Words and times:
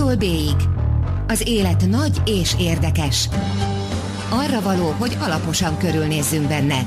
A-tól 0.00 0.16
B-ig. 0.16 0.56
Az 1.26 1.48
élet 1.48 1.86
nagy 1.88 2.22
és 2.26 2.56
érdekes. 2.58 3.28
Arra 4.30 4.60
való, 4.60 4.90
hogy 4.90 5.16
alaposan 5.20 5.78
körülnézzünk 5.78 6.48
benne. 6.48 6.86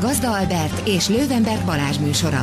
Gazda 0.00 0.38
Albert 0.38 0.88
és 0.88 1.08
Lővenberg 1.08 1.64
Balázs 1.64 1.98
műsora. 1.98 2.40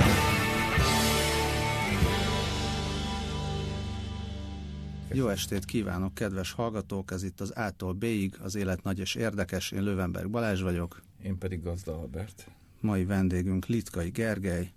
Jó 5.13 5.27
estét 5.27 5.65
kívánok, 5.65 6.13
kedves 6.13 6.51
hallgatók! 6.51 7.11
Ez 7.11 7.23
itt 7.23 7.41
az 7.41 7.51
A-tól 7.55 7.93
B-ig, 7.93 8.35
az 8.43 8.55
élet 8.55 8.83
nagy 8.83 8.99
és 8.99 9.15
érdekes. 9.15 9.71
Én 9.71 9.83
Lővenberg 9.83 10.29
Balázs 10.29 10.61
vagyok. 10.61 11.01
Én 11.23 11.37
pedig 11.37 11.63
Gazda 11.63 11.99
Albert. 11.99 12.51
Mai 12.79 13.05
vendégünk 13.05 13.65
Litkai 13.65 14.09
Gergely, 14.09 14.71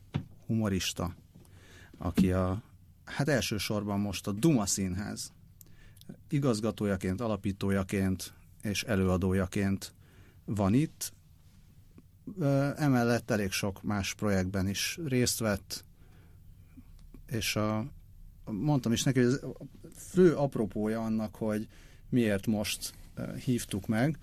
humorista, 0.47 1.15
aki 1.99 2.33
a, 2.33 2.63
hát 3.05 3.29
elsősorban 3.29 4.01
most 4.01 4.27
a 4.27 4.33
Duma 4.33 4.67
Színház 4.67 5.33
igazgatójaként, 6.29 7.21
alapítójaként 7.21 8.35
és 8.63 8.83
előadójaként 8.83 9.95
van 10.45 10.75
itt. 10.75 11.13
Emellett 12.77 13.31
elég 13.31 13.51
sok 13.51 13.83
más 13.83 14.15
projektben 14.15 14.69
is 14.69 14.99
részt 15.05 15.39
vett, 15.39 15.85
és 17.27 17.57
a, 17.57 17.87
mondtam 18.45 18.93
is 18.93 19.03
neki, 19.03 19.21
hogy 19.21 19.29
ez 19.29 19.41
fő 19.97 20.35
apropója 20.35 21.05
annak, 21.05 21.35
hogy 21.35 21.69
miért 22.09 22.47
most 22.47 22.95
hívtuk 23.45 23.87
meg, 23.87 24.19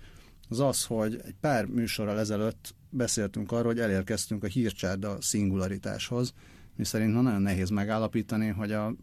az 0.48 0.60
az, 0.60 0.84
hogy 0.84 1.20
egy 1.24 1.34
pár 1.40 1.66
műsorral 1.66 2.18
ezelőtt 2.18 2.74
beszéltünk 2.90 3.52
arról, 3.52 3.72
hogy 3.72 3.80
elérkeztünk 3.80 4.44
a 4.44 4.46
hírcsárda 4.46 5.20
szingularitáshoz, 5.20 6.34
mi 6.76 6.84
szerint 6.84 7.12
nagyon 7.12 7.42
nehéz 7.42 7.70
megállapítani, 7.70 8.48
hogy 8.48 8.72
a 8.72 8.94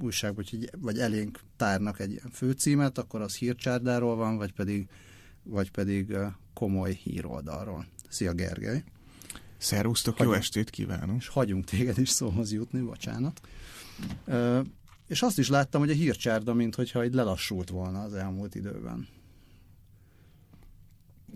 újság, 0.00 0.34
vagy, 0.34 0.70
vagy 0.80 0.98
elénk 0.98 1.40
tárnak 1.56 2.00
egy 2.00 2.10
ilyen 2.10 2.30
főcímet, 2.32 2.98
akkor 2.98 3.20
az 3.20 3.36
hírcsárdáról 3.36 4.16
van, 4.16 4.36
vagy 4.36 4.52
pedig, 4.52 4.88
vagy 5.42 5.70
pedig 5.70 6.16
komoly 6.54 6.92
híroldalról. 6.92 7.86
Szia 8.08 8.32
Gergely! 8.32 8.84
Szerusztok, 9.58 10.16
hagyunk, 10.16 10.34
jó 10.34 10.40
estét 10.40 10.70
kívánunk! 10.70 11.20
És 11.20 11.28
hagyunk 11.28 11.64
téged 11.64 11.98
is 11.98 12.08
szóhoz 12.08 12.52
jutni, 12.52 12.80
bocsánat. 12.80 13.40
Ö, 14.24 14.60
és 15.06 15.22
azt 15.22 15.38
is 15.38 15.48
láttam, 15.48 15.80
hogy 15.80 15.90
a 15.90 15.94
hírcsárda, 15.94 16.54
mintha 16.54 17.00
egy 17.00 17.14
lelassult 17.14 17.70
volna 17.70 18.02
az 18.02 18.14
elmúlt 18.14 18.54
időben 18.54 19.08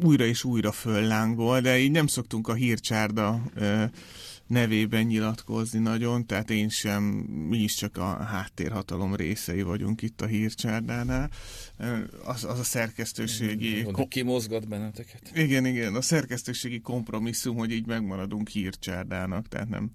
újra 0.03 0.25
és 0.25 0.45
újra 0.45 0.73
föllángol, 0.73 1.61
de 1.61 1.79
így 1.79 1.91
nem 1.91 2.07
szoktunk 2.07 2.49
a 2.49 2.55
hírcsárda 2.55 3.43
nevében 4.47 5.05
nyilatkozni 5.05 5.79
nagyon, 5.79 6.27
tehát 6.27 6.51
én 6.51 6.69
sem, 6.69 7.03
mi 7.49 7.59
is 7.59 7.75
csak 7.75 7.97
a 7.97 8.23
háttérhatalom 8.25 9.15
részei 9.15 9.63
vagyunk 9.63 10.03
itt 10.03 10.21
a 10.21 10.27
hírcsárdánál. 10.27 11.31
Az, 12.25 12.45
az 12.45 12.59
a 12.59 12.65
szerkesztőségi... 12.65 13.83
Kom- 13.83 14.09
ki 14.09 14.23
mozgat 14.23 14.69
benneteket? 14.69 15.31
Igen, 15.35 15.67
igen, 15.67 15.95
a 15.95 16.01
szerkesztőségi 16.01 16.81
kompromisszum, 16.81 17.57
hogy 17.57 17.71
így 17.71 17.87
megmaradunk 17.87 18.49
hírcsárdának, 18.49 19.49
tehát 19.49 19.69
nem 19.69 19.91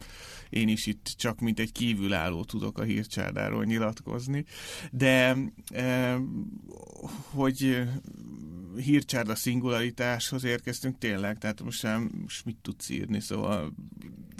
én 0.49 0.67
is 0.67 0.85
itt 0.85 1.13
csak 1.17 1.39
mint 1.39 1.59
egy 1.59 1.71
kívülálló 1.71 2.43
tudok 2.43 2.77
a 2.77 2.83
hírcsárdáról 2.83 3.65
nyilatkozni, 3.65 4.45
de 4.91 5.37
hogy 7.29 7.81
hírcsárda 8.77 9.35
szingularitáshoz 9.35 10.43
érkeztünk 10.43 10.97
tényleg, 10.97 11.37
tehát 11.37 11.63
most 11.63 11.79
sem 11.79 12.11
most 12.21 12.45
mit 12.45 12.57
tudsz 12.61 12.89
írni, 12.89 13.19
szóval 13.19 13.73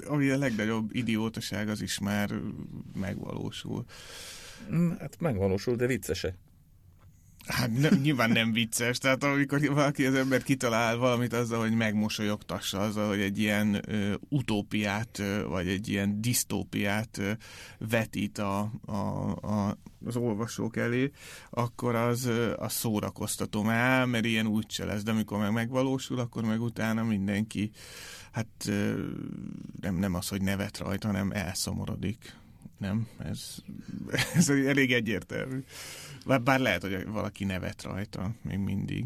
ami 0.05 0.29
a 0.29 0.37
legnagyobb 0.37 0.95
idiótaság 0.95 1.69
az 1.69 1.81
is 1.81 1.99
már 1.99 2.31
megvalósul. 2.99 3.85
Mm, 4.73 4.91
hát 4.99 5.19
megvalósul, 5.19 5.75
de 5.75 5.85
viccese. 5.85 6.35
Hát 7.45 7.77
nem, 7.77 7.93
nyilván 8.01 8.29
nem 8.29 8.51
vicces, 8.51 8.97
tehát 8.97 9.23
amikor 9.23 9.67
valaki 9.67 10.05
az 10.05 10.13
ember 10.13 10.43
kitalál 10.43 10.97
valamit 10.97 11.33
azzal, 11.33 11.59
hogy 11.59 11.75
megmosolyogtassa, 11.75 12.79
azzal, 12.79 13.07
hogy 13.07 13.19
egy 13.19 13.39
ilyen 13.39 13.81
ö, 13.87 14.13
utópiát, 14.29 15.19
ö, 15.19 15.45
vagy 15.47 15.67
egy 15.67 15.87
ilyen 15.87 16.21
disztópiát 16.21 17.17
ö, 17.17 17.31
vetít 17.77 18.37
a, 18.37 18.71
a, 18.85 18.95
a, 19.41 19.77
az 20.05 20.15
olvasók 20.15 20.77
elé, 20.77 21.11
akkor 21.49 21.95
az, 21.95 22.25
ö, 22.25 22.53
az 22.53 22.73
szórakoztatom 22.73 23.69
el, 23.69 24.05
mert 24.05 24.25
ilyen 24.25 24.47
úgyse 24.47 24.85
lesz, 24.85 25.03
de 25.03 25.11
amikor 25.11 25.39
meg 25.39 25.51
megvalósul, 25.51 26.19
akkor 26.19 26.43
meg 26.43 26.61
utána 26.61 27.03
mindenki, 27.03 27.71
hát 28.31 28.47
nem, 29.81 29.95
nem 29.95 30.13
az, 30.13 30.27
hogy 30.27 30.41
nevet 30.41 30.77
rajta, 30.77 31.07
hanem 31.07 31.31
elszomorodik. 31.31 32.35
Nem? 32.77 33.07
Ez, 33.17 33.55
ez 34.35 34.49
elég 34.49 34.93
egyértelmű. 34.93 35.63
Bár, 36.25 36.41
bár 36.41 36.59
lehet, 36.59 36.81
hogy 36.81 37.05
valaki 37.05 37.43
nevet 37.43 37.83
rajta 37.83 38.31
még 38.41 38.57
mindig. 38.57 39.05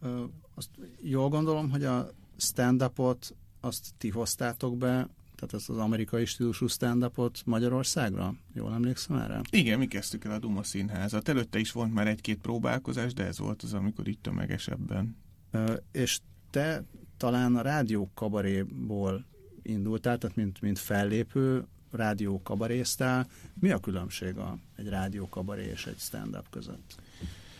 Ö, 0.00 0.24
azt 0.54 0.70
jól 1.00 1.28
gondolom, 1.28 1.70
hogy 1.70 1.84
a 1.84 2.10
stand-upot 2.36 3.34
azt 3.60 3.94
ti 3.98 4.08
hoztátok 4.08 4.76
be, 4.76 5.08
tehát 5.34 5.54
ezt 5.54 5.68
az 5.68 5.78
amerikai 5.78 6.24
stílusú 6.24 6.66
stand-upot 6.66 7.42
Magyarországra? 7.44 8.34
Jól 8.54 8.72
emlékszem 8.72 9.16
erre? 9.16 9.40
Igen, 9.50 9.78
mi 9.78 9.86
kezdtük 9.86 10.24
el 10.24 10.32
a 10.32 10.38
Duma 10.38 10.62
színházat. 10.62 11.28
Előtte 11.28 11.58
is 11.58 11.72
volt 11.72 11.92
már 11.92 12.06
egy-két 12.06 12.38
próbálkozás, 12.38 13.12
de 13.12 13.24
ez 13.24 13.38
volt 13.38 13.62
az, 13.62 13.74
amikor 13.74 14.08
itt 14.08 14.22
tömegesebben. 14.22 15.16
Ö, 15.50 15.74
és 15.92 16.20
te 16.50 16.84
talán 17.22 17.56
a 17.56 17.62
rádió 17.62 18.10
kabaréból 18.14 19.24
indultál, 19.62 20.18
tehát 20.18 20.36
mint, 20.36 20.60
mint 20.60 20.78
fellépő, 20.78 21.66
rádió 21.90 22.42
kabaréztál. 22.42 23.28
Mi 23.60 23.70
a 23.70 23.78
különbség 23.78 24.36
a, 24.36 24.58
egy 24.76 24.88
rádió 24.88 25.28
kabaré 25.28 25.64
és 25.64 25.86
egy 25.86 25.98
stand-up 25.98 26.50
között? 26.50 26.94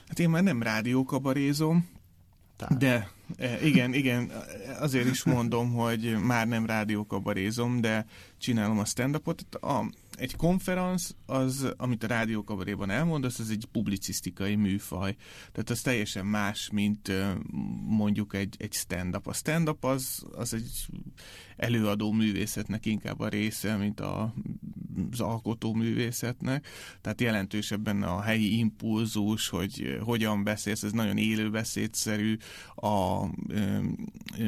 Hát 0.08 0.18
én 0.18 0.30
már 0.30 0.42
nem 0.42 0.62
rádió 0.62 1.04
kabarézom, 1.04 1.88
Tehát. 2.56 2.78
de 2.78 3.10
igen, 3.62 3.94
igen, 3.94 4.32
azért 4.78 5.08
is 5.08 5.24
mondom, 5.24 5.72
hogy 5.72 6.16
már 6.22 6.48
nem 6.48 6.66
rádió 6.66 7.06
kabarézom, 7.06 7.80
de 7.80 8.06
csinálom 8.38 8.78
a 8.78 8.84
stand-upot. 8.84 9.44
A, 9.54 9.90
egy 10.16 10.36
konferenc, 10.36 11.08
az, 11.26 11.72
amit 11.76 12.04
a 12.04 12.06
rádiókabaréban 12.06 12.90
elmondasz, 12.90 13.38
az 13.38 13.50
egy 13.50 13.68
publicisztikai 13.72 14.54
műfaj. 14.54 15.16
Tehát 15.52 15.70
az 15.70 15.80
teljesen 15.80 16.26
más, 16.26 16.70
mint 16.72 17.12
mondjuk 17.86 18.34
egy, 18.34 18.54
egy 18.58 18.72
stand-up. 18.72 19.26
A 19.26 19.32
stand-up 19.32 19.84
az, 19.84 20.24
az 20.34 20.54
egy 20.54 20.86
előadó 21.56 22.12
művészetnek 22.12 22.86
inkább 22.86 23.20
a 23.20 23.28
része, 23.28 23.76
mint 23.76 24.00
a, 24.00 24.34
az 25.10 25.20
alkotó 25.20 25.74
művészetnek. 25.74 26.66
Tehát 27.00 27.20
jelentősebben 27.20 28.02
a 28.02 28.20
helyi 28.20 28.58
impulzus, 28.58 29.48
hogy 29.48 29.98
hogyan 30.04 30.44
beszélsz, 30.44 30.82
ez 30.82 30.92
nagyon 30.92 31.16
élőbeszédszerű. 31.16 32.36
A, 32.74 33.21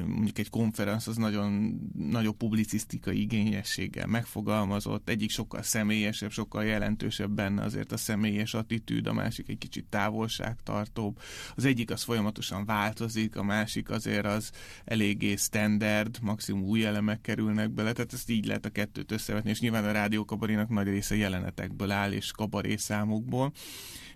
mondjuk 0.07 0.39
egy 0.39 0.51
konferenc 0.51 1.07
az 1.07 1.17
nagyon 1.17 1.81
nagyobb 1.95 2.37
publicisztikai 2.37 3.21
igényességgel 3.21 4.07
megfogalmazott, 4.07 5.09
egyik 5.09 5.31
sokkal 5.31 5.63
személyesebb, 5.63 6.31
sokkal 6.31 6.65
jelentősebb 6.65 7.31
benne 7.31 7.63
azért 7.63 7.93
a 7.93 7.97
személyes 7.97 8.55
attitűd, 8.55 9.07
a 9.07 9.13
másik 9.13 9.49
egy 9.49 9.59
kicsit 9.59 9.85
távolságtartóbb. 9.89 11.19
Az 11.57 11.65
egyik 11.65 11.91
az 11.91 12.03
folyamatosan 12.03 12.65
változik, 12.65 13.37
a 13.37 13.43
másik 13.43 13.91
azért 13.91 14.27
az 14.27 14.51
eléggé 14.85 15.37
standard, 15.37 16.19
maximum 16.23 16.63
új 16.63 16.85
elemek 16.85 17.21
kerülnek 17.21 17.71
bele, 17.71 17.93
tehát 17.93 18.13
ezt 18.13 18.31
így 18.31 18.47
lehet 18.47 18.65
a 18.65 18.71
kettőt 18.71 19.13
összevetni, 19.13 19.51
és 19.51 19.61
nyilván 19.61 19.85
a 19.85 19.93
rádiókabarinak 19.93 20.69
nagy 20.69 20.87
része 20.87 21.17
jelenetekből 21.17 21.91
áll, 21.91 22.13
és 22.13 22.31
kabarészámokból. 22.31 23.53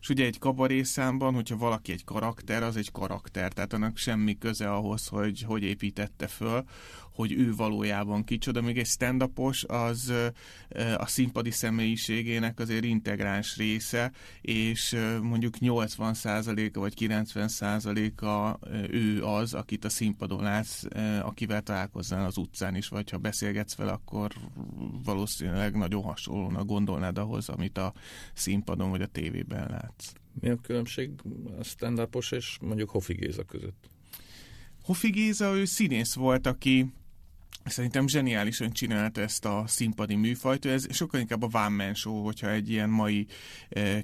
És 0.00 0.08
ugye 0.08 0.24
egy 0.24 0.38
kabarészámban, 0.38 1.34
hogyha 1.34 1.56
valaki 1.56 1.92
egy 1.92 2.04
karakter, 2.04 2.62
az 2.62 2.76
egy 2.76 2.92
karakter, 2.92 3.52
tehát 3.52 3.72
annak 3.72 3.96
semmi 3.96 4.38
köze 4.38 4.47
ahhoz, 4.68 5.06
hogy 5.06 5.42
hogy 5.42 5.62
építette 5.62 6.26
föl, 6.26 6.64
hogy 7.18 7.32
ő 7.32 7.54
valójában 7.54 8.24
kicsoda, 8.24 8.60
még 8.60 8.78
egy 8.78 8.86
stand 8.86 9.30
az 9.66 10.12
a 10.96 11.06
színpadi 11.06 11.50
személyiségének 11.50 12.58
azért 12.58 12.84
integráns 12.84 13.56
része, 13.56 14.12
és 14.40 14.96
mondjuk 15.22 15.54
80%-a 15.60 16.78
vagy 16.78 16.94
90%-a 17.00 18.58
ő 18.90 19.24
az, 19.24 19.54
akit 19.54 19.84
a 19.84 19.88
színpadon 19.88 20.42
látsz, 20.42 20.82
akivel 21.22 21.62
találkozzál 21.62 22.24
az 22.24 22.36
utcán 22.36 22.76
is, 22.76 22.88
vagy 22.88 23.10
ha 23.10 23.18
beszélgetsz 23.18 23.76
vele, 23.76 23.92
akkor 23.92 24.32
valószínűleg 25.04 25.76
nagyon 25.76 26.02
hasonlóan 26.02 26.66
gondolnád 26.66 27.18
ahhoz, 27.18 27.48
amit 27.48 27.78
a 27.78 27.92
színpadon 28.34 28.90
vagy 28.90 29.02
a 29.02 29.06
tévében 29.06 29.68
látsz. 29.70 30.12
Mi 30.40 30.48
a 30.48 30.56
különbség 30.56 31.10
a 31.58 31.64
stand 31.64 32.08
és 32.30 32.58
mondjuk 32.60 32.90
Hofi 32.90 33.14
Géza 33.14 33.44
között? 33.44 33.90
Hofi 34.88 35.10
Géza, 35.10 35.56
ő 35.56 35.64
színész 35.64 36.14
volt, 36.14 36.46
aki 36.46 36.92
Szerintem 37.68 38.08
zseniálisan 38.08 38.72
csinált 38.72 39.18
ezt 39.18 39.44
a 39.44 39.64
színpadi 39.66 40.14
műfajt, 40.14 40.64
ez 40.64 40.94
sokkal 40.94 41.20
inkább 41.20 41.42
a 41.42 41.48
one 41.52 41.68
man 41.68 41.94
show, 41.94 42.22
hogyha 42.22 42.50
egy 42.50 42.70
ilyen 42.70 42.90
mai 42.90 43.26
eh, 43.68 44.02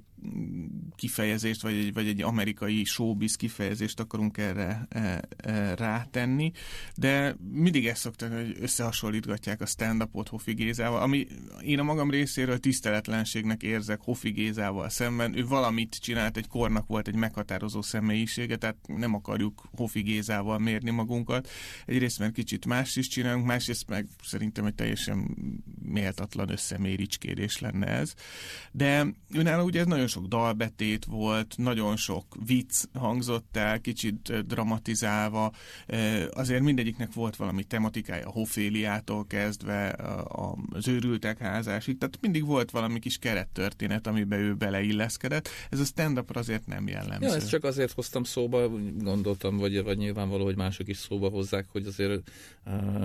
kifejezést, 0.96 1.62
vagy 1.62 1.75
egy, 1.75 1.93
vagy 1.93 2.06
egy 2.06 2.23
amerikai 2.23 2.85
showbiz 2.85 3.37
kifejezést 3.37 4.00
akarunk 4.00 4.38
erre 4.38 4.87
eh, 4.88 5.19
eh, 5.37 5.73
rátenni, 5.76 6.52
de 6.94 7.37
mindig 7.52 7.87
ezt 7.87 8.00
szoktam, 8.00 8.31
hogy 8.31 8.56
összehasonlítgatják 8.61 9.61
a 9.61 9.67
stand-upot 9.67 10.29
Hofi 10.29 10.52
Gézával, 10.52 11.02
ami 11.02 11.26
én 11.61 11.79
a 11.79 11.82
magam 11.82 12.11
részéről 12.11 12.58
tiszteletlenségnek 12.58 13.62
érzek 13.62 14.00
Hofi 14.00 14.31
Gézával 14.31 14.88
szemben. 14.88 15.37
Ő 15.37 15.46
valamit 15.46 15.96
csinált, 16.00 16.37
egy 16.37 16.49
kornak 16.49 16.87
volt 16.87 17.08
egy 17.08 17.17
meghatározó 17.17 17.82
személyisége, 17.82 18.56
tehát 18.56 18.76
nem 18.87 19.14
akarjuk 19.14 19.69
Hofi 19.76 20.00
Gézával 20.00 20.58
mérni 20.58 20.91
magunkat. 20.91 21.49
Egyrészt, 21.87 22.19
mert 22.19 22.32
kicsit 22.32 22.67
más 22.67 22.96
is 22.96 23.08
csinálunk, 23.34 23.46
másrészt 23.46 23.88
meg 23.88 24.06
szerintem 24.22 24.64
egy 24.64 24.75
teljesen 24.75 25.36
méltatlan 25.82 26.50
összeméricskérés 26.50 27.58
lenne 27.58 27.86
ez. 27.86 28.14
De 28.72 29.06
önálló 29.34 29.64
ugye 29.64 29.81
ez 29.81 29.86
nagyon 29.86 30.06
sok 30.06 30.26
dalbetét 30.26 31.04
volt, 31.04 31.54
nagyon 31.56 31.96
sok 31.96 32.36
vicc 32.46 32.84
hangzott 32.92 33.56
el, 33.56 33.81
kicsit 33.81 34.46
dramatizálva, 34.46 35.52
azért 36.31 36.62
mindegyiknek 36.62 37.12
volt 37.12 37.36
valami 37.36 37.64
tematikája, 37.64 38.26
a 38.26 38.31
Hoféliától 38.31 39.26
kezdve 39.26 39.96
az 40.72 40.88
őrültek 40.88 41.38
házásig, 41.38 41.98
tehát 41.98 42.19
mindig 42.20 42.44
volt 42.44 42.70
valami 42.70 42.98
kis 42.98 43.19
kerettörténet, 43.19 44.06
amiben 44.06 44.38
ő 44.38 44.54
beleilleszkedett. 44.54 45.48
Ez 45.70 45.81
a 45.81 45.84
stand 45.84 46.22
azért 46.32 46.66
nem 46.66 46.88
jellemző. 46.88 47.26
Ja, 47.26 47.34
ezt 47.34 47.48
csak 47.48 47.64
azért 47.64 47.92
hoztam 47.92 48.25
szóba, 48.25 48.69
gondoltam, 48.98 49.56
vagy, 49.56 49.82
vagy 49.82 49.98
nyilvánvaló, 49.98 50.44
hogy 50.44 50.56
mások 50.56 50.88
is 50.88 50.96
szóba 50.96 51.28
hozzák, 51.28 51.66
hogy 51.69 51.86
azért 51.86 52.31
uh, 52.66 53.04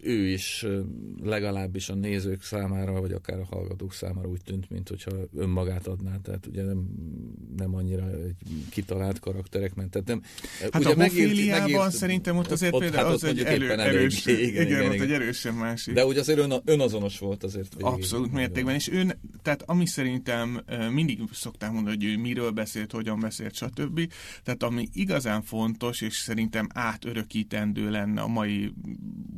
ő 0.00 0.28
is 0.28 0.66
legalábbis 1.22 1.88
a 1.88 1.94
nézők 1.94 2.42
számára, 2.42 3.00
vagy 3.00 3.12
akár 3.12 3.38
a 3.38 3.44
hallgatók 3.44 3.92
számára 3.92 4.28
úgy 4.28 4.42
tűnt, 4.44 4.70
mint 4.70 4.88
hogyha 4.88 5.10
önmagát 5.36 5.86
adná, 5.86 6.16
tehát 6.22 6.46
ugye 6.46 6.62
nem, 6.62 6.86
nem 7.56 7.74
annyira 7.74 8.10
egy 8.10 8.34
kitalált 8.70 9.18
karakterek. 9.18 9.72
Tehát 9.74 10.06
nem, 10.06 10.22
hát 10.72 10.84
ugye 10.84 10.92
a 10.92 10.96
megírt, 10.96 11.50
megírt, 11.50 11.90
szerintem 11.90 12.36
ott 12.36 12.50
azért 12.50 12.74
ott, 12.74 12.80
például 12.80 13.04
hát 13.04 13.14
az 13.14 13.24
egy 13.24 13.40
elő, 13.40 13.70
erős, 13.70 14.26
elég, 14.26 14.48
igen, 14.48 14.66
igen, 14.66 14.80
igen, 14.80 14.92
ott 14.92 15.00
egy 15.00 15.12
erősen 15.12 15.54
másik. 15.54 15.94
De 15.94 16.06
ugye 16.06 16.20
azért 16.20 16.38
ön, 16.38 16.52
önazonos 16.64 17.18
volt 17.18 17.44
azért. 17.44 17.74
Végig, 17.74 17.92
Abszolút 17.92 18.32
mértékben, 18.32 18.74
és 18.74 18.88
ön, 18.88 19.20
tehát 19.42 19.62
ami 19.66 19.86
szerintem 19.86 20.64
mindig 20.92 21.20
szoktam 21.32 21.74
mondani, 21.74 21.96
hogy 21.96 22.04
ő 22.04 22.18
miről 22.18 22.50
beszélt, 22.50 22.92
hogyan 22.92 23.20
beszélt, 23.20 23.54
stb. 23.54 24.12
Tehát 24.44 24.62
ami 24.62 24.88
igazán 24.92 25.42
fontos, 25.42 26.00
és 26.00 26.14
szerintem 26.14 26.66
átörökítendő 26.74 27.90
lenne 27.90 28.20
a 28.20 28.28
mai 28.28 28.72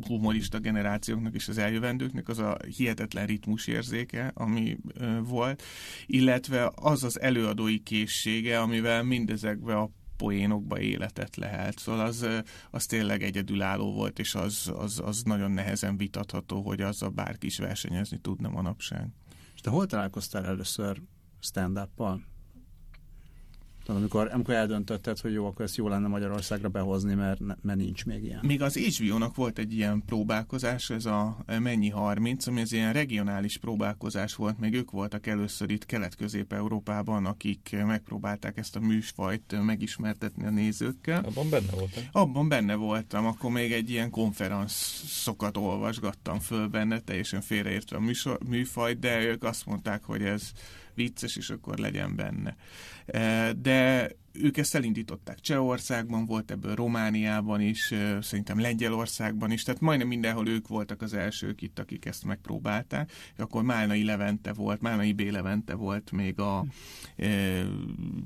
humorista 0.07 0.59
generációknak 0.59 1.35
és 1.35 1.49
az 1.49 1.59
eljövendőknek 1.59 2.29
az 2.29 2.39
a 2.39 2.57
hihetetlen 2.77 3.27
ritmusérzéke, 3.27 4.31
ami 4.35 4.79
ö, 4.95 5.21
volt, 5.23 5.63
illetve 6.07 6.73
az 6.75 7.05
az 7.05 7.21
előadói 7.21 7.79
készsége, 7.83 8.61
amivel 8.61 9.03
mindezekbe 9.03 9.77
a 9.77 9.91
poénokba 10.17 10.81
életet 10.81 11.37
lehet. 11.37 11.79
Szóval 11.79 12.07
az, 12.07 12.27
az 12.71 12.87
tényleg 12.87 13.23
egyedülálló 13.23 13.93
volt, 13.93 14.19
és 14.19 14.35
az, 14.35 14.73
az, 14.77 15.01
az 15.05 15.23
nagyon 15.23 15.51
nehezen 15.51 15.97
vitatható, 15.97 16.63
hogy 16.63 16.81
az 16.81 17.03
a 17.03 17.09
bárki 17.09 17.47
is 17.47 17.59
versenyezni 17.59 18.19
tudna 18.19 18.49
manapság. 18.49 19.09
És 19.55 19.61
te 19.61 19.71
hol 19.71 19.87
találkoztál 19.87 20.45
először 20.45 21.03
stand-up-pal? 21.41 22.30
Amikor, 23.95 24.31
amikor 24.33 24.55
eldöntötted, 24.55 25.19
hogy 25.19 25.33
jó, 25.33 25.47
akkor 25.47 25.65
ezt 25.65 25.77
jó 25.77 25.89
lenne 25.89 26.09
Magyarországra 26.09 26.69
behozni, 26.69 27.15
mert, 27.15 27.41
mert 27.63 27.79
nincs 27.79 28.05
még 28.05 28.25
ilyen. 28.25 28.41
Még 28.43 28.63
az 28.63 28.77
HBO-nak 28.77 29.37
volt 29.37 29.59
egy 29.59 29.73
ilyen 29.73 30.03
próbálkozás, 30.07 30.91
ez 30.91 31.07
a 31.07 31.37
Mennyi 31.59 31.89
30, 31.89 32.47
ami 32.47 32.61
ez 32.61 32.73
ilyen 32.73 32.93
regionális 32.93 33.59
próbálkozás 33.59 34.35
volt, 34.35 34.59
még 34.59 34.75
ők 34.75 34.91
voltak 34.91 35.27
először 35.27 35.71
itt 35.71 35.87
Kelet-Közép-Európában, 35.87 37.27
akik 37.27 37.77
megpróbálták 37.87 38.59
ezt 38.59 38.77
a 38.77 38.81
műsfajt 38.81 39.65
megismertetni 39.65 40.47
a 40.47 40.51
nézőkkel. 40.51 41.25
Abban 41.25 41.51
benne 41.51 41.71
voltam. 41.71 42.03
Abban 42.13 42.49
benne 42.49 42.75
voltam, 42.75 43.27
akkor 43.27 43.51
még 43.51 43.73
egy 43.73 43.91
ilyen 43.91 44.11
konferenszokat 44.11 45.57
olvasgattam 45.57 46.39
föl 46.39 46.67
benne, 46.67 47.01
teljesen 47.01 47.41
félreértve 47.41 47.97
a 47.97 48.37
műfajt, 48.49 48.99
de 48.99 49.25
ők 49.25 49.43
azt 49.43 49.67
mondták, 49.67 50.05
hogy 50.05 50.23
ez 50.23 50.53
vicces, 51.01 51.37
és 51.37 51.51
akkor 51.51 51.79
legyen 51.79 52.17
benne. 52.17 52.57
E, 53.07 53.53
de 53.53 54.11
ők 54.33 54.57
ezt 54.57 54.75
elindították. 54.75 55.41
Csehországban 55.41 56.27
volt, 56.27 56.51
ebből 56.51 56.75
Romániában 56.75 57.61
is, 57.61 57.91
e, 57.91 58.23
szerintem 58.23 58.61
Lengyelországban 58.61 59.51
is, 59.51 59.63
tehát 59.63 59.81
majdnem 59.81 60.09
mindenhol 60.09 60.49
ők 60.49 60.69
voltak 60.69 61.03
az 61.03 61.15
elsők 61.15 61.63
itt, 61.63 61.79
akik 61.79 62.05
ezt 62.05 62.25
megpróbálták. 62.25 63.13
Akkor 63.37 63.63
Málnai 63.63 64.05
Levente 64.05 64.53
volt, 64.53 64.81
Málnai 64.81 65.13
B. 65.13 65.21
Levente 65.21 65.75
volt 65.75 66.11
még 66.11 66.41
a 66.41 66.65
e, 67.17 67.29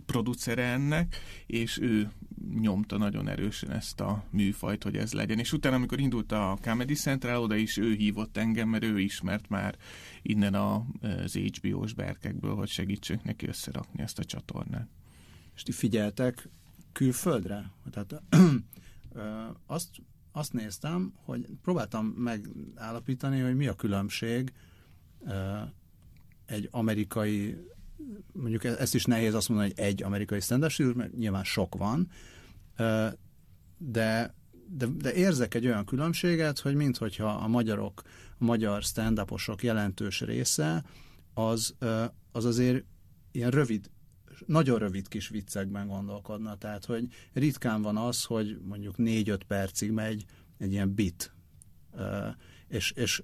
producere 0.07 0.65
ennek, 0.65 1.17
és 1.47 1.79
ő 1.81 2.11
nyomta 2.61 2.99
nagyon 2.99 3.29
erősen 3.29 3.71
ezt 3.71 4.01
a 4.01 4.25
műfajt, 4.31 4.83
hogy 4.83 4.97
ez 4.97 5.13
legyen. 5.13 5.39
És 5.39 5.53
utána, 5.53 5.77
amikor 5.77 6.01
indult 6.01 6.33
a 6.33 6.59
Comedy 6.63 6.95
Central, 6.95 7.43
oda 7.43 7.55
is 7.55 7.77
ő 7.77 7.95
hívott 7.95 8.37
engem, 8.37 8.69
mert 8.69 8.85
ő 8.85 9.01
ismert 9.01 9.49
már 9.49 9.77
innen 10.23 10.55
az 10.55 11.35
HBO-s 11.35 11.93
berkekből, 11.93 12.55
hogy 12.55 12.69
segítsünk 12.69 13.25
neki 13.25 13.47
összerakni 13.47 14.03
ezt 14.03 14.19
a 14.19 14.25
csatornát. 14.25 14.89
És 15.55 15.63
ti 15.63 15.73
figyeltek 15.73 16.49
külföldre? 16.93 17.71
Tehát 17.91 18.23
azt, 19.67 19.89
azt 20.33 20.53
néztem, 20.53 21.13
hogy 21.25 21.47
próbáltam 21.63 22.07
megállapítani, 22.07 23.41
hogy 23.41 23.57
mi 23.57 23.67
a 23.67 23.75
különbség 23.75 24.53
egy 26.47 26.69
amerikai 26.71 27.57
mondjuk 28.33 28.65
e-, 28.65 28.77
ezt 28.79 28.95
is 28.95 29.05
nehéz 29.05 29.35
azt 29.35 29.49
mondani, 29.49 29.73
hogy 29.75 29.85
egy 29.85 30.03
amerikai 30.03 30.41
stand 30.41 30.67
mert 30.95 31.17
nyilván 31.17 31.45
sok 31.45 31.75
van, 31.75 32.11
de, 33.79 34.35
de, 34.69 34.87
de 34.97 35.13
érzek 35.15 35.55
egy 35.55 35.67
olyan 35.67 35.85
különbséget, 35.85 36.59
hogy 36.59 36.75
minthogyha 36.75 37.29
a 37.29 37.49
magyarok, 37.49 38.03
a 38.39 38.45
magyar 38.45 38.83
stand 38.83 39.21
jelentős 39.61 40.21
része, 40.21 40.85
az, 41.35 41.75
az 42.33 42.45
azért 42.45 42.85
ilyen 43.33 43.51
rövid, 43.51 43.91
nagyon 44.47 44.79
rövid 44.79 45.09
kis 45.09 45.29
viccekben 45.29 45.87
gondolkodna. 45.87 46.57
Tehát, 46.57 46.85
hogy 46.85 47.07
ritkán 47.33 47.83
van 47.83 47.97
az, 47.97 48.25
hogy 48.25 48.59
mondjuk 48.65 48.97
négy-öt 48.97 49.45
percig 49.45 49.91
megy 49.91 50.25
egy 50.59 50.73
ilyen 50.73 50.95
bit, 50.95 51.35
és, 52.69 52.91
és 52.91 53.23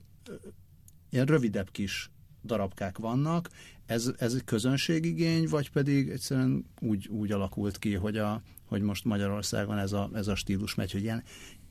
ilyen 1.10 1.26
rövidebb 1.26 1.70
kis 1.70 2.10
darabkák 2.44 2.98
vannak. 2.98 3.50
Ez, 3.86 4.12
ez 4.18 4.34
egy 4.34 4.44
közönségigény, 4.44 5.48
vagy 5.48 5.70
pedig 5.70 6.08
egyszerűen 6.08 6.64
úgy, 6.80 7.08
úgy 7.08 7.32
alakult 7.32 7.78
ki, 7.78 7.94
hogy, 7.94 8.16
a, 8.16 8.42
hogy 8.70 8.82
most 8.82 9.04
Magyarországon 9.04 9.78
ez 9.78 9.92
a, 9.92 10.10
ez 10.14 10.28
a 10.28 10.34
stílus 10.34 10.74
megy, 10.74 10.92
hogy 10.92 11.02
ilyen 11.02 11.22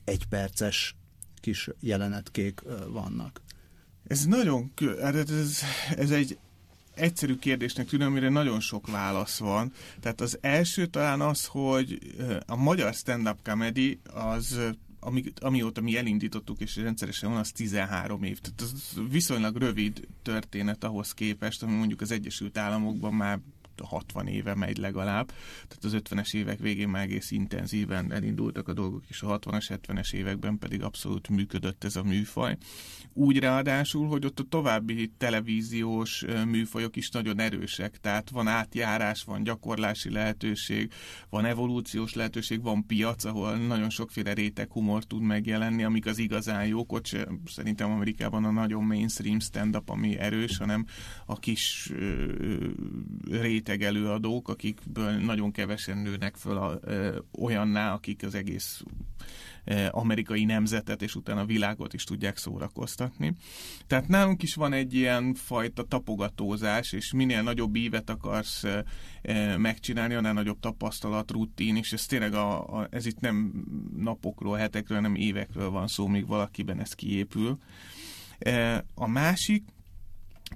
egyperces 0.04 0.96
kis 1.40 1.68
jelenetkék 1.80 2.62
vannak. 2.88 3.40
Ez 4.06 4.24
nagyon, 4.26 4.72
hát 5.00 5.14
ez, 5.14 5.62
ez 5.96 6.10
egy 6.10 6.38
egyszerű 6.94 7.36
kérdésnek 7.36 7.86
tűnő, 7.86 8.04
amire 8.04 8.28
nagyon 8.28 8.60
sok 8.60 8.86
válasz 8.86 9.38
van. 9.38 9.72
Tehát 10.00 10.20
az 10.20 10.38
első 10.40 10.86
talán 10.86 11.20
az, 11.20 11.46
hogy 11.46 11.98
a 12.46 12.56
magyar 12.56 12.94
stand-up 12.94 13.38
comedy 13.42 14.00
az 14.14 14.60
ami, 15.00 15.22
amióta 15.40 15.80
mi 15.80 15.96
elindítottuk, 15.96 16.60
és 16.60 16.76
rendszeresen 16.76 17.30
van, 17.30 17.38
az 17.38 17.52
13 17.52 18.22
év. 18.22 18.38
Tehát 18.38 18.60
ez 18.62 19.00
viszonylag 19.10 19.56
rövid 19.56 20.06
történet 20.22 20.84
ahhoz 20.84 21.14
képest, 21.14 21.62
ami 21.62 21.74
mondjuk 21.74 22.00
az 22.00 22.10
Egyesült 22.10 22.58
Államokban 22.58 23.14
már 23.14 23.40
60 23.86 24.26
éve 24.26 24.54
megy 24.54 24.76
legalább, 24.76 25.26
tehát 25.68 25.84
az 25.84 25.96
50-es 25.96 26.34
évek 26.34 26.58
végén 26.58 26.88
már 26.88 27.02
egész 27.02 27.30
intenzíven 27.30 28.12
elindultak 28.12 28.68
a 28.68 28.72
dolgok, 28.72 29.04
és 29.08 29.22
a 29.22 29.38
60-as, 29.38 29.78
70-es 29.86 30.12
években 30.12 30.58
pedig 30.58 30.82
abszolút 30.82 31.28
működött 31.28 31.84
ez 31.84 31.96
a 31.96 32.02
műfaj. 32.02 32.56
Úgy 33.12 33.38
ráadásul, 33.38 34.08
hogy 34.08 34.24
ott 34.24 34.40
a 34.40 34.44
további 34.48 35.12
televíziós 35.18 36.24
műfajok 36.46 36.96
is 36.96 37.10
nagyon 37.10 37.40
erősek, 37.40 37.98
tehát 38.00 38.30
van 38.30 38.46
átjárás, 38.46 39.24
van 39.24 39.42
gyakorlási 39.42 40.10
lehetőség, 40.10 40.92
van 41.30 41.44
evolúciós 41.44 42.14
lehetőség, 42.14 42.62
van 42.62 42.86
piac, 42.86 43.24
ahol 43.24 43.56
nagyon 43.56 43.90
sokféle 43.90 44.32
réteg 44.32 44.70
humor 44.70 45.04
tud 45.04 45.22
megjelenni, 45.22 45.84
amik 45.84 46.06
az 46.06 46.18
igazán 46.18 46.66
jók, 46.66 46.92
ott 46.92 47.16
szerintem 47.46 47.90
Amerikában 47.90 48.44
a 48.44 48.50
nagyon 48.50 48.84
mainstream 48.84 49.40
stand-up, 49.40 49.88
ami 49.88 50.18
erős, 50.18 50.56
hanem 50.56 50.86
a 51.26 51.38
kis 51.38 51.92
réteg 53.30 53.69
rengeteg 53.70 53.82
előadók, 53.82 54.48
akikből 54.48 55.10
nagyon 55.10 55.52
kevesen 55.52 55.98
nőnek 55.98 56.36
föl 56.36 56.56
a, 56.56 56.78
ö, 56.82 57.18
olyanná, 57.38 57.94
akik 57.94 58.22
az 58.22 58.34
egész 58.34 58.82
amerikai 59.90 60.44
nemzetet, 60.44 61.02
és 61.02 61.14
utána 61.14 61.40
a 61.40 61.44
világot 61.44 61.94
is 61.94 62.04
tudják 62.04 62.36
szórakoztatni. 62.36 63.34
Tehát 63.86 64.08
nálunk 64.08 64.42
is 64.42 64.54
van 64.54 64.72
egy 64.72 64.94
ilyen 64.94 65.34
fajta 65.34 65.82
tapogatózás, 65.82 66.92
és 66.92 67.12
minél 67.12 67.42
nagyobb 67.42 67.76
ívet 67.76 68.10
akarsz 68.10 68.64
megcsinálni, 69.56 70.14
annál 70.14 70.32
nagyobb 70.32 70.60
tapasztalat, 70.60 71.30
rutin, 71.30 71.76
és 71.76 71.92
ez 71.92 72.06
tényleg 72.06 72.34
a, 72.34 72.78
a, 72.78 72.86
ez 72.90 73.06
itt 73.06 73.20
nem 73.20 73.52
napokról, 73.96 74.56
hetekről, 74.56 74.98
hanem 74.98 75.14
évekről 75.14 75.70
van 75.70 75.86
szó, 75.86 76.06
míg 76.06 76.26
valakiben 76.26 76.80
ez 76.80 76.92
kiépül. 76.92 77.58
A 78.94 79.06
másik, 79.06 79.62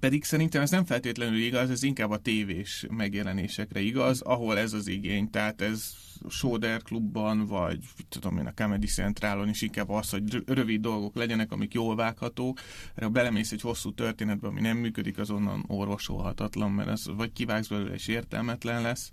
pedig 0.01 0.25
szerintem 0.25 0.63
ez 0.63 0.71
nem 0.71 0.85
feltétlenül 0.85 1.39
igaz, 1.39 1.71
ez 1.71 1.83
inkább 1.83 2.11
a 2.11 2.19
tévés 2.19 2.87
megjelenésekre 2.91 3.81
igaz, 3.81 4.21
ahol 4.21 4.59
ez 4.59 4.73
az 4.73 4.87
igény. 4.87 5.31
Tehát 5.31 5.61
ez 5.61 5.95
Soder 6.29 6.83
klubban, 6.83 7.47
vagy 7.47 7.79
tudom 8.09 8.39
én 8.39 8.47
a 8.47 8.55
Comedy 8.55 8.87
Centralon 8.87 9.49
is 9.49 9.63
inkább 9.63 9.91
az, 9.91 10.11
hogy 10.11 10.43
rövid 10.47 10.81
dolgok 10.81 11.15
legyenek, 11.15 11.53
amik 11.53 11.75
jól 11.75 11.97
vághatók. 11.97 12.61
Erre 12.95 13.09
belemész 13.09 13.53
egy 13.53 13.61
hosszú 13.61 13.93
történetbe, 13.93 14.47
ami 14.47 14.61
nem 14.61 14.77
működik, 14.77 15.19
azonnan 15.19 15.65
orvosolhatatlan, 15.67 16.71
mert 16.71 16.89
az 16.89 17.11
vagy 17.17 17.33
kivágsz 17.33 17.69
belőle 17.69 17.95
és 17.95 18.09
értelmetlen 18.09 18.83
lesz 18.83 19.11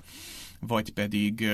vagy 0.68 0.94
pedig 0.94 1.48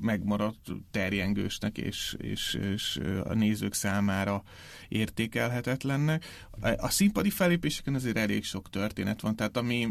megmaradt 0.00 0.70
terjengősnek 0.90 1.78
és, 1.78 2.16
és, 2.18 2.58
és 2.72 3.00
a 3.24 3.34
nézők 3.34 3.74
számára 3.74 4.42
értékelhetetlennek. 4.88 6.24
A 6.76 6.88
színpadi 6.90 7.30
felépéseken 7.30 7.94
azért 7.94 8.18
elég 8.18 8.44
sok 8.44 8.70
történet 8.70 9.20
van, 9.20 9.36
tehát 9.36 9.56
ami, 9.56 9.88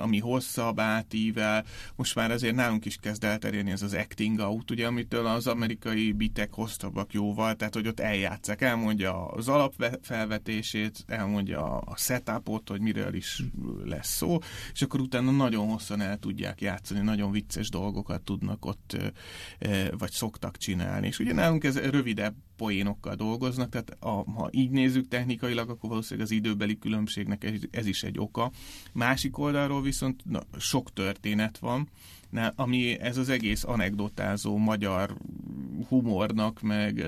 ami 0.00 0.18
hosszabb, 0.18 0.80
átível, 0.80 1.64
most 1.96 2.14
már 2.14 2.30
azért 2.30 2.54
nálunk 2.54 2.84
is 2.84 2.96
kezd 2.96 3.24
elterjedni 3.24 3.70
ez 3.70 3.82
az 3.82 3.94
acting 3.94 4.38
out, 4.38 4.70
ugye, 4.70 4.86
amitől 4.86 5.26
az 5.26 5.46
amerikai 5.46 6.12
bitek 6.12 6.52
hosszabbak 6.52 7.12
jóval, 7.12 7.54
tehát 7.54 7.74
hogy 7.74 7.86
ott 7.86 8.00
eljátszák, 8.00 8.60
elmondja 8.60 9.26
az 9.26 9.48
alapfelvetését, 9.48 11.04
elmondja 11.06 11.78
a 11.78 11.96
setupot, 11.96 12.68
hogy 12.68 12.80
miről 12.80 13.14
is 13.14 13.42
lesz 13.84 14.16
szó, 14.16 14.38
és 14.72 14.82
akkor 14.82 15.00
utána 15.00 15.30
nagyon 15.30 15.68
hosszan 15.68 16.00
el 16.00 16.18
tudják 16.18 16.60
játszani, 16.60 17.00
nagyon 17.00 17.30
vicces 17.30 17.68
dolgokat 17.68 18.22
tudnak 18.22 18.64
ott, 18.64 18.96
vagy 19.98 20.10
szoktak 20.10 20.56
csinálni. 20.56 21.06
És 21.06 21.18
ugye 21.18 21.32
nálunk 21.32 21.64
ez 21.64 21.78
rövidebb 21.78 22.34
poénokkal 22.60 23.14
dolgoznak, 23.14 23.68
tehát 23.68 23.96
a, 24.00 24.08
ha 24.08 24.48
így 24.50 24.70
nézzük 24.70 25.08
technikailag, 25.08 25.70
akkor 25.70 25.90
valószínűleg 25.90 26.26
az 26.26 26.32
időbeli 26.34 26.78
különbségnek 26.78 27.44
ez, 27.44 27.60
ez 27.70 27.86
is 27.86 28.02
egy 28.02 28.18
oka. 28.18 28.50
Másik 28.92 29.38
oldalról 29.38 29.82
viszont 29.82 30.22
na, 30.24 30.42
sok 30.58 30.92
történet 30.92 31.58
van, 31.58 31.88
ami 32.54 33.00
ez 33.00 33.16
az 33.16 33.28
egész 33.28 33.64
anekdotázó 33.64 34.56
magyar 34.56 35.16
humornak, 35.88 36.60
meg 36.60 37.04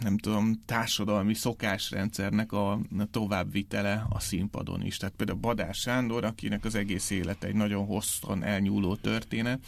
nem 0.00 0.18
tudom, 0.18 0.60
társadalmi 0.66 1.34
szokásrendszernek 1.34 2.52
a 2.52 2.80
továbbvitele 3.10 4.06
a 4.08 4.20
színpadon 4.20 4.82
is. 4.82 4.96
Tehát 4.96 5.14
például 5.14 5.38
Badás 5.38 5.78
Sándor, 5.78 6.24
akinek 6.24 6.64
az 6.64 6.74
egész 6.74 7.10
élete 7.10 7.46
egy 7.46 7.54
nagyon 7.54 7.86
hosszan 7.86 8.44
elnyúló 8.44 8.94
történet, 8.94 9.64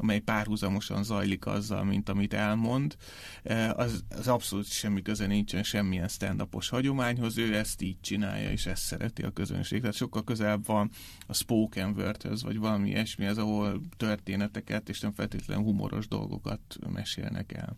amely 0.00 0.20
párhuzamosan 0.20 1.04
zajlik 1.04 1.46
azzal, 1.46 1.84
mint 1.84 2.08
amit 2.08 2.34
elmond, 2.34 2.96
e, 3.42 3.72
az, 3.72 4.04
az 4.08 4.28
abszolút 4.28 4.66
semmi 4.66 5.02
köze 5.02 5.26
nincsen 5.26 5.62
semmilyen 5.62 6.08
stand 6.08 6.42
hagyományhoz, 6.50 7.38
ő 7.38 7.54
ezt 7.54 7.82
így 7.82 8.00
csinálja, 8.00 8.50
és 8.50 8.66
ezt 8.66 8.82
szereti 8.82 9.22
a 9.22 9.30
közönség. 9.30 9.80
Tehát 9.80 9.96
sokkal 9.96 10.24
közelebb 10.24 10.66
van 10.66 10.90
a 11.26 11.34
spoken 11.34 11.90
wordhöz, 11.90 12.42
vagy 12.42 12.58
valami 12.58 12.88
ilyesmi, 12.88 13.26
az, 13.26 13.38
ahol 13.38 13.80
történeteket 13.96 14.88
és 14.88 15.00
nem 15.00 15.12
feltétlenül 15.12 15.64
humoros 15.64 16.08
dolgokat 16.08 16.78
mesélnek 16.92 17.52
el. 17.52 17.76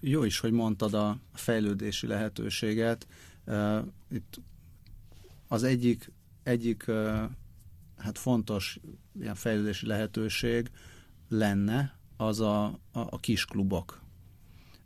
Jó 0.00 0.24
is, 0.24 0.38
hogy 0.38 0.52
mondtad 0.52 0.94
a 0.94 1.18
fejlődési 1.32 2.06
lehetőséget. 2.06 3.06
E, 3.44 3.84
itt 4.10 4.40
az 5.48 5.62
egyik, 5.62 6.12
egyik 6.42 6.88
e, 6.88 7.30
hát 7.96 8.18
fontos 8.18 8.80
ilyen 9.20 9.34
fejlődési 9.34 9.86
lehetőség 9.86 10.70
lenne, 11.30 11.98
az 12.16 12.40
a, 12.40 12.64
a, 12.64 12.78
a 12.92 13.18
kis 13.20 13.44
klubok. 13.44 14.02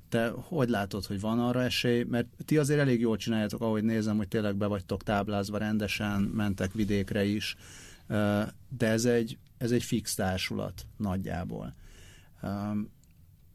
Te 0.08 0.28
hogy 0.28 0.68
látod, 0.68 1.04
hogy 1.04 1.20
van 1.20 1.40
arra 1.40 1.62
esély? 1.62 2.02
Mert 2.02 2.28
ti 2.44 2.58
azért 2.58 2.80
elég 2.80 3.00
jól 3.00 3.16
csináljátok, 3.16 3.60
ahogy 3.60 3.84
nézem, 3.84 4.16
hogy 4.16 4.28
tényleg 4.28 4.56
be 4.56 4.66
vagytok 4.66 5.02
táblázva 5.02 5.58
rendesen, 5.58 6.20
mentek 6.20 6.72
vidékre 6.72 7.24
is, 7.24 7.56
de 8.68 8.86
ez 8.86 9.04
egy, 9.04 9.38
ez 9.58 9.70
egy 9.70 9.82
fix 9.82 10.14
társulat 10.14 10.86
nagyjából. 10.96 11.74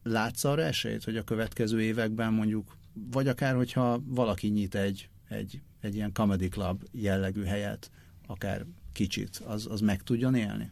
Látsz 0.03 0.43
arra 0.43 0.62
esélyt, 0.62 1.03
hogy 1.03 1.17
a 1.17 1.24
következő 1.24 1.81
években 1.81 2.34
mondjuk, 2.34 2.77
vagy 2.93 3.27
akár, 3.27 3.55
hogyha 3.55 4.01
valaki 4.05 4.48
nyit 4.48 4.75
egy, 4.75 5.10
egy, 5.27 5.62
egy 5.79 5.96
ilyen 5.96 6.13
comedy 6.13 6.48
club 6.48 6.84
jellegű 6.91 7.43
helyet, 7.43 7.91
akár 8.27 8.65
kicsit, 8.93 9.41
az, 9.46 9.67
az 9.69 9.79
meg 9.81 10.03
tudjon 10.03 10.36
élni? 10.36 10.72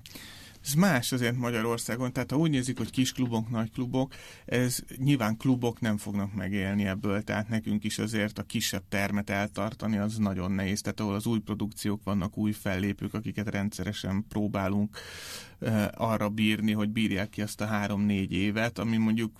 Ez 0.67 0.73
más 0.73 1.11
azért 1.11 1.35
Magyarországon, 1.35 2.13
tehát 2.13 2.31
ha 2.31 2.37
úgy 2.37 2.49
nézik, 2.49 2.77
hogy 2.77 2.89
kis 2.89 3.11
klubok, 3.11 3.49
nagy 3.49 3.71
klubok, 3.71 4.13
ez 4.45 4.79
nyilván 4.97 5.37
klubok 5.37 5.79
nem 5.79 5.97
fognak 5.97 6.33
megélni 6.33 6.85
ebből, 6.85 7.23
tehát 7.23 7.49
nekünk 7.49 7.83
is 7.83 7.99
azért 7.99 8.39
a 8.39 8.43
kisebb 8.43 8.83
termet 8.89 9.29
eltartani 9.29 9.97
az 9.97 10.17
nagyon 10.17 10.51
nehéz, 10.51 10.81
tehát 10.81 10.99
ahol 10.99 11.15
az 11.15 11.25
új 11.25 11.39
produkciók 11.39 12.03
vannak, 12.03 12.37
új 12.37 12.51
fellépők, 12.51 13.13
akiket 13.13 13.49
rendszeresen 13.49 14.25
próbálunk 14.29 14.97
arra 15.93 16.29
bírni, 16.29 16.71
hogy 16.71 16.89
bírják 16.89 17.29
ki 17.29 17.41
azt 17.41 17.61
a 17.61 17.65
három-négy 17.65 18.33
évet, 18.33 18.79
ami 18.79 18.97
mondjuk 18.97 19.31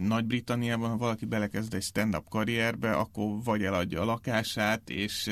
Nagy-Britanniában, 0.00 0.90
ha 0.90 0.96
valaki 0.96 1.24
belekezd 1.24 1.74
egy 1.74 1.82
stand-up 1.82 2.28
karrierbe, 2.28 2.92
akkor 2.92 3.42
vagy 3.44 3.62
eladja 3.62 4.00
a 4.00 4.04
lakását, 4.04 4.90
és 4.90 5.30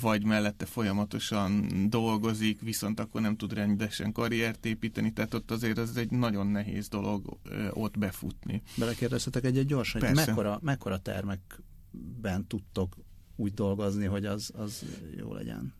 vagy 0.00 0.24
mellette 0.24 0.66
folyamatosan 0.66 1.66
dolgozik, 1.88 2.60
viszont 2.60 3.00
akkor 3.00 3.20
nem 3.20 3.36
tud 3.36 3.52
rendesen 3.52 4.12
karriert 4.38 4.66
építeni, 4.66 5.12
tehát 5.12 5.34
ott 5.34 5.50
azért 5.50 5.78
ez 5.78 5.96
egy 5.96 6.10
nagyon 6.10 6.46
nehéz 6.46 6.88
dolog 6.88 7.38
ott 7.70 7.98
befutni. 7.98 8.62
Belekérdeztetek 8.76 9.44
egy-egy 9.44 9.66
gyorsan, 9.66 10.00
hogy 10.00 10.14
mekkora, 10.14 10.58
mekkora 10.62 10.98
termekben 10.98 12.46
tudtok 12.46 12.96
úgy 13.36 13.54
dolgozni, 13.54 14.04
hogy 14.04 14.24
az, 14.24 14.50
az 14.54 14.84
jó 15.16 15.32
legyen? 15.32 15.74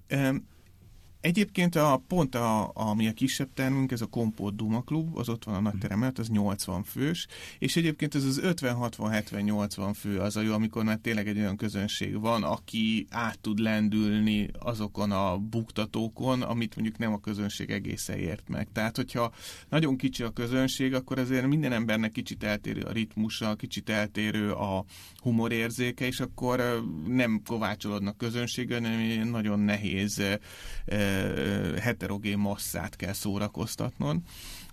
Egyébként 1.21 1.75
a 1.75 2.03
pont, 2.09 2.35
a, 2.35 2.71
ami 2.75 3.09
a 3.09 3.13
kisebb 3.13 3.49
termünk, 3.55 3.93
ez 3.93 4.01
a 4.01 4.07
Kompót 4.07 4.57
Duma 4.57 4.83
Klub, 4.83 5.17
az 5.17 5.29
ott 5.29 5.45
van 5.45 5.55
a 5.55 5.61
nagy 5.61 5.79
terem 5.79 6.13
az 6.17 6.29
80 6.29 6.83
fős, 6.83 7.27
és 7.59 7.77
egyébként 7.77 8.15
ez 8.15 8.25
az 8.25 8.41
50-60-70-80 8.43 9.95
fő 9.95 10.19
az 10.19 10.37
a 10.37 10.41
jó, 10.41 10.53
amikor 10.53 10.85
már 10.85 10.97
tényleg 10.97 11.29
egy 11.29 11.39
olyan 11.39 11.57
közönség 11.57 12.21
van, 12.21 12.43
aki 12.43 13.07
át 13.11 13.39
tud 13.39 13.59
lendülni 13.59 14.49
azokon 14.59 15.11
a 15.11 15.39
buktatókon, 15.39 16.43
amit 16.43 16.75
mondjuk 16.75 16.99
nem 16.99 17.13
a 17.13 17.21
közönség 17.21 17.71
egészen 17.71 18.19
ért 18.19 18.49
meg. 18.49 18.69
Tehát, 18.73 18.97
hogyha 18.97 19.33
nagyon 19.69 19.97
kicsi 19.97 20.23
a 20.23 20.31
közönség, 20.31 20.95
akkor 20.95 21.19
azért 21.19 21.47
minden 21.47 21.73
embernek 21.73 22.13
kicsit 22.13 22.45
eltérő 22.45 22.81
a 22.81 22.93
ritmusa, 22.93 23.55
kicsit 23.55 23.89
eltérő 23.89 24.53
a 24.53 24.85
humorérzéke, 25.23 26.07
és 26.07 26.21
akkor 26.21 26.85
nem 27.07 27.43
kovácsolódnak 27.47 28.17
közönségen, 28.17 28.85
hanem 28.85 29.29
nagyon 29.29 29.61
nehéz 29.61 30.23
heterogén 31.81 32.39
masszát 32.39 32.97
kell 32.97 33.13
szórakoztatnod. 33.13 34.17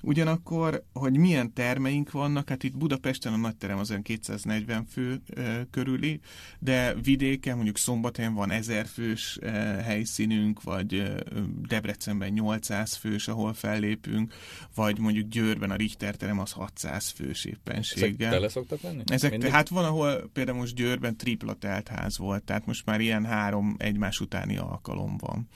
Ugyanakkor, 0.01 0.83
hogy 0.93 1.17
milyen 1.17 1.53
termeink 1.53 2.11
vannak, 2.11 2.49
hát 2.49 2.63
itt 2.63 2.77
Budapesten 2.77 3.33
a 3.33 3.37
nagy 3.37 3.55
terem 3.55 3.77
az 3.77 3.89
olyan 3.89 4.01
240 4.01 4.85
fő 4.85 5.21
e, 5.35 5.67
körüli, 5.71 6.19
de 6.59 6.93
vidéken, 6.93 7.55
mondjuk 7.55 7.77
Szombathelyen 7.77 8.33
van 8.33 8.51
1000 8.51 8.85
fős 8.85 9.37
e, 9.41 9.49
helyszínünk, 9.83 10.63
vagy 10.63 10.93
e, 10.93 11.23
Debrecenben 11.67 12.29
800 12.29 12.95
fős, 12.95 13.27
ahol 13.27 13.53
fellépünk, 13.53 14.33
vagy 14.75 14.99
mondjuk 14.99 15.27
Győrben 15.27 15.71
a 15.71 15.75
Richter 15.75 16.15
terem 16.15 16.39
az 16.39 16.51
600 16.51 17.09
fős 17.09 17.45
éppenséggel. 17.45 18.27
Ezek 18.27 18.29
tele 18.29 18.49
szoktak 18.49 18.81
lenni? 18.81 19.03
Ezek, 19.05 19.31
Mindig? 19.31 19.49
hát 19.49 19.69
van, 19.69 19.85
ahol 19.85 20.29
például 20.33 20.57
most 20.57 20.75
Győrben 20.75 21.17
tripla 21.17 21.53
teltház 21.53 22.17
volt, 22.17 22.43
tehát 22.43 22.65
most 22.65 22.85
már 22.85 22.99
ilyen 22.99 23.25
három 23.25 23.75
egymás 23.77 24.19
utáni 24.19 24.57
alkalom 24.57 25.17
van. 25.17 25.47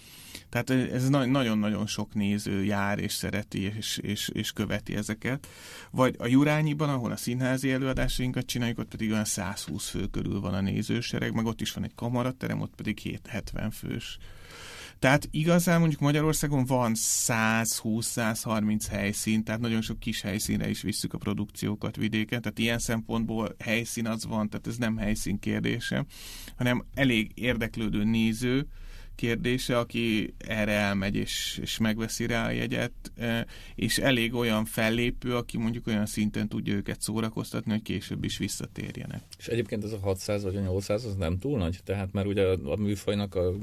Tehát 0.50 0.70
ez 0.70 1.10
nagyon-nagyon 1.10 1.88
sok 1.88 2.14
néző 2.14 2.64
jár 2.64 3.00
és 3.00 3.14
szereti 3.14 3.62
és, 3.62 3.98
és, 3.98 4.30
és 4.34 4.52
követi 4.52 4.96
ezeket. 4.96 5.48
Vagy 5.92 6.16
a 6.18 6.28
Jurányiban, 6.28 6.90
ahol 6.90 7.12
a 7.12 7.18
színházi 7.18 7.72
előadásainkat 7.72 8.46
csináljuk, 8.46 8.80
ott 8.80 8.88
pedig 8.88 9.12
olyan 9.12 9.26
120 9.26 9.90
fő 9.90 10.06
körül 10.06 10.40
van 10.40 10.54
a 10.54 10.62
nézősereg, 10.62 11.34
meg 11.34 11.46
ott 11.46 11.62
is 11.62 11.72
van 11.72 11.84
egy 11.84 11.96
kamaraterem, 11.96 12.62
ott 12.62 12.76
pedig 12.76 13.00
770 13.00 13.72
fős. 13.72 14.18
Tehát 15.00 15.28
igazán 15.32 15.80
mondjuk 15.80 16.02
Magyarországon 16.02 16.66
van 16.66 16.94
120-130 16.96 18.84
helyszín, 18.90 19.44
tehát 19.44 19.62
nagyon 19.62 19.82
sok 19.82 20.00
kis 20.00 20.22
helyszínre 20.22 20.70
is 20.70 20.82
visszük 20.82 21.14
a 21.14 21.18
produkciókat 21.18 21.96
vidéken, 21.96 22.42
tehát 22.42 22.60
ilyen 22.60 22.80
szempontból 22.80 23.56
helyszín 23.60 24.08
az 24.08 24.26
van, 24.26 24.50
tehát 24.50 24.68
ez 24.68 24.78
nem 24.78 24.98
helyszín 24.98 25.40
kérdése, 25.40 26.06
hanem 26.58 26.86
elég 26.94 27.32
érdeklődő 27.34 28.04
néző, 28.04 28.68
kérdése, 29.20 29.78
aki 29.78 30.34
erre 30.38 30.72
elmegy 30.72 31.16
és, 31.16 31.60
és 31.62 31.78
megveszi 31.78 32.26
rá 32.26 32.48
a 32.48 32.52
jegyet, 32.52 32.92
és 33.76 33.98
elég 33.98 34.34
olyan 34.34 34.66
fellépő, 34.66 35.36
aki 35.36 35.58
mondjuk 35.58 35.88
olyan 35.88 36.06
szinten 36.06 36.48
tudja 36.48 36.74
őket 36.74 37.02
szórakoztatni, 37.02 37.72
hogy 37.72 37.82
később 37.82 38.24
is 38.24 38.38
visszatérjenek. 38.38 39.24
És 39.38 39.48
egyébként 39.48 39.84
ez 39.84 39.92
a 39.92 40.00
600 40.02 40.44
vagy 40.44 40.56
a 40.56 40.60
800 40.60 41.06
az 41.06 41.16
nem 41.16 41.40
túl 41.40 41.58
nagy? 41.58 41.80
Tehát 41.84 42.14
már 42.14 42.26
ugye 42.26 42.44
a, 42.48 42.76
műfajnak 42.76 43.36
a, 43.36 43.54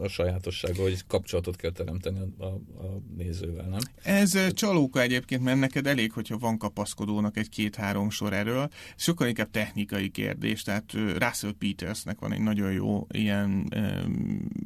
a 0.00 0.08
sajátossága, 0.08 0.82
hogy 0.82 1.06
kapcsolatot 1.06 1.56
kell 1.56 1.70
teremteni 1.72 2.18
a, 2.18 2.44
a, 2.44 2.46
a 2.84 3.00
nézővel, 3.16 3.68
nem? 3.68 3.80
Ez 4.02 4.52
csalóka 4.52 5.00
egyébként, 5.00 5.42
mert 5.42 5.58
neked 5.58 5.86
elég, 5.86 6.12
hogyha 6.12 6.38
van 6.38 6.58
kapaszkodónak 6.58 7.36
egy 7.36 7.48
két-három 7.48 8.10
sor 8.10 8.32
erről. 8.32 8.68
Sokkal 8.96 9.28
inkább 9.28 9.50
technikai 9.50 10.08
kérdés, 10.08 10.62
tehát 10.62 10.92
Russell 10.92 11.54
Petersnek 11.58 12.18
van 12.18 12.32
egy 12.32 12.40
nagyon 12.40 12.72
jó 12.72 13.06
ilyen 13.10 13.66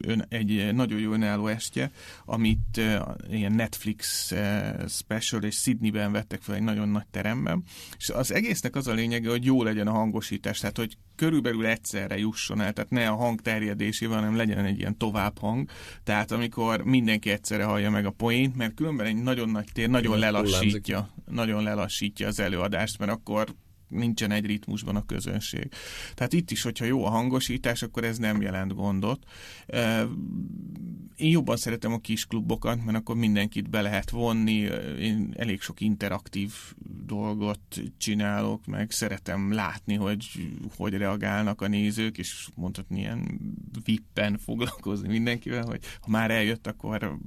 ön, 0.07 0.27
egy 0.33 0.75
nagyon 0.75 0.99
jó 0.99 1.13
önálló 1.13 1.47
estje, 1.47 1.91
amit 2.25 2.81
ilyen 3.31 3.53
Netflix 3.53 4.33
special 4.89 5.43
és 5.43 5.57
Sydneyben 5.57 6.13
vettek 6.13 6.41
fel 6.43 6.55
egy 6.55 6.63
nagyon 6.63 6.89
nagy 6.89 7.07
teremben, 7.11 7.63
és 7.99 8.11
az 8.11 8.33
egésznek 8.33 8.77
az 8.77 8.87
a 8.87 8.93
lényege, 8.93 9.31
hogy 9.31 9.45
jó 9.45 9.63
legyen 9.63 9.87
a 9.87 9.93
hangosítás, 9.93 10.59
tehát 10.59 10.77
hogy 10.77 10.97
körülbelül 11.17 11.67
egyszerre 11.67 12.19
jusson 12.19 12.61
el, 12.61 12.73
tehát 12.73 12.91
ne 12.91 13.09
a 13.09 13.15
hang 13.15 13.41
terjedésével, 13.41 14.19
hanem 14.19 14.37
legyen 14.37 14.65
egy 14.65 14.79
ilyen 14.79 14.97
továbbhang, 14.97 15.71
tehát 16.05 16.31
amikor 16.31 16.85
mindenki 16.85 17.31
egyszerre 17.31 17.65
hallja 17.65 17.91
meg 17.91 18.07
a 18.07 18.11
poént, 18.11 18.57
mert 18.57 18.75
különben 18.75 19.07
egy 19.07 19.23
nagyon 19.23 19.49
nagy 19.49 19.69
tér 19.73 19.89
nagyon 19.89 20.19
lelassítja, 20.19 21.15
nagyon 21.31 21.63
lelassítja 21.63 22.27
az 22.27 22.41
előadást, 22.41 22.99
mert 22.99 23.11
akkor 23.11 23.55
nincsen 23.93 24.31
egy 24.31 24.47
ritmusban 24.47 24.97
a 24.97 25.07
közönség. 25.07 25.69
Tehát 26.15 26.33
itt 26.33 26.51
is, 26.51 26.63
hogyha 26.63 26.85
jó 26.85 27.05
a 27.05 27.11
hangosítás, 27.11 27.83
akkor 27.83 28.05
ez 28.05 28.19
nem 28.19 28.43
jelent 28.43 28.75
gondot. 28.75 29.25
Én 31.17 31.31
jobban 31.31 31.57
szeretem 31.57 31.93
a 31.93 31.99
kis 31.99 32.27
klubokat, 32.27 32.85
mert 32.85 32.97
akkor 32.97 33.17
mindenkit 33.17 33.71
be 33.71 33.81
lehet 33.81 34.11
vonni, 34.11 34.69
én 35.01 35.35
elég 35.37 35.61
sok 35.61 35.81
interaktív 35.81 36.53
dolgot 37.07 37.83
csinálok, 37.97 38.67
meg 38.67 38.91
szeretem 38.91 39.53
látni, 39.53 39.95
hogy 39.95 40.27
hogy 40.77 40.95
reagálnak 40.95 41.61
a 41.61 41.69
nézők, 41.69 42.19
és 42.19 42.49
mondhatni 42.55 42.99
ilyen 42.99 43.41
vippen 43.85 44.39
foglalkozni 44.39 45.09
mindenkivel, 45.09 45.65
hogy 45.65 45.81
ha 46.01 46.11
már 46.11 46.31
eljött, 46.31 46.67
akkor 46.67 47.19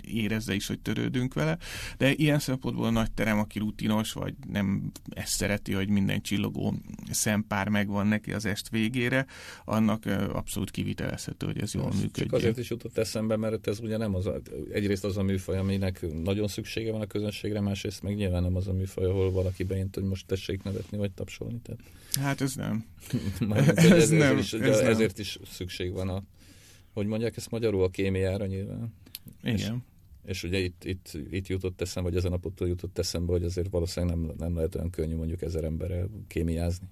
érezze 0.00 0.54
is, 0.54 0.66
hogy 0.66 0.80
törődünk 0.80 1.34
vele. 1.34 1.58
De 1.96 2.12
ilyen 2.12 2.38
szempontból 2.38 2.86
a 2.86 2.90
nagy 2.90 3.12
terem, 3.12 3.38
aki 3.38 3.58
rutinos, 3.58 4.12
vagy 4.12 4.34
nem 4.48 4.92
ezt 5.10 5.32
szereti, 5.32 5.72
hogy 5.72 5.88
minden 5.88 6.01
csillogó 6.22 6.74
szempár 7.10 7.68
megvan 7.68 8.06
neki 8.06 8.32
az 8.32 8.44
est 8.44 8.68
végére, 8.68 9.26
annak 9.64 10.04
abszolút 10.32 10.70
kivitelezhető, 10.70 11.46
hogy 11.46 11.60
ez 11.60 11.74
jól 11.74 11.90
működik. 11.92 12.14
Csak 12.14 12.32
azért 12.32 12.58
is 12.58 12.70
jutott 12.70 12.98
eszembe, 12.98 13.36
mert 13.36 13.66
ez 13.66 13.80
ugye 13.80 13.96
nem 13.96 14.14
az 14.14 14.30
egyrészt 14.72 15.04
az 15.04 15.16
a 15.16 15.22
műfaj, 15.22 15.58
aminek 15.58 16.06
nagyon 16.22 16.48
szüksége 16.48 16.92
van 16.92 17.00
a 17.00 17.06
közönségre, 17.06 17.60
másrészt 17.60 18.02
meg 18.02 18.14
nyilván 18.14 18.42
nem 18.42 18.56
az 18.56 18.68
a 18.68 18.72
műfaj, 18.72 19.04
ahol 19.04 19.30
valaki 19.30 19.62
beint, 19.62 19.94
hogy 19.94 20.04
most 20.04 20.26
tessék 20.26 20.62
nevetni 20.62 20.98
vagy 20.98 21.10
tapsolni. 21.10 21.60
Tehát... 21.62 21.80
Hát 22.20 22.40
ez 22.40 22.54
nem. 22.54 22.84
ez, 23.76 23.90
ez, 23.90 24.08
nem, 24.08 24.38
is, 24.38 24.52
ez 24.52 24.78
ezért 24.78 25.16
nem. 25.16 25.20
is 25.20 25.38
szükség 25.50 25.92
van 25.92 26.08
a, 26.08 26.22
hogy 26.92 27.06
mondják 27.06 27.36
ezt 27.36 27.50
magyarul, 27.50 27.82
a 27.82 27.88
kémiára 27.88 28.46
nyilván. 28.46 28.94
Igen. 29.42 29.84
És 30.24 30.42
ugye 30.42 30.58
itt, 30.58 30.84
itt, 30.84 31.18
itt 31.30 31.46
jutott 31.46 31.80
eszembe, 31.80 32.08
vagy 32.08 32.18
ezen 32.18 32.30
a 32.30 32.34
napottól 32.34 32.68
jutott 32.68 32.98
eszembe, 32.98 33.32
hogy 33.32 33.44
azért 33.44 33.70
valószínűleg 33.70 34.16
nem, 34.16 34.34
nem 34.38 34.54
lehet 34.54 34.74
olyan 34.74 34.90
könnyű 34.90 35.16
mondjuk 35.16 35.42
ezer 35.42 35.64
emberrel 35.64 36.10
kémiázni. 36.26 36.86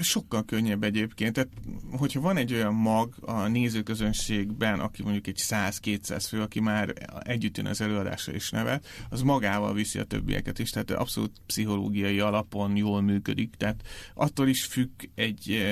Sokkal 0.00 0.44
könnyebb 0.44 0.82
egyébként. 0.82 1.32
Tehát, 1.32 1.48
hogyha 1.90 2.20
van 2.20 2.36
egy 2.36 2.52
olyan 2.52 2.74
mag 2.74 3.14
a 3.20 3.46
nézőközönségben, 3.46 4.80
aki 4.80 5.02
mondjuk 5.02 5.26
egy 5.26 5.38
100-200 5.38 6.24
fő, 6.28 6.40
aki 6.40 6.60
már 6.60 6.94
együtt 7.22 7.56
jön 7.56 7.66
az 7.66 7.80
előadásra 7.80 8.34
is 8.34 8.50
nevet, 8.50 8.86
az 9.08 9.22
magával 9.22 9.74
viszi 9.74 9.98
a 9.98 10.04
többieket 10.04 10.58
is, 10.58 10.70
tehát 10.70 10.90
abszolút 10.90 11.30
pszichológiai 11.46 12.20
alapon 12.20 12.76
jól 12.76 13.00
működik. 13.00 13.54
Tehát 13.56 13.82
attól 14.14 14.48
is 14.48 14.64
függ 14.64 14.90
egy 15.14 15.64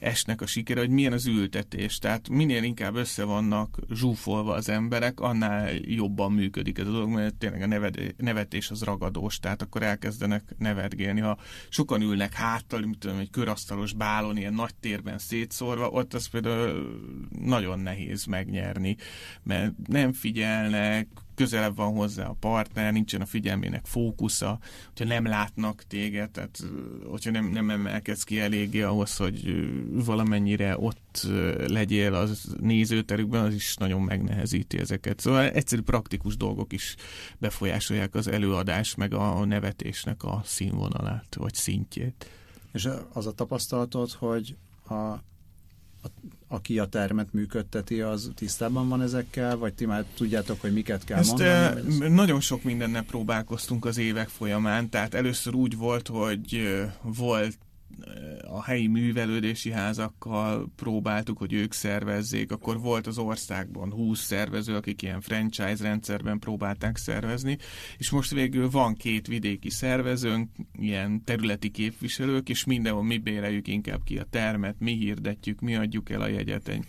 esnek 0.00 0.40
a 0.40 0.46
sikere, 0.46 0.80
hogy 0.80 0.90
milyen 0.90 1.12
az 1.12 1.26
ültetés. 1.26 1.98
Tehát 1.98 2.28
minél 2.28 2.62
inkább 2.62 2.94
össze 2.94 3.24
vannak 3.24 3.78
zsúfolva 3.90 4.54
az 4.54 4.68
emberek, 4.68 5.20
annál 5.20 5.72
jobban 5.74 6.32
működik 6.32 6.78
ez 6.78 6.86
a 6.86 6.90
dolog, 6.90 7.08
mert 7.08 7.34
tényleg 7.34 7.62
a 7.62 7.92
nevetés 8.16 8.70
az 8.70 8.82
ragadós, 8.82 9.38
tehát 9.38 9.62
akkor 9.62 9.82
elkezdenek 9.82 10.54
nevetgélni. 10.58 11.20
Ha 11.20 11.38
sokan 11.68 12.02
ülnek 12.02 12.32
háttal, 12.32 12.85
mit 12.86 12.98
tudom, 12.98 13.18
egy 13.18 13.30
körasztalos 13.30 13.92
bálon, 13.92 14.36
ilyen 14.36 14.54
nagy 14.54 14.74
térben 14.80 15.18
szétszórva, 15.18 15.90
ott 15.90 16.14
az 16.14 16.26
például 16.26 17.00
nagyon 17.40 17.78
nehéz 17.78 18.24
megnyerni, 18.24 18.96
mert 19.42 19.72
nem 19.86 20.12
figyelnek, 20.12 21.08
közelebb 21.36 21.76
van 21.76 21.94
hozzá 21.94 22.26
a 22.26 22.36
partner, 22.40 22.92
nincsen 22.92 23.20
a 23.20 23.26
figyelmének 23.26 23.86
fókusza, 23.86 24.58
hogyha 24.86 25.14
nem 25.14 25.26
látnak 25.26 25.82
téged, 25.82 26.30
tehát 26.30 26.64
hogyha 27.04 27.30
nem, 27.30 27.46
nem 27.46 27.70
emelkedsz 27.70 28.22
ki 28.22 28.40
eléggé 28.40 28.82
ahhoz, 28.82 29.16
hogy 29.16 29.68
valamennyire 29.90 30.78
ott 30.78 31.26
legyél 31.66 32.14
az 32.14 32.56
nézőterükben, 32.60 33.44
az 33.44 33.54
is 33.54 33.76
nagyon 33.76 34.02
megnehezíti 34.02 34.78
ezeket. 34.78 35.20
Szóval 35.20 35.50
egyszerű 35.50 35.82
praktikus 35.82 36.36
dolgok 36.36 36.72
is 36.72 36.94
befolyásolják 37.38 38.14
az 38.14 38.28
előadás, 38.28 38.94
meg 38.94 39.14
a 39.14 39.44
nevetésnek 39.44 40.22
a 40.22 40.42
színvonalát, 40.44 41.34
vagy 41.34 41.54
szintjét. 41.54 42.30
És 42.76 42.88
az 43.12 43.26
a 43.26 43.32
tapasztalatod, 43.32 44.12
hogy 44.12 44.56
a, 44.86 44.94
a, 44.94 45.20
aki 46.48 46.78
a 46.78 46.86
termet 46.86 47.32
működteti, 47.32 48.00
az 48.00 48.30
tisztában 48.34 48.88
van 48.88 49.02
ezekkel, 49.02 49.56
vagy 49.56 49.74
ti 49.74 49.86
már 49.86 50.04
tudjátok, 50.16 50.60
hogy 50.60 50.72
miket 50.72 51.04
kell 51.04 51.18
Ezt 51.18 51.28
mondani? 51.28 52.04
Ez... 52.04 52.12
Nagyon 52.12 52.40
sok 52.40 52.62
mindennel 52.62 53.04
próbálkoztunk 53.04 53.84
az 53.84 53.98
évek 53.98 54.28
folyamán, 54.28 54.88
tehát 54.88 55.14
először 55.14 55.54
úgy 55.54 55.76
volt, 55.76 56.08
hogy 56.08 56.68
volt 57.02 57.58
a 58.48 58.62
helyi 58.62 58.86
művelődési 58.86 59.70
házakkal 59.70 60.68
próbáltuk, 60.76 61.38
hogy 61.38 61.52
ők 61.52 61.72
szervezzék, 61.72 62.52
akkor 62.52 62.80
volt 62.80 63.06
az 63.06 63.18
országban 63.18 63.92
20 63.92 64.20
szervező, 64.20 64.74
akik 64.74 65.02
ilyen 65.02 65.20
franchise 65.20 65.82
rendszerben 65.82 66.38
próbálták 66.38 66.96
szervezni, 66.96 67.58
és 67.96 68.10
most 68.10 68.30
végül 68.30 68.70
van 68.70 68.94
két 68.94 69.26
vidéki 69.26 69.70
szervezőnk, 69.70 70.50
ilyen 70.72 71.24
területi 71.24 71.70
képviselők, 71.70 72.48
és 72.48 72.64
mindenhol 72.64 73.02
mi 73.02 73.18
béreljük 73.18 73.68
inkább 73.68 74.04
ki 74.04 74.18
a 74.18 74.26
termet, 74.30 74.76
mi 74.78 74.92
hirdetjük, 74.92 75.60
mi 75.60 75.76
adjuk 75.76 76.10
el 76.10 76.20
a 76.20 76.28
jegyet 76.28 76.68
egy 76.68 76.84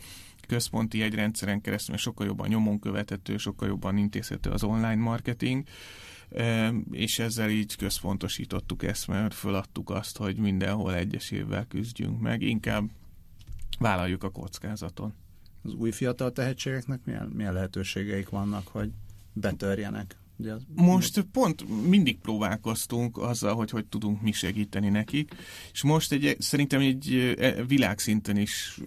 központi 0.47 0.97
jegyrendszeren 0.97 1.61
keresztül, 1.61 1.91
mert 1.91 2.03
sokkal 2.05 2.25
jobban 2.25 2.47
nyomon 2.47 2.79
követhető, 2.79 3.37
sokkal 3.37 3.67
jobban 3.67 3.97
intézhető 3.97 4.49
az 4.49 4.63
online 4.63 4.95
marketing, 4.95 5.63
és 6.91 7.19
ezzel 7.19 7.49
így 7.49 7.75
központosítottuk 7.75 8.83
ezt, 8.83 9.07
mert 9.07 9.33
föladtuk 9.33 9.89
azt, 9.89 10.17
hogy 10.17 10.37
mindenhol 10.37 10.95
egyesével 10.95 11.65
küzdjünk 11.67 12.19
meg, 12.19 12.41
inkább 12.41 12.89
vállaljuk 13.79 14.23
a 14.23 14.29
kockázaton. 14.29 15.13
Az 15.63 15.73
új 15.73 15.91
fiatal 15.91 16.31
tehetségeknek 16.31 17.05
milyen, 17.05 17.27
milyen 17.27 17.53
lehetőségeik 17.53 18.29
vannak, 18.29 18.67
hogy 18.67 18.91
betörjenek? 19.33 20.17
Most 20.75 21.21
pont 21.31 21.87
mindig 21.87 22.19
próbálkoztunk 22.19 23.17
azzal, 23.17 23.55
hogy 23.55 23.69
hogy 23.69 23.85
tudunk 23.85 24.21
mi 24.21 24.31
segíteni 24.31 24.89
nekik, 24.89 25.31
és 25.71 25.83
most 25.83 26.11
egy, 26.11 26.35
szerintem 26.39 26.79
egy 26.79 27.35
e, 27.39 27.63
világszinten 27.63 28.37
is 28.37 28.79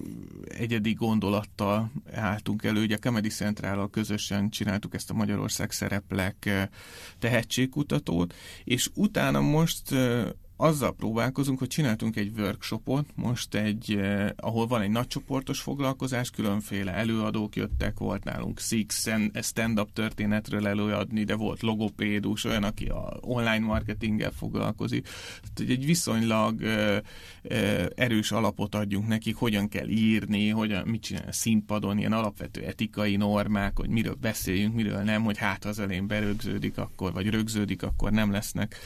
egyedi 0.45 0.93
gondolattal 0.93 1.93
álltunk 2.13 2.65
elő. 2.65 2.83
Ugye 2.83 2.95
a 2.95 2.99
Comedy 2.99 3.29
central 3.29 3.91
közösen 3.91 4.51
csináltuk 4.51 4.95
ezt 4.95 5.11
a 5.11 5.15
Magyarország 5.15 5.71
szereplek 5.71 6.47
e, 6.47 6.71
tehetségkutatót, 7.19 8.35
és 8.65 8.91
utána 8.95 9.41
most 9.41 9.93
e, 9.93 10.35
azzal 10.61 10.95
próbálkozunk, 10.95 11.59
hogy 11.59 11.69
csináltunk 11.69 12.17
egy 12.17 12.33
workshopot, 12.39 13.07
most 13.15 13.55
egy, 13.55 13.93
eh, 13.93 14.29
ahol 14.37 14.67
van 14.67 14.81
egy 14.81 14.91
nagycsoportos 14.91 15.61
foglalkozás, 15.61 16.31
különféle 16.31 16.93
előadók 16.93 17.57
jöttek, 17.57 17.99
volt 17.99 18.25
nálunk 18.25 18.59
Six 18.59 19.09
stand-up 19.43 19.93
történetről 19.93 20.67
előadni, 20.67 21.25
de 21.25 21.35
volt 21.35 21.63
logopédus, 21.63 22.45
olyan, 22.45 22.63
aki 22.63 22.87
a 22.87 23.19
online 23.21 23.59
marketinggel 23.59 24.31
foglalkozik. 24.31 25.09
Tehát 25.55 25.73
egy 25.73 25.85
viszonylag 25.85 26.63
eh, 26.63 26.99
eh, 27.43 27.87
erős 27.95 28.33
alapot 28.33 28.75
adjunk 28.75 29.07
nekik, 29.07 29.37
hogyan 29.37 29.69
kell 29.69 29.89
írni, 29.89 30.49
hogyan, 30.49 30.89
mit 30.89 31.03
csinál 31.03 31.25
a 31.29 31.33
színpadon, 31.33 31.99
ilyen 31.99 32.13
alapvető 32.13 32.65
etikai 32.65 33.17
normák, 33.17 33.79
hogy 33.79 33.89
miről 33.89 34.17
beszéljünk, 34.21 34.75
miről 34.75 35.03
nem, 35.03 35.23
hogy 35.23 35.39
hát 35.39 35.65
az 35.65 35.79
elén 35.79 36.07
berögződik 36.07 36.79
akkor, 36.79 37.13
vagy 37.13 37.29
rögződik, 37.31 37.83
akkor 37.83 38.11
nem 38.11 38.31
lesznek 38.31 38.77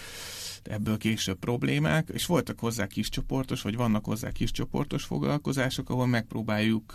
ebből 0.69 0.97
később 0.97 1.39
problémák, 1.39 2.09
és 2.13 2.27
voltak 2.27 2.59
hozzá 2.61 2.87
kiscsoportos, 2.87 3.63
vagy 3.63 3.77
vannak 3.77 4.05
hozzá 4.05 4.31
kiscsoportos 4.31 5.05
foglalkozások, 5.05 5.91
ahol 5.91 6.07
megpróbáljuk 6.07 6.93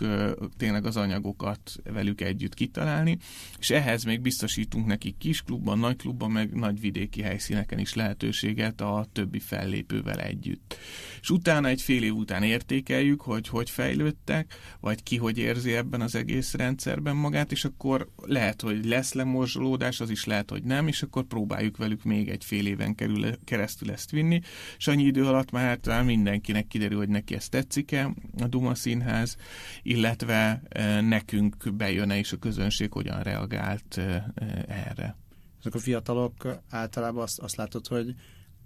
tényleg 0.56 0.84
az 0.84 0.96
anyagokat 0.96 1.72
velük 1.92 2.20
együtt 2.20 2.54
kitalálni, 2.54 3.18
és 3.58 3.70
ehhez 3.70 4.04
még 4.04 4.20
biztosítunk 4.20 4.86
nekik 4.86 5.16
kis 5.18 5.42
klubban, 5.42 5.78
nagy 5.78 5.96
klubban, 5.96 6.30
meg 6.30 6.54
nagy 6.54 6.80
vidéki 6.80 7.22
helyszíneken 7.22 7.78
is 7.78 7.94
lehetőséget 7.94 8.80
a 8.80 9.06
többi 9.12 9.38
fellépővel 9.38 10.20
együtt. 10.20 10.76
És 11.20 11.30
utána 11.30 11.68
egy 11.68 11.82
fél 11.82 12.02
év 12.02 12.14
után 12.14 12.42
értékeljük, 12.42 13.20
hogy 13.20 13.48
hogy 13.48 13.70
fejlődtek, 13.70 14.54
vagy 14.80 15.02
ki 15.02 15.16
hogy 15.16 15.38
érzi 15.38 15.72
ebben 15.72 16.00
az 16.00 16.14
egész 16.14 16.54
rendszerben 16.54 17.16
magát, 17.16 17.52
és 17.52 17.64
akkor 17.64 18.08
lehet, 18.16 18.60
hogy 18.60 18.84
lesz 18.84 19.12
lemorzsolódás, 19.12 20.00
az 20.00 20.10
is 20.10 20.24
lehet, 20.24 20.50
hogy 20.50 20.62
nem, 20.62 20.88
és 20.88 21.02
akkor 21.02 21.24
próbáljuk 21.24 21.76
velük 21.76 22.04
még 22.04 22.28
egy 22.28 22.44
fél 22.44 22.66
éven 22.66 22.94
kerül, 22.94 23.44
keresztül 23.44 23.59
ezt 23.62 24.10
vinni, 24.10 24.40
és 24.78 24.86
annyi 24.86 25.02
idő 25.02 25.26
alatt 25.26 25.50
már 25.50 25.78
hát 25.84 26.04
mindenkinek 26.04 26.66
kiderül, 26.66 26.98
hogy 26.98 27.08
neki 27.08 27.34
ez 27.34 27.48
tetszik-e, 27.48 28.14
a 28.38 28.46
Duma 28.46 28.74
Színház, 28.74 29.36
illetve 29.82 30.62
e, 30.68 31.00
nekünk 31.00 31.74
bejön-e 31.74 32.18
is 32.18 32.32
a 32.32 32.36
közönség, 32.36 32.92
hogyan 32.92 33.22
reagált 33.22 33.98
e, 33.98 34.02
e, 34.34 34.64
erre. 34.68 35.16
Ezek 35.60 35.74
a 35.74 35.78
fiatalok 35.78 36.60
általában 36.70 37.22
azt, 37.22 37.38
azt 37.38 37.56
látod, 37.56 37.86
hogy 37.86 38.14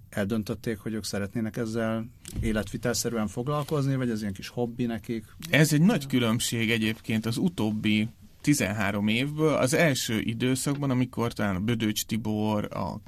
eldöntötték, 0.09 0.77
hogy 0.77 0.93
ők 0.93 1.03
szeretnének 1.03 1.57
ezzel 1.57 2.09
életvitelszerűen 2.41 3.27
foglalkozni, 3.27 3.95
vagy 3.95 4.09
ez 4.09 4.21
ilyen 4.21 4.33
kis 4.33 4.47
hobbi 4.47 4.85
nekik? 4.85 5.25
Ez 5.49 5.73
egy 5.73 5.81
nagy 5.81 6.07
különbség 6.07 6.71
egyébként 6.71 7.25
az 7.25 7.37
utóbbi 7.37 8.09
13 8.41 9.07
évből. 9.07 9.53
Az 9.53 9.73
első 9.73 10.19
időszakban, 10.19 10.89
amikor 10.89 11.33
talán 11.33 11.55
a 11.55 11.59
Bödöcs 11.59 12.05
Tibor, 12.05 12.75
a 12.75 13.01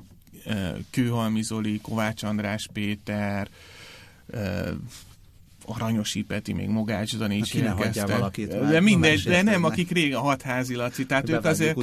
Kőhalmi 0.89 1.41
Zoli, 1.41 1.79
Kovács 1.81 2.23
András 2.23 2.69
Péter, 2.73 3.49
Aranyos 5.65 6.17
Peti, 6.27 6.53
még 6.53 6.67
Mogács 6.67 7.17
Dani 7.17 7.37
is 7.37 7.53
jelentkeztek. 7.53 8.07
valakit. 8.07 8.47
De 8.47 8.81
mindegy, 8.81 9.23
de 9.23 9.41
nem, 9.41 9.63
akik 9.63 9.91
régen 9.91 10.19
hatházi 10.19 10.75
Laci. 10.75 11.05
Tehát 11.05 11.29
ők 11.29 11.45
azért, 11.45 11.77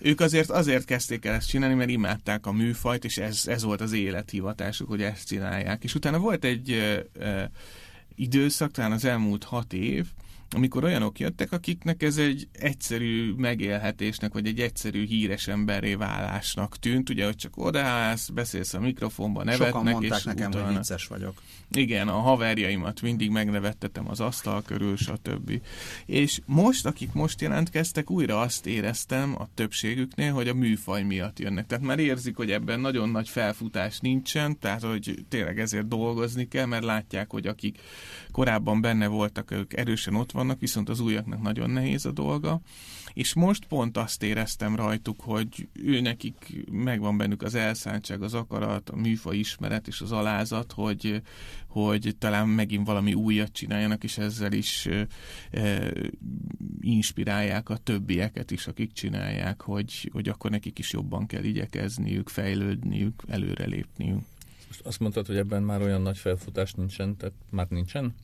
ők 0.00 0.20
azért 0.20 0.50
azért 0.50 0.84
kezdték 0.84 1.24
el 1.24 1.34
ezt 1.34 1.48
csinálni, 1.48 1.74
mert 1.74 1.90
imádták 1.90 2.46
a 2.46 2.52
műfajt, 2.52 3.04
és 3.04 3.16
ez, 3.16 3.42
ez 3.46 3.62
volt 3.62 3.80
az 3.80 3.92
élethivatásuk, 3.92 4.88
hogy 4.88 5.02
ezt 5.02 5.26
csinálják. 5.26 5.84
És 5.84 5.94
utána 5.94 6.18
volt 6.18 6.44
egy 6.44 6.70
ö, 6.70 6.98
ö, 7.12 7.42
időszak, 8.14 8.70
talán 8.70 8.92
az 8.92 9.04
elmúlt 9.04 9.44
hat 9.44 9.72
év, 9.72 10.06
amikor 10.54 10.84
olyanok 10.84 11.18
jöttek, 11.18 11.52
akiknek 11.52 12.02
ez 12.02 12.16
egy 12.16 12.48
egyszerű 12.52 13.32
megélhetésnek, 13.32 14.32
vagy 14.32 14.46
egy 14.46 14.60
egyszerű 14.60 15.06
híres 15.06 15.48
emberré 15.48 15.94
válásnak 15.94 16.78
tűnt, 16.78 17.10
ugye, 17.10 17.24
hogy 17.24 17.36
csak 17.36 17.56
odaállsz, 17.56 18.28
beszélsz 18.28 18.74
a 18.74 18.80
mikrofonba, 18.80 19.44
nevetnek, 19.44 19.68
Sokan 19.68 19.92
mondták 19.92 20.18
és 20.18 20.24
nekem, 20.24 20.50
utána... 20.50 20.66
hogy 20.66 20.74
vicces 20.74 21.06
vagyok. 21.06 21.42
Igen, 21.70 22.08
a 22.08 22.18
haverjaimat 22.18 23.02
mindig 23.02 23.30
megnevettetem 23.30 24.08
az 24.08 24.20
asztal 24.20 24.62
körül, 24.62 24.96
stb. 24.96 25.60
És 26.06 26.40
most, 26.44 26.86
akik 26.86 27.12
most 27.12 27.40
jelentkeztek, 27.40 28.10
újra 28.10 28.40
azt 28.40 28.66
éreztem 28.66 29.34
a 29.38 29.48
többségüknél, 29.54 30.32
hogy 30.32 30.48
a 30.48 30.54
műfaj 30.54 31.02
miatt 31.02 31.38
jönnek. 31.38 31.66
Tehát 31.66 31.84
már 31.84 31.98
érzik, 31.98 32.36
hogy 32.36 32.50
ebben 32.50 32.80
nagyon 32.80 33.08
nagy 33.08 33.28
felfutás 33.28 34.00
nincsen, 34.00 34.58
tehát 34.58 34.82
hogy 34.82 35.24
tényleg 35.28 35.60
ezért 35.60 35.88
dolgozni 35.88 36.48
kell, 36.48 36.66
mert 36.66 36.84
látják, 36.84 37.30
hogy 37.30 37.46
akik 37.46 37.78
korábban 38.30 38.80
benne 38.80 39.06
voltak, 39.06 39.50
ők 39.50 39.72
erősen 39.76 40.14
ott 40.14 40.32
vannak, 40.42 40.60
viszont 40.60 40.88
az 40.88 41.00
újaknak 41.00 41.42
nagyon 41.42 41.70
nehéz 41.70 42.06
a 42.06 42.12
dolga 42.12 42.60
és 43.12 43.34
most 43.34 43.64
pont 43.64 43.96
azt 43.96 44.22
éreztem 44.22 44.76
rajtuk, 44.76 45.20
hogy 45.20 45.68
ő 45.72 46.00
nekik 46.00 46.64
megvan 46.70 47.16
bennük 47.16 47.42
az 47.42 47.54
elszántság, 47.54 48.22
az 48.22 48.34
akarat, 48.34 48.90
a 48.90 48.96
műfa 48.96 49.32
ismeret 49.32 49.86
és 49.86 50.00
az 50.00 50.12
alázat, 50.12 50.72
hogy, 50.72 51.22
hogy 51.66 52.14
talán 52.18 52.48
megint 52.48 52.86
valami 52.86 53.14
újat 53.14 53.52
csináljanak, 53.52 54.04
és 54.04 54.18
ezzel 54.18 54.52
is 54.52 54.88
e, 55.50 55.92
inspirálják 56.80 57.68
a 57.68 57.76
többieket 57.76 58.50
is, 58.50 58.66
akik 58.66 58.92
csinálják, 58.92 59.60
hogy, 59.60 60.10
hogy 60.12 60.28
akkor 60.28 60.50
nekik 60.50 60.78
is 60.78 60.92
jobban 60.92 61.26
kell 61.26 61.44
igyekezniük, 61.44 62.28
fejlődniük, 62.28 63.22
előrelépniük. 63.28 64.31
Most 64.72 64.86
azt 64.86 65.00
mondtad, 65.00 65.26
hogy 65.26 65.36
ebben 65.36 65.62
már 65.62 65.82
olyan 65.82 66.02
nagy 66.02 66.18
felfutás 66.18 66.72
nincsen, 66.72 67.16
tehát 67.16 67.34
már 67.50 67.66
nincsen? 67.68 68.14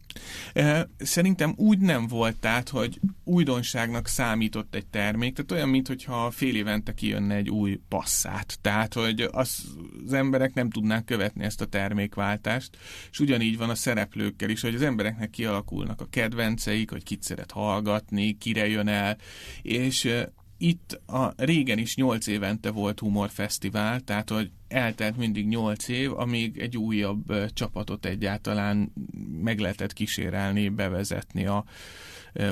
Szerintem 0.98 1.52
úgy 1.56 1.78
nem 1.78 2.06
volt, 2.06 2.36
tehát, 2.36 2.68
hogy 2.68 3.00
újdonságnak 3.24 4.06
számított 4.06 4.74
egy 4.74 4.86
termék, 4.86 5.34
tehát 5.34 5.52
olyan, 5.52 5.68
mintha 5.68 6.30
fél 6.30 6.56
évente 6.56 6.94
kijönne 6.94 7.34
egy 7.34 7.50
új 7.50 7.80
passzát. 7.88 8.58
Tehát, 8.60 8.94
hogy 8.94 9.20
az, 9.20 9.64
az 10.06 10.12
emberek 10.12 10.54
nem 10.54 10.70
tudnák 10.70 11.04
követni 11.04 11.44
ezt 11.44 11.60
a 11.60 11.66
termékváltást, 11.66 12.76
és 13.10 13.20
ugyanígy 13.20 13.56
van 13.56 13.70
a 13.70 13.74
szereplőkkel 13.74 14.50
is, 14.50 14.60
hogy 14.60 14.74
az 14.74 14.82
embereknek 14.82 15.30
kialakulnak 15.30 16.00
a 16.00 16.08
kedvenceik, 16.10 16.90
hogy 16.90 17.02
kit 17.02 17.22
szeret 17.22 17.50
hallgatni, 17.50 18.38
kire 18.38 18.68
jön 18.68 18.88
el, 18.88 19.16
és 19.62 20.14
itt 20.58 21.00
a 21.06 21.32
régen 21.36 21.78
is 21.78 21.96
8 21.96 22.26
évente 22.26 22.70
volt 22.70 23.00
humorfesztivál, 23.00 24.00
tehát 24.00 24.30
hogy 24.30 24.50
eltelt 24.68 25.16
mindig 25.16 25.46
8 25.46 25.88
év, 25.88 26.12
amíg 26.18 26.58
egy 26.58 26.76
újabb 26.76 27.52
csapatot 27.52 28.06
egyáltalán 28.06 28.92
meg 29.42 29.58
lehetett 29.58 29.92
kísérelni, 29.92 30.68
bevezetni 30.68 31.46
a 31.46 31.64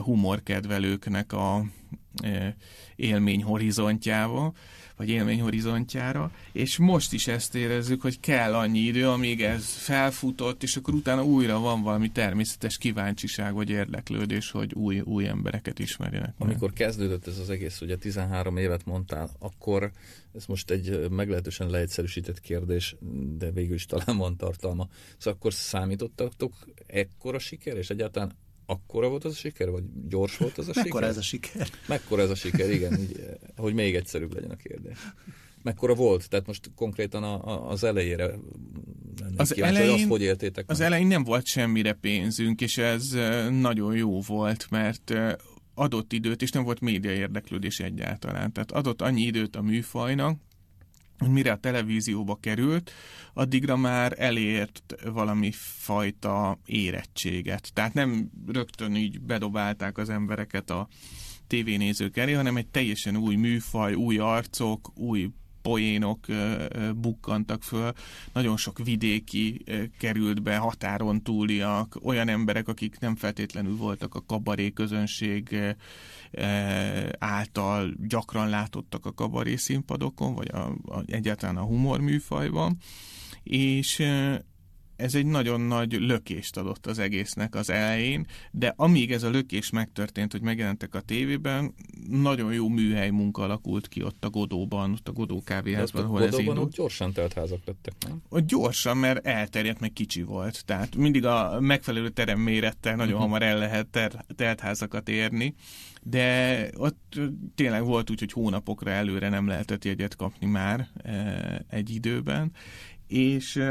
humorkedvelőknek 0.03 1.33
a 1.33 1.65
élmény 2.97 3.43
horizontjába 3.43 4.53
vagy 4.97 5.09
élményhorizontjára, 5.09 6.31
és 6.53 6.77
most 6.77 7.13
is 7.13 7.27
ezt 7.27 7.55
érezzük, 7.55 8.03
hogy 8.03 8.21
kell 8.21 8.55
annyi 8.55 8.79
idő, 8.79 9.09
amíg 9.09 9.43
ez 9.43 9.65
felfutott, 9.65 10.63
és 10.63 10.77
akkor 10.77 10.95
utána 10.95 11.25
újra 11.25 11.59
van 11.59 11.83
valami 11.83 12.11
természetes 12.11 12.79
kíváncsiság 12.79 13.55
vagy 13.55 13.71
érdeklődés, 13.71 14.51
hogy 14.51 14.75
új, 14.75 15.01
új 15.01 15.27
embereket 15.27 15.79
ismerjenek. 15.79 16.35
Amikor 16.39 16.73
kezdődött 16.73 17.27
ez 17.27 17.39
az 17.39 17.51
egész, 17.51 17.81
ugye 17.81 17.97
13 17.97 18.57
évet 18.57 18.85
mondtál, 18.85 19.31
akkor 19.39 19.93
ez 20.35 20.47
most 20.47 20.71
egy 20.71 21.11
meglehetősen 21.11 21.71
leegyszerűsített 21.71 22.41
kérdés, 22.41 22.97
de 23.39 23.51
végül 23.51 23.75
is 23.75 23.87
talán 23.87 24.17
van 24.17 24.37
tartalma. 24.37 24.89
Szóval 25.19 25.39
akkor 25.39 25.53
számítottatok 25.53 26.53
ekkora 26.87 27.39
siker, 27.39 27.77
és 27.77 27.91
egyáltalán 27.91 28.33
akkora 28.67 29.09
volt 29.09 29.25
az 29.25 29.33
a 29.33 29.37
siker, 29.37 29.71
vagy 29.71 29.83
gyors 30.09 30.37
volt 30.37 30.59
az 30.59 30.69
a 30.69 30.73
Mekkora 30.75 30.83
siker? 30.83 30.93
Mekkora 30.93 31.07
ez 31.07 31.17
a 31.17 31.23
siker? 31.23 31.69
Mekkora 31.89 32.23
ez 32.23 32.31
a 32.31 32.35
siker, 32.35 32.71
igen, 32.71 33.01
így, 33.01 33.19
eh, 33.19 33.35
hogy 33.57 33.75
még 33.75 33.95
egyszerűbb 33.95 34.35
legyen 34.35 34.51
a 34.51 34.57
kérdés. 34.57 34.99
Mekkora 35.63 35.95
volt? 35.95 36.29
Tehát 36.29 36.47
most 36.47 36.71
konkrétan 36.75 37.23
a, 37.23 37.47
a, 37.47 37.71
az 37.71 37.85
elejére 37.85 38.35
az 39.37 39.51
kíváncsi, 39.51 39.77
elején, 39.77 39.95
azt 39.95 40.09
hogy 40.09 40.23
éltétek 40.23 40.71
Az 40.71 40.79
meg? 40.79 40.87
elején 40.87 41.07
nem 41.07 41.25
volt 41.25 41.47
semmire 41.47 41.93
pénzünk, 41.93 42.61
és 42.61 42.79
ez 42.79 43.13
eh, 43.13 43.51
nagyon 43.51 43.97
jó 43.97 44.21
volt, 44.21 44.67
mert 44.71 45.11
eh, 45.11 45.33
adott 45.75 46.13
időt, 46.13 46.43
és 46.43 46.51
nem 46.51 46.65
volt 46.65 46.81
média 46.81 47.11
érdeklődés 47.11 47.81
egyáltalán. 47.81 48.53
Tehát 48.53 48.73
adott 48.73 49.03
annyi 49.03 49.23
időt 49.23 49.57
a 49.57 49.63
műfajnak, 49.63 50.41
hogy 51.19 51.31
mire 51.31 51.53
a 51.53 51.57
televízióba 51.57 52.35
került, 52.35 52.91
addigra 53.33 53.77
már 53.77 54.15
elért 54.19 54.95
valami 55.05 55.51
fajta 55.55 56.59
érettséget. 56.65 57.71
Tehát 57.73 57.95
nem 57.95 58.31
rögtön 58.47 58.95
így 58.95 59.21
bedobálták 59.21 59.99
az 59.99 60.09
embereket 60.11 60.71
a 60.71 60.89
tévénézők 61.47 62.17
elé, 62.17 62.33
hanem 62.33 62.57
egy 62.57 62.69
teljesen 62.69 63.17
új 63.17 63.35
műfaj, 63.35 63.95
új 63.95 64.19
arcok, 64.19 64.93
új 64.95 65.31
poénok 65.67 66.27
bukkantak 66.95 67.63
föl, 67.63 67.93
nagyon 68.33 68.57
sok 68.57 68.79
vidéki 68.85 69.65
került 69.99 70.43
be, 70.43 70.57
határon 70.57 71.23
túliak, 71.23 71.99
olyan 72.03 72.29
emberek, 72.29 72.69
akik 72.69 72.99
nem 72.99 73.17
feltétlenül 73.17 73.77
voltak 73.77 74.15
a 74.15 74.25
kabaré 74.27 74.71
közönség 74.71 75.57
által 77.19 77.95
gyakran 78.09 78.49
látottak 78.49 79.07
a 79.07 79.13
kabaré 79.13 79.57
színpadokon, 79.57 80.35
vagy 80.35 80.49
a, 80.53 80.67
a, 80.85 81.03
egyáltalán 81.07 81.57
a 81.57 81.65
humor 81.65 82.01
műfajban, 82.01 82.77
és 83.43 84.03
ez 84.97 85.15
egy 85.15 85.27
nagyon 85.27 85.61
nagy 85.61 85.93
lökést 85.93 86.57
adott 86.57 86.87
az 86.87 86.99
egésznek 86.99 87.55
az 87.55 87.71
elején, 87.71 88.27
de 88.51 88.73
amíg 88.77 89.13
ez 89.13 89.23
a 89.23 89.31
lökés 89.31 89.71
megtörtént, 89.71 90.33
hogy 90.33 90.41
megjelentek 90.43 90.95
a 90.95 91.01
tévében, 91.01 91.75
nagyon 92.09 92.53
jó 92.53 92.69
műhely 92.69 93.11
munka 93.11 93.43
alakult 93.43 93.89
ki 93.89 94.03
ott 94.03 94.25
a 94.25 94.31
Godóban, 94.31 94.93
ott 94.93 95.09
a 95.09 95.13
Godó 95.13 95.43
kávéházban, 95.45 96.05
ahol 96.05 96.23
ez 96.23 96.39
indult. 96.39 96.73
gyorsan 96.73 97.13
teltházak 97.13 97.61
lettek, 97.65 97.95
nem? 98.09 98.23
Ott 98.29 98.47
gyorsan, 98.47 98.97
mert 98.97 99.27
elterjedt, 99.27 99.81
meg 99.81 99.93
kicsi 99.93 100.23
volt. 100.23 100.65
Tehát 100.65 100.97
mindig 100.97 101.25
a 101.25 101.61
megfelelő 101.61 102.09
terem 102.09 102.39
mérettel 102.41 102.97
nagyon 102.97 103.13
uh-huh. 103.13 103.27
hamar 103.27 103.43
el 103.43 103.59
lehet 103.59 103.87
ter- 103.87 104.25
teltházakat 104.37 105.09
érni, 105.09 105.55
de 106.03 106.69
ott 106.77 107.21
tényleg 107.55 107.85
volt 107.85 108.11
úgy, 108.11 108.19
hogy 108.19 108.33
hónapokra 108.33 108.91
előre 108.91 109.29
nem 109.29 109.47
lehetett 109.47 109.85
jegyet 109.85 110.17
kapni 110.17 110.47
már 110.47 110.89
e, 111.03 111.65
egy 111.69 111.91
időben, 111.91 112.53
és 113.07 113.63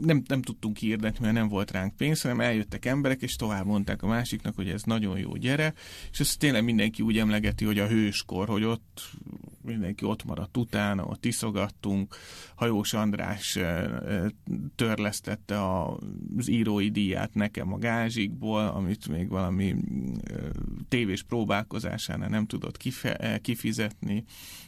nem, 0.00 0.22
nem 0.28 0.42
tudtunk 0.42 0.76
hirdetni, 0.76 1.18
mert 1.20 1.34
nem 1.34 1.48
volt 1.48 1.70
ránk 1.70 1.96
pénz, 1.96 2.22
hanem 2.22 2.40
eljöttek 2.40 2.84
emberek, 2.84 3.22
és 3.22 3.36
tovább 3.36 3.66
mondták 3.66 4.02
a 4.02 4.06
másiknak, 4.06 4.54
hogy 4.54 4.68
ez 4.68 4.82
nagyon 4.82 5.18
jó, 5.18 5.36
gyere, 5.36 5.74
és 6.10 6.20
ezt 6.20 6.38
tényleg 6.38 6.64
mindenki 6.64 7.02
úgy 7.02 7.18
emlegeti, 7.18 7.64
hogy 7.64 7.78
a 7.78 7.86
hőskor, 7.86 8.48
hogy 8.48 8.64
ott 8.64 9.10
mindenki 9.62 10.04
ott 10.04 10.24
maradt 10.24 10.56
utána, 10.56 11.04
ott 11.04 11.24
iszogattunk, 11.24 12.16
Hajós 12.54 12.92
András 12.92 13.58
törlesztette 14.74 15.56
az 16.36 16.48
írói 16.48 16.90
díját 16.90 17.34
nekem 17.34 17.72
a 17.72 17.78
gázsikból, 17.78 18.66
amit 18.66 19.08
még 19.08 19.28
valami 19.28 19.74
tévés 20.88 21.22
próbálkozásánál 21.22 22.28
nem 22.28 22.46
tudott 22.46 22.76
kifizetni, 23.42 24.24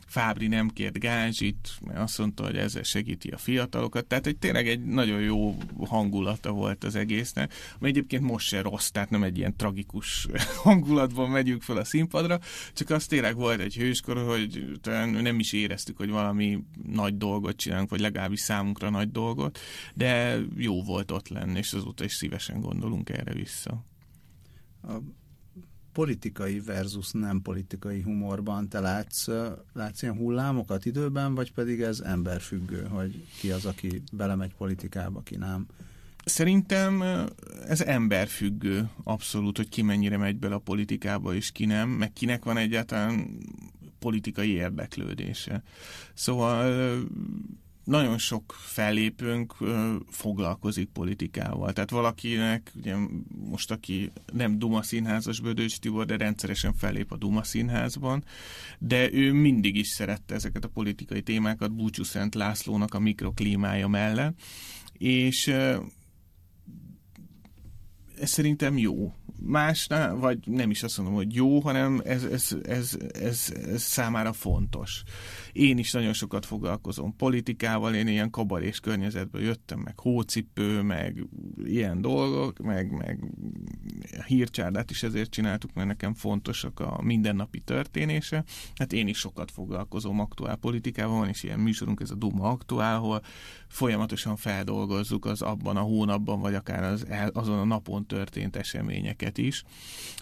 Fábri 0.09 0.47
nem 0.47 0.69
kért 0.69 0.99
gázsit, 0.99 1.71
mert 1.87 1.99
azt 1.99 2.19
mondta, 2.19 2.45
hogy 2.45 2.57
ezzel 2.57 2.83
segíti 2.83 3.29
a 3.29 3.39
fiatalokat. 3.39 4.07
Tehát 4.07 4.27
egy, 4.27 4.37
tényleg 4.37 4.69
egy 4.69 4.85
nagyon 4.85 5.21
jó 5.21 5.57
hangulata 5.87 6.51
volt 6.53 6.85
az 6.85 6.95
egésznek, 6.95 7.53
ami 7.79 7.89
egyébként 7.89 8.23
most 8.23 8.49
se 8.49 8.63
rossz, 8.63 8.89
tehát 8.89 9.11
nem 9.11 9.23
egy 9.23 9.39
ilyen 9.39 9.57
tragikus 9.57 10.27
hangulatban 10.63 11.31
megyünk 11.31 11.63
fel 11.63 11.77
a 11.77 11.85
színpadra, 11.85 12.39
csak 12.73 12.91
az 12.91 13.07
tényleg 13.07 13.35
volt 13.35 13.61
egy 13.61 13.75
hőskor, 13.75 14.27
hogy 14.27 14.79
nem 15.21 15.39
is 15.39 15.53
éreztük, 15.53 15.97
hogy 15.97 16.11
valami 16.11 16.65
nagy 16.93 17.17
dolgot 17.17 17.57
csinálunk, 17.57 17.91
vagy 17.91 18.01
legalábbis 18.01 18.41
számunkra 18.41 18.91
nagy 18.91 19.11
dolgot, 19.11 19.59
de 19.95 20.39
jó 20.57 20.83
volt 20.83 21.11
ott 21.11 21.29
lenni, 21.29 21.59
és 21.59 21.73
azóta 21.73 22.05
is 22.05 22.13
szívesen 22.13 22.61
gondolunk 22.61 23.11
erre 23.11 23.33
vissza. 23.33 23.85
A 24.83 24.93
politikai 25.99 26.61
versus 26.61 27.11
nem 27.11 27.43
politikai 27.43 28.03
humorban 28.03 28.69
te 28.69 28.81
látsz, 28.81 29.27
látsz 29.73 30.03
ilyen 30.03 30.17
hullámokat 30.17 30.85
időben, 30.85 31.35
vagy 31.35 31.53
pedig 31.53 31.81
ez 31.81 32.01
emberfüggő, 32.01 32.87
hogy 32.91 33.25
ki 33.39 33.51
az, 33.51 33.65
aki 33.65 34.03
belemegy 34.13 34.55
politikába, 34.55 35.21
ki 35.21 35.37
nem? 35.37 35.67
Szerintem 36.25 37.03
ez 37.67 37.81
emberfüggő 37.81 38.91
abszolút, 39.05 39.57
hogy 39.57 39.69
ki 39.69 39.83
mennyire 39.83 40.17
megy 40.17 40.37
bele 40.37 40.55
a 40.55 40.59
politikába, 40.59 41.35
és 41.35 41.53
ki 41.53 41.65
nem, 41.65 41.89
meg 41.89 42.13
kinek 42.13 42.45
van 42.45 42.57
egyáltalán 42.57 43.39
politikai 43.99 44.51
érdeklődése. 44.51 45.63
Szóval 46.15 46.99
nagyon 47.89 48.19
sok 48.19 48.55
fellépőnk 48.59 49.55
foglalkozik 50.11 50.89
politikával. 50.89 51.73
Tehát 51.73 51.91
valakinek, 51.91 52.73
ugye 52.77 52.97
most 53.29 53.71
aki 53.71 54.13
nem 54.33 54.59
Duma 54.59 54.83
színházas 54.83 55.41
Bödős 55.41 55.79
Tibor, 55.79 56.07
de 56.07 56.17
rendszeresen 56.17 56.75
fellép 56.75 57.13
a 57.13 57.17
Duma 57.17 57.43
színházban, 57.43 58.25
de 58.79 59.13
ő 59.13 59.33
mindig 59.33 59.77
is 59.77 59.89
szerette 59.89 60.35
ezeket 60.35 60.65
a 60.65 60.69
politikai 60.69 61.23
témákat 61.23 61.75
Búcsú 61.75 62.03
Szent 62.03 62.35
Lászlónak 62.35 62.95
a 62.95 62.99
mikroklímája 62.99 63.89
mellett, 63.89 64.41
és 64.93 65.47
ez 68.21 68.31
szerintem 68.31 68.79
jó 68.79 69.13
másnál, 69.41 70.15
vagy 70.15 70.39
nem 70.45 70.71
is 70.71 70.83
azt 70.83 70.97
mondom, 70.97 71.15
hogy 71.15 71.35
jó, 71.35 71.61
hanem 71.61 72.01
ez, 72.05 72.25
ez, 72.25 72.57
ez, 72.63 72.97
ez, 73.13 73.53
ez 73.71 73.83
számára 73.83 74.33
fontos. 74.33 75.03
Én 75.59 75.79
is 75.79 75.93
nagyon 75.93 76.13
sokat 76.13 76.47
foglalkozom 76.47 77.17
politikával, 77.17 77.95
én 77.95 78.07
ilyen 78.07 78.31
kabarés 78.31 78.81
környezetből 78.81 79.43
jöttem, 79.43 79.79
meg 79.81 80.01
hócipő, 80.01 80.83
meg 80.83 81.27
ilyen 81.65 82.01
dolgok, 82.01 82.59
meg, 82.59 82.91
meg 82.91 83.25
hírcsárdát 84.27 84.91
is 84.91 85.03
ezért 85.03 85.31
csináltuk, 85.31 85.75
mert 85.75 85.89
nekem 85.89 86.15
fontosak 86.15 86.81
a 86.81 87.03
mindennapi 87.03 87.61
történése. 87.61 88.45
Hát 88.75 88.93
én 88.93 89.09
is 89.09 89.19
sokat 89.19 89.51
foglalkozom 89.51 90.21
aktuál 90.21 90.57
politikával, 90.57 91.19
van 91.19 91.29
is 91.29 91.43
ilyen 91.43 91.61
műsorunk, 91.61 92.01
ez 92.01 92.11
a 92.11 92.15
Duma 92.15 92.49
Aktuál, 92.49 92.97
ahol 92.97 93.23
folyamatosan 93.69 94.37
feldolgozzuk 94.37 95.25
az 95.25 95.43
abban 95.43 95.77
a 95.77 95.81
hónapban, 95.81 96.41
vagy 96.41 96.55
akár 96.55 96.83
az, 96.83 97.07
azon 97.33 97.59
a 97.59 97.65
napon 97.65 98.07
történt 98.07 98.57
eseményeket 98.57 99.39
is. 99.39 99.65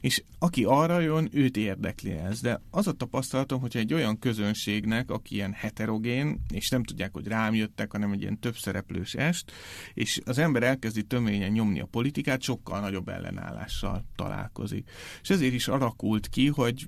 És 0.01 0.22
aki 0.38 0.64
arra 0.64 1.01
jön, 1.01 1.29
őt 1.33 1.57
érdekli 1.57 2.11
ez. 2.11 2.40
De 2.40 2.61
az 2.70 2.87
a 2.87 2.92
tapasztalatom, 2.92 3.61
hogy 3.61 3.77
egy 3.77 3.94
olyan 3.94 4.18
közönségnek, 4.18 5.11
aki 5.11 5.25
ilyen 5.30 5.52
heterogén, 5.52 6.40
és 6.52 6.68
nem 6.68 6.84
tudják, 6.84 7.12
hogy 7.12 7.26
rám 7.26 7.54
jöttek, 7.54 7.92
hanem 7.92 8.12
egy 8.12 8.20
ilyen 8.20 8.38
többszereplős 8.38 9.14
est, 9.14 9.52
és 9.94 10.20
az 10.24 10.38
ember 10.38 10.62
elkezdi 10.62 11.02
töményen 11.02 11.50
nyomni 11.50 11.80
a 11.80 11.86
politikát, 11.86 12.42
sokkal 12.42 12.80
nagyobb 12.80 13.08
ellenállással 13.08 14.04
találkozik. 14.16 14.90
És 15.22 15.30
ezért 15.30 15.54
is 15.54 15.68
alakult 15.68 16.28
ki, 16.28 16.46
hogy 16.46 16.86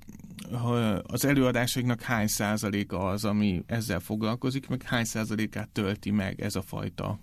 az 1.03 1.25
előadásoknak 1.25 2.01
hány 2.01 2.27
százaléka 2.27 3.09
az, 3.09 3.25
ami 3.25 3.63
ezzel 3.67 4.01
foglalkozik, 4.01 4.69
meg 4.69 4.83
hány 4.83 5.05
százalékát 5.05 5.69
tölti 5.69 6.11
meg 6.11 6.41
ez 6.41 6.57
a 6.57 6.63
fajta 6.63 7.21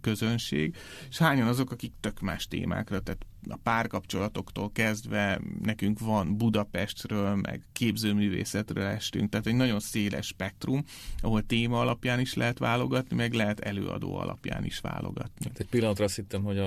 közönség, 0.00 0.76
és 1.08 1.18
hányan 1.18 1.48
azok, 1.48 1.70
akik 1.70 1.92
tök 2.00 2.20
más 2.20 2.46
témákra, 2.46 3.00
tehát 3.00 3.26
a 3.48 3.56
párkapcsolatoktól 3.62 4.72
kezdve 4.72 5.40
nekünk 5.62 5.98
van 5.98 6.36
Budapestről, 6.36 7.34
meg 7.34 7.62
képzőművészetről 7.72 8.84
estünk, 8.84 9.30
tehát 9.30 9.46
egy 9.46 9.54
nagyon 9.54 9.80
széles 9.80 10.26
spektrum, 10.26 10.84
ahol 11.20 11.46
téma 11.46 11.80
alapján 11.80 12.20
is 12.20 12.34
lehet 12.34 12.58
válogatni, 12.58 13.16
meg 13.16 13.32
lehet 13.32 13.60
előadó 13.60 14.16
alapján 14.16 14.64
is 14.64 14.80
válogatni. 14.80 15.44
Hát 15.44 15.58
egy 15.58 15.66
pillanatra 15.66 16.04
azt 16.04 16.16
hittem, 16.16 16.42
hogy 16.42 16.58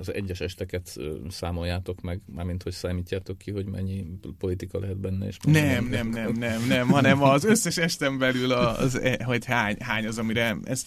az 0.00 0.14
egyes 0.14 0.40
esteket 0.40 0.96
számoljátok 1.28 2.00
meg, 2.00 2.20
mármint 2.34 2.62
hogy 2.62 2.72
számítjátok 2.72 3.38
ki, 3.38 3.50
hogy 3.50 3.66
mennyi 3.66 4.06
politika 4.38 4.78
lehet 4.78 4.96
benne. 4.96 5.26
És 5.26 5.36
nem, 5.42 5.84
nem, 5.84 6.08
nem, 6.08 6.32
nem, 6.32 6.66
nem, 6.66 6.88
hanem 6.88 7.22
az 7.22 7.44
összes 7.44 7.76
esten 7.76 8.18
belül 8.18 8.52
az, 8.52 9.00
e, 9.00 9.24
hogy 9.24 9.44
hány, 9.44 9.76
hány 9.80 10.06
az, 10.06 10.18
amire 10.18 10.56
ez 10.64 10.84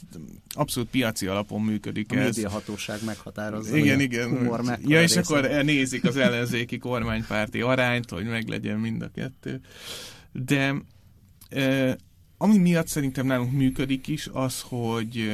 abszolút 0.49 0.89
piaci 0.89 1.27
alapon 1.27 1.62
működik. 1.62 2.12
A 2.12 2.15
médiahatóság 2.15 2.99
meghatározza. 3.05 3.77
Igen, 3.77 3.99
igen. 3.99 4.49
Ja, 4.86 5.01
és 5.01 5.15
akkor 5.15 5.37
akkor 5.38 5.63
nézik 5.63 6.04
az 6.04 6.17
ellenzéki 6.17 6.78
kormánypárti 6.78 7.62
arányt, 7.62 8.10
hogy 8.10 8.26
meglegyen 8.26 8.80
mind 8.80 9.02
a 9.02 9.12
kettő. 9.12 9.62
De 10.32 10.76
ami 12.38 12.58
miatt 12.58 12.88
szerintem 12.88 13.26
nálunk 13.26 13.52
működik 13.52 14.08
is, 14.08 14.30
az, 14.32 14.62
hogy 14.62 15.32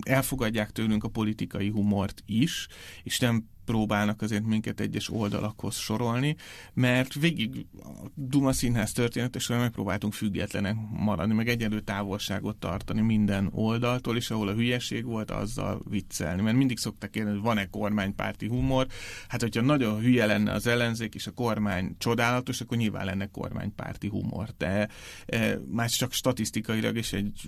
elfogadják 0.00 0.70
tőlünk 0.70 1.04
a 1.04 1.08
politikai 1.08 1.68
humort 1.68 2.22
is, 2.26 2.68
és 3.02 3.18
nem 3.18 3.48
próbálnak 3.66 4.22
azért 4.22 4.44
minket 4.46 4.80
egyes 4.80 5.10
oldalakhoz 5.10 5.74
sorolni, 5.74 6.36
mert 6.74 7.14
végig 7.14 7.66
a 7.82 8.10
Duma 8.14 8.52
Színház 8.52 8.92
történetesen 8.92 9.58
megpróbáltunk 9.58 10.12
függetlenek 10.12 10.76
maradni, 10.90 11.34
meg 11.34 11.48
egyenlő 11.48 11.80
távolságot 11.80 12.56
tartani 12.56 13.00
minden 13.00 13.48
oldaltól, 13.52 14.16
és 14.16 14.30
ahol 14.30 14.48
a 14.48 14.54
hülyeség 14.54 15.04
volt, 15.04 15.30
azzal 15.30 15.80
viccelni. 15.88 16.42
Mert 16.42 16.56
mindig 16.56 16.78
szoktak 16.78 17.10
kérdezni, 17.10 17.38
hogy 17.38 17.48
van-e 17.48 17.66
kormánypárti 17.70 18.46
humor. 18.48 18.86
Hát, 19.28 19.40
hogyha 19.40 19.62
nagyon 19.62 20.00
hülye 20.00 20.26
lenne 20.26 20.52
az 20.52 20.66
ellenzék, 20.66 21.14
és 21.14 21.26
a 21.26 21.30
kormány 21.30 21.94
csodálatos, 21.98 22.60
akkor 22.60 22.76
nyilván 22.76 23.04
lenne 23.04 23.26
kormánypárti 23.26 24.08
humor. 24.08 24.48
De 24.58 24.88
e, 25.26 25.58
már 25.70 25.90
csak 25.90 26.12
statisztikailag, 26.12 26.96
és 26.96 27.12
egy, 27.12 27.40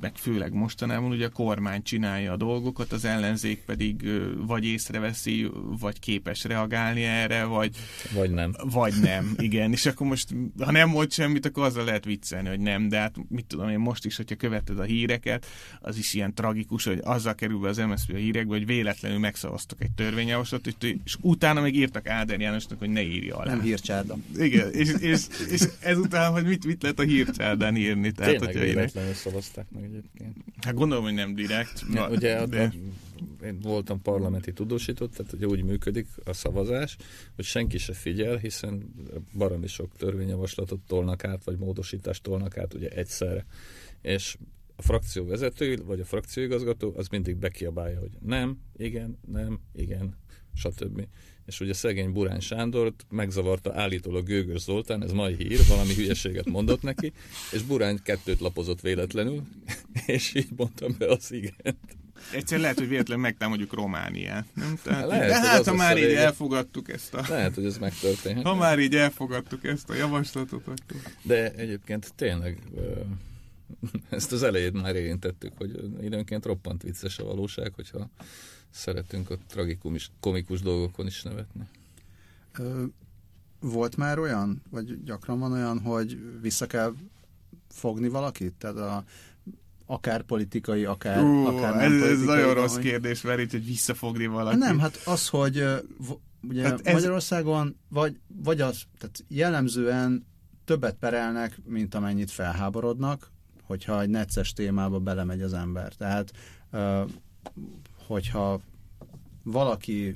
meg 0.00 0.16
főleg 0.16 0.52
mostanában, 0.52 1.10
ugye 1.10 1.26
a 1.26 1.30
kormány 1.30 1.82
csinálja 1.82 2.32
a 2.32 2.36
dolgokat, 2.36 2.92
az 2.92 3.04
ellenzék 3.04 3.64
pedig 3.64 4.10
vagy 4.46 4.64
észreveszi, 4.64 5.50
vagy 5.80 5.98
képes 5.98 6.44
reagálni 6.44 7.02
erre, 7.02 7.44
vagy... 7.44 7.76
Vagy 8.14 8.30
nem. 8.30 8.54
Vagy 8.64 8.94
nem, 9.02 9.34
igen. 9.38 9.72
És 9.72 9.86
akkor 9.86 10.06
most, 10.06 10.28
ha 10.58 10.72
nem 10.72 10.90
volt 10.90 11.12
semmit, 11.12 11.46
akkor 11.46 11.64
azzal 11.64 11.84
lehet 11.84 12.04
viccelni, 12.04 12.48
hogy 12.48 12.60
nem, 12.60 12.88
de 12.88 12.98
hát 12.98 13.14
mit 13.28 13.46
tudom 13.46 13.68
én 13.68 13.78
most 13.78 14.04
is, 14.04 14.16
hogyha 14.16 14.36
követed 14.36 14.78
a 14.78 14.82
híreket, 14.82 15.46
az 15.80 15.96
is 15.98 16.14
ilyen 16.14 16.34
tragikus, 16.34 16.84
hogy 16.84 17.00
azzal 17.02 17.34
kerül 17.34 17.58
be 17.58 17.68
az 17.68 17.76
MSZP 17.76 18.12
a 18.12 18.16
hírekbe, 18.16 18.54
hogy 18.54 18.66
véletlenül 18.66 19.18
megszavaztak 19.18 19.82
egy 19.82 19.90
törvényjavaslatot, 19.90 20.84
és 21.04 21.16
utána 21.20 21.60
meg 21.60 21.74
írtak 21.74 22.08
Áder 22.08 22.40
Jánosnak, 22.40 22.78
hogy 22.78 22.90
ne 22.90 23.02
írja 23.02 23.36
alá. 23.36 23.50
Nem 23.50 23.62
hírcsárda. 23.62 24.16
Igen, 24.36 24.72
és, 24.72 24.92
és, 25.00 25.20
és 25.50 25.62
ezután, 25.80 26.32
hogy 26.32 26.44
mit, 26.44 26.66
mit 26.66 26.82
lehet 26.82 26.98
a 26.98 27.02
hírcsárdán 27.02 27.76
írni. 27.76 28.12
Tehát, 28.12 28.36
Tényleg 28.36 28.58
véletlenül 28.58 29.14
szavazták 29.14 29.66
meg 29.70 29.84
egyébként. 29.84 30.36
Hát 30.60 30.74
gondolom, 30.74 31.04
hogy 31.04 31.14
nem 31.14 31.34
direkt. 31.34 31.84
Ja, 31.94 32.08
ugye 32.08 32.46
de... 32.46 32.62
a, 32.62 32.72
én 33.42 33.58
voltam 33.60 34.02
parlamenti 34.02 34.52
tudósított, 34.52 35.12
tehát 35.12 35.32
ugye 35.32 35.46
úgy 35.46 35.62
működik 35.62 36.06
a 36.24 36.32
szavazás, 36.32 36.96
hogy 37.34 37.44
senki 37.44 37.78
se 37.78 37.92
figyel, 37.92 38.36
hiszen 38.36 38.92
baromi 39.36 39.66
sok 39.66 39.96
törvényjavaslatot 39.96 40.80
tolnak 40.86 41.24
át, 41.24 41.44
vagy 41.44 41.58
módosítást 41.58 42.22
tolnak 42.22 42.58
át 42.58 42.74
ugye 42.74 42.88
egyszerre. 42.88 43.46
És 44.00 44.36
a 44.76 44.82
frakció 44.82 45.26
vezető, 45.26 45.76
vagy 45.84 46.00
a 46.00 46.04
frakcióigazgató 46.04 46.92
az 46.96 47.08
mindig 47.08 47.36
bekiabálja, 47.36 47.98
hogy 47.98 48.10
nem, 48.20 48.58
igen, 48.76 49.18
nem, 49.26 49.60
igen, 49.74 50.16
stb. 50.54 51.06
És 51.46 51.60
ugye 51.60 51.72
szegény 51.72 52.12
Burány 52.12 52.40
Sándort 52.40 53.06
megzavarta 53.10 53.72
állítólag 53.74 54.24
Gőgös 54.24 54.60
Zoltán, 54.60 55.02
ez 55.02 55.12
mai 55.12 55.34
hír, 55.34 55.58
valami 55.68 55.94
hülyeséget 55.94 56.48
mondott 56.48 56.82
neki, 56.82 57.12
és 57.52 57.62
Burány 57.62 58.02
kettőt 58.02 58.40
lapozott 58.40 58.80
véletlenül, 58.80 59.42
és 60.06 60.34
így 60.34 60.50
mondtam 60.56 60.94
be 60.98 61.06
az 61.06 61.32
igent. 61.32 62.01
Egyszer 62.32 62.58
lehet, 62.58 62.78
hogy 62.78 62.88
véletlenül 62.88 63.22
megtámadjuk 63.22 63.72
Romániát. 63.72 64.46
Nem? 64.54 64.78
Tehát, 64.82 65.06
lehet, 65.06 65.28
de 65.28 65.40
hát, 65.40 65.66
ha 65.66 65.74
már 65.74 65.98
így 65.98 66.12
elfogadtuk 66.12 66.88
ezt 66.88 67.14
a... 67.14 67.24
Lehet, 67.28 67.54
hogy 67.54 67.64
ez 67.64 67.78
megtörténhet. 67.78 68.44
Ha 68.44 68.54
már 68.54 68.78
így 68.78 68.94
elfogadtuk 68.94 69.64
ezt 69.64 69.90
a 69.90 69.94
javaslatot, 69.94 70.66
akkor... 70.66 71.00
De 71.22 71.52
egyébként 71.52 72.12
tényleg 72.14 72.58
ezt 74.08 74.32
az 74.32 74.42
elejét 74.42 74.82
már 74.82 74.96
érintettük, 74.96 75.52
hogy 75.56 75.90
időnként 76.00 76.44
roppant 76.44 76.82
vicces 76.82 77.18
a 77.18 77.24
valóság, 77.24 77.72
hogyha 77.74 78.10
szeretünk 78.70 79.30
a 79.30 79.38
tragikus, 79.48 80.10
komikus 80.20 80.60
dolgokon 80.60 81.06
is 81.06 81.22
nevetni. 81.22 81.68
volt 83.60 83.96
már 83.96 84.18
olyan, 84.18 84.62
vagy 84.70 85.02
gyakran 85.04 85.38
van 85.38 85.52
olyan, 85.52 85.80
hogy 85.80 86.18
vissza 86.40 86.66
kell 86.66 86.94
fogni 87.68 88.08
valakit? 88.08 88.52
Tehát 88.52 88.76
a, 88.76 89.04
akár 89.92 90.22
politikai, 90.22 90.84
akár, 90.84 91.22
uh, 91.22 91.46
akár 91.46 91.74
nem 91.74 91.92
ez, 91.92 91.98
politikai. 91.98 92.12
ez 92.12 92.22
nagyon 92.22 92.54
rossz 92.54 92.74
hogy... 92.74 92.82
kérdés, 92.82 93.22
mert 93.22 93.40
itt, 93.40 93.50
hogy 93.50 93.66
visszafogni 93.66 94.26
valakit. 94.26 94.58
Nem, 94.58 94.78
hát 94.78 95.00
az, 95.04 95.28
hogy 95.28 95.64
ugye 96.48 96.62
hát 96.62 96.80
ez... 96.86 96.92
Magyarországon 96.92 97.76
vagy, 97.88 98.20
vagy 98.42 98.60
az, 98.60 98.82
tehát 98.98 99.24
jellemzően 99.28 100.26
többet 100.64 100.94
perelnek, 100.94 101.60
mint 101.64 101.94
amennyit 101.94 102.30
felháborodnak, 102.30 103.30
hogyha 103.62 104.00
egy 104.00 104.08
necces 104.08 104.52
témába 104.52 104.98
belemegy 104.98 105.42
az 105.42 105.52
ember. 105.52 105.92
Tehát, 105.92 106.32
hogyha 108.06 108.60
valaki 109.42 110.12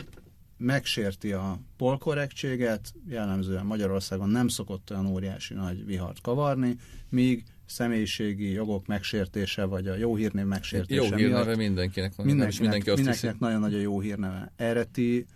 megsérti 0.56 1.32
a 1.32 1.58
polkorrektséget, 1.76 2.92
jellemzően 3.08 3.66
Magyarországon 3.66 4.28
nem 4.28 4.48
szokott 4.48 4.90
olyan 4.90 5.06
óriási 5.06 5.54
nagy 5.54 5.84
vihart 5.86 6.20
kavarni, 6.20 6.76
míg 7.08 7.44
személyiségi 7.66 8.50
jogok 8.50 8.87
megsértése, 8.87 9.64
vagy 9.64 9.87
a 9.87 9.94
jó 9.94 10.16
hírnév 10.16 10.44
megsértése 10.44 11.02
Jó 11.02 11.16
hírneve 11.16 11.44
miatt, 11.44 11.57
mindenkinek 11.57 12.14
van. 12.14 12.26
Mindenkinek, 12.26 12.61
mindenki 12.61 12.90
azt 12.90 12.98
mindenkinek 12.98 13.38
nagyon 13.38 13.61
nagy 13.61 13.74
a 13.74 13.79
jó 13.79 14.00
hírneve. 14.00 14.52
Erre 14.57 14.85
ti 14.85 15.26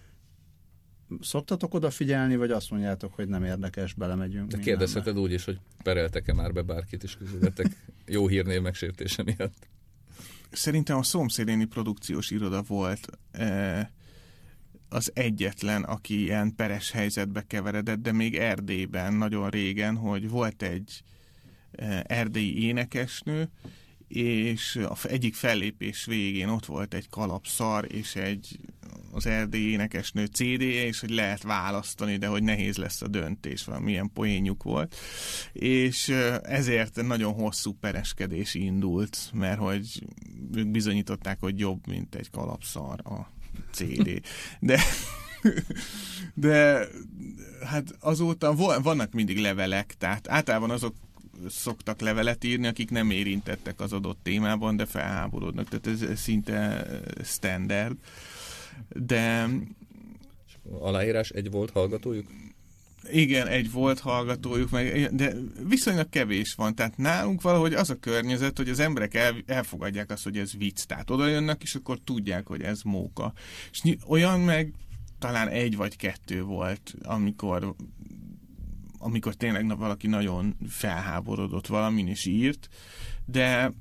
szoktatok 1.21 1.75
odafigyelni, 1.75 2.37
vagy 2.37 2.51
azt 2.51 2.71
mondjátok, 2.71 3.15
hogy 3.15 3.29
nem 3.29 3.45
érdekes, 3.45 3.95
belemegyünk? 3.95 4.51
De 4.51 4.59
kérdezheted 4.59 5.19
úgy 5.19 5.33
is, 5.33 5.45
hogy 5.45 5.59
pereltek-e 5.83 6.33
már 6.33 6.53
be 6.53 6.63
bárkit 6.63 7.03
is 7.03 7.17
közületek 7.17 7.67
jó 8.07 8.29
hírnév 8.29 8.61
megsértése 8.61 9.23
miatt? 9.23 9.69
Szerintem 10.51 10.97
a 10.97 11.03
szomszédéni 11.03 11.65
produkciós 11.65 12.31
iroda 12.31 12.63
volt 12.63 13.09
eh, 13.31 13.87
az 14.89 15.11
egyetlen, 15.15 15.83
aki 15.83 16.23
ilyen 16.23 16.55
peres 16.55 16.91
helyzetbe 16.91 17.45
keveredett, 17.47 18.03
de 18.03 18.13
még 18.13 18.37
Erdélyben 18.37 19.15
nagyon 19.15 19.51
régen, 19.51 19.97
hogy 19.97 20.29
volt 20.29 20.63
egy 20.63 21.03
eh, 21.03 21.11
erdélyi 22.03 22.65
énekesnő, 22.65 23.51
és 24.09 24.77
a 24.77 24.97
egyik 25.03 25.35
fellépés 25.35 26.05
végén 26.05 26.49
ott 26.49 26.67
volt 26.67 26.95
egy 26.95 27.09
kalapszar, 27.09 27.87
és 27.93 28.15
egy 28.15 28.59
az 29.13 29.27
erdélyi 29.27 29.71
énekesnő 29.71 30.25
CD-je, 30.25 30.85
és 30.85 31.01
hogy 31.01 31.11
lehet 31.11 31.43
választani, 31.43 32.17
de 32.17 32.27
hogy 32.27 32.43
nehéz 32.43 32.77
lesz 32.77 33.03
a 33.03 33.09
döntés, 33.09 33.65
valamilyen 33.65 34.11
poénjuk 34.13 34.63
volt. 34.63 34.97
És 35.53 36.09
ezért 36.43 37.03
nagyon 37.03 37.33
hosszú 37.33 37.73
pereskedés 37.73 38.55
indult, 38.55 39.31
mert 39.33 39.59
hogy 39.59 40.07
ők 40.55 40.71
bizonyították, 40.71 41.41
hogy 41.41 41.59
jobb, 41.59 41.87
mint 41.87 42.15
egy 42.15 42.31
kalapszar 42.31 43.01
a 43.05 43.31
CD. 43.73 44.21
De 44.61 44.81
de 46.35 46.87
hát 47.65 47.97
azóta 48.01 48.55
vannak 48.83 49.13
mindig 49.13 49.39
levelek, 49.39 49.95
tehát 49.99 50.29
általában 50.29 50.71
azok 50.71 50.95
szoktak 51.49 52.01
levelet 52.01 52.45
írni, 52.45 52.67
akik 52.67 52.91
nem 52.91 53.11
érintettek 53.11 53.81
az 53.81 53.93
adott 53.93 54.19
témában, 54.23 54.77
de 54.77 54.87
felháborodnak. 54.87 55.69
Tehát 55.69 56.01
ez 56.03 56.21
szinte 56.21 56.87
standard. 57.25 57.97
De... 58.89 59.49
Aláírás 60.81 61.31
egy 61.31 61.51
volt 61.51 61.71
hallgatójuk? 61.71 62.27
Igen, 63.11 63.47
egy 63.47 63.71
volt 63.71 64.01
hallgatójuk, 64.01 64.71
meg, 64.71 65.15
de 65.15 65.35
viszonylag 65.69 66.09
kevés 66.09 66.55
van. 66.55 66.75
Tehát 66.75 66.97
nálunk 66.97 67.43
valahogy 67.43 67.75
az 67.75 67.91
a 67.91 67.99
környezet, 67.99 68.57
hogy 68.57 68.69
az 68.69 68.79
emberek 68.79 69.15
el, 69.15 69.35
elfogadják 69.47 70.11
azt, 70.11 70.25
hogy 70.25 70.39
ez 70.39 70.57
vicc. 70.57 70.83
Tehát 70.83 71.11
oda 71.11 71.27
jönnek, 71.27 71.63
és 71.63 71.75
akkor 71.75 71.99
tudják, 72.05 72.47
hogy 72.47 72.63
ez 72.63 72.83
móka. 72.83 73.33
És 73.71 73.97
olyan 74.07 74.41
meg 74.41 74.73
talán 75.19 75.49
egy 75.49 75.77
vagy 75.77 75.97
kettő 75.97 76.43
volt, 76.43 76.95
amikor 77.03 77.75
amikor 79.03 79.35
tényleg 79.35 79.67
na, 79.67 79.77
valaki 79.77 80.07
nagyon 80.07 80.57
felháborodott 80.69 81.67
valamin 81.67 82.09
és 82.09 82.27
írt, 82.27 82.69
de 83.25 83.73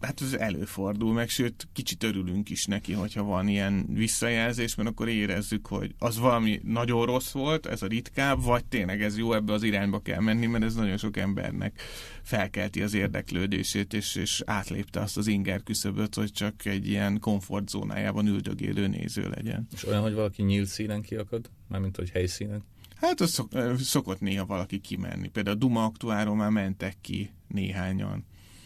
hát 0.00 0.20
ez 0.20 0.32
előfordul, 0.32 1.12
meg 1.12 1.28
sőt, 1.28 1.68
kicsit 1.72 2.02
örülünk 2.02 2.50
is 2.50 2.66
neki, 2.66 2.92
hogyha 2.92 3.22
van 3.22 3.48
ilyen 3.48 3.86
visszajelzés, 3.88 4.74
mert 4.74 4.88
akkor 4.88 5.08
érezzük, 5.08 5.66
hogy 5.66 5.94
az 5.98 6.18
valami 6.18 6.60
nagyon 6.64 7.06
rossz 7.06 7.32
volt, 7.32 7.66
ez 7.66 7.82
a 7.82 7.86
ritkább, 7.86 8.42
vagy 8.42 8.64
tényleg 8.64 9.02
ez 9.02 9.18
jó, 9.18 9.32
ebbe 9.32 9.52
az 9.52 9.62
irányba 9.62 10.00
kell 10.00 10.20
menni, 10.20 10.46
mert 10.46 10.64
ez 10.64 10.74
nagyon 10.74 10.96
sok 10.96 11.16
embernek 11.16 11.80
felkelti 12.22 12.82
az 12.82 12.94
érdeklődését, 12.94 13.94
és, 13.94 14.14
és 14.14 14.42
átlépte 14.46 15.00
azt 15.00 15.16
az 15.16 15.26
inger 15.26 15.62
küszöböt, 15.62 16.14
hogy 16.14 16.32
csak 16.32 16.64
egy 16.64 16.88
ilyen 16.88 17.18
komfortzónájában 17.20 18.26
üldögélő 18.26 18.86
néző 18.86 19.28
legyen. 19.28 19.66
És 19.72 19.86
olyan, 19.86 20.02
hogy 20.02 20.14
valaki 20.14 20.42
nyílt 20.42 20.68
színen 20.68 21.02
kiakad? 21.02 21.50
Mármint, 21.68 21.96
hogy 21.96 22.10
helyszínen? 22.10 22.64
Hát 23.06 23.20
az 23.20 23.30
szok, 23.30 23.52
szokott 23.78 24.20
néha 24.20 24.46
valaki 24.46 24.80
kimenni. 24.80 25.28
Például 25.28 25.56
a 25.56 25.58
Duma 25.58 25.84
aktuáról 25.84 26.36
már 26.36 26.50
mentek 26.50 26.96
ki 27.00 27.30
néhányan. 27.48 28.24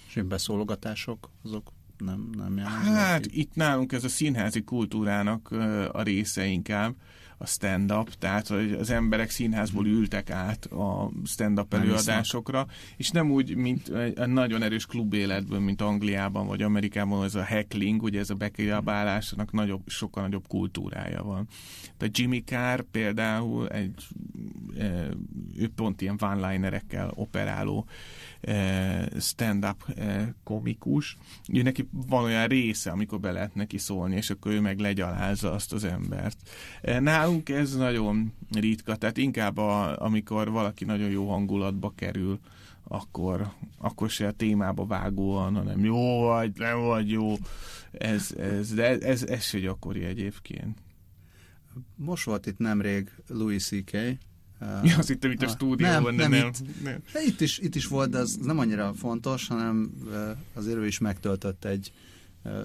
És 0.09 0.23
beszólogatások, 0.23 1.31
azok 1.45 1.73
nem, 1.99 2.31
nem 2.37 2.57
jelennek? 2.57 2.95
Hát 2.95 3.27
itt 3.27 3.55
nálunk 3.55 3.93
ez 3.93 4.05
a 4.05 4.09
színházi 4.09 4.63
kultúrának 4.63 5.51
a 5.93 6.03
része 6.03 6.47
inkább 6.47 6.95
a 7.43 7.47
stand-up, 7.47 8.15
tehát 8.15 8.47
hogy 8.47 8.73
az 8.73 8.91
emberek 8.91 9.31
színházból 9.31 9.87
ültek 9.87 10.31
át 10.31 10.65
a 10.65 11.11
stand-up 11.25 11.75
előadásokra, 11.75 12.67
és 12.97 13.11
nem 13.11 13.31
úgy, 13.31 13.55
mint 13.55 13.89
egy 13.89 14.29
nagyon 14.29 14.63
erős 14.63 14.87
klubéletből, 14.87 15.61
mint 15.61 15.81
Angliában 15.81 16.47
vagy 16.47 16.63
Amerikában, 16.63 17.25
ez 17.25 17.35
a 17.35 17.43
heckling, 17.43 18.03
ugye 18.03 18.19
ez 18.19 18.31
a 18.31 18.35
bekiabálásnak 18.35 19.53
nagyobb, 19.53 19.83
sokkal 19.87 20.23
nagyobb 20.23 20.47
kultúrája 20.49 21.23
van. 21.23 21.49
De 21.99 22.09
Jimmy 22.11 22.43
Carr 22.45 22.81
például 22.91 23.69
egy, 23.69 24.07
e, 24.79 25.09
ő 25.57 25.69
pont 25.75 26.01
ilyen 26.01 26.19
one-linerekkel 26.21 27.13
operáló 27.15 27.87
stand-up 29.19 29.89
e, 29.97 30.35
komikus. 30.45 31.17
Ő 31.53 31.63
neki 31.63 31.89
van 31.91 32.25
olyan 32.25 32.47
része, 32.47 32.91
amikor 32.91 33.21
be 33.21 33.33
lehet 33.33 33.55
neki 33.55 33.79
szólni, 33.79 34.17
és 34.17 34.31
akkor 34.31 34.53
ő 34.53 34.61
meg 34.61 34.79
legyalázza 34.79 35.53
azt 35.53 35.73
az 35.73 35.85
embert. 35.85 36.37
Nálunk 36.83 37.41
nálunk 37.41 37.49
ez 37.49 37.77
nagyon 37.77 38.33
ritka, 38.51 38.97
tehát 38.97 39.17
inkább 39.17 39.57
a, 39.57 40.03
amikor 40.03 40.51
valaki 40.51 40.85
nagyon 40.85 41.11
jó 41.11 41.29
hangulatba 41.31 41.93
kerül, 41.95 42.39
akkor, 42.85 43.53
akkor 43.79 44.11
se 44.11 44.27
a 44.27 44.33
témába 44.33 44.87
vágóan, 44.87 45.55
hanem 45.55 45.85
jó 45.85 46.21
vagy, 46.21 46.53
nem 46.57 46.81
vagy 46.81 47.11
jó. 47.11 47.35
Ez, 47.93 48.33
ez, 48.39 48.75
de 48.75 48.99
ez, 48.99 49.23
ez 49.23 49.43
se 49.43 49.59
gyakori 49.59 50.05
egyébként. 50.05 50.79
Most 51.97 52.25
volt 52.25 52.47
itt 52.47 52.59
nemrég 52.59 53.11
Louis 53.29 53.65
C.K., 53.65 53.97
Ja, 54.61 54.97
azt 54.99 55.09
hittem 55.09 55.31
itt 55.31 55.43
a 55.43 55.49
stúdióban, 55.49 56.17
de 56.17 56.29
nem. 56.29 56.31
nem, 56.31 56.47
itt, 56.47 56.83
nem. 56.83 57.03
Itt, 57.27 57.41
is, 57.41 57.59
itt 57.59 57.75
is 57.75 57.87
volt, 57.87 58.11
de 58.11 58.19
ez 58.19 58.37
nem 58.37 58.59
annyira 58.59 58.93
fontos, 58.95 59.47
hanem 59.47 59.93
azért 60.55 60.77
ő 60.77 60.87
is 60.87 60.99
megtöltött 60.99 61.65
egy 61.65 61.93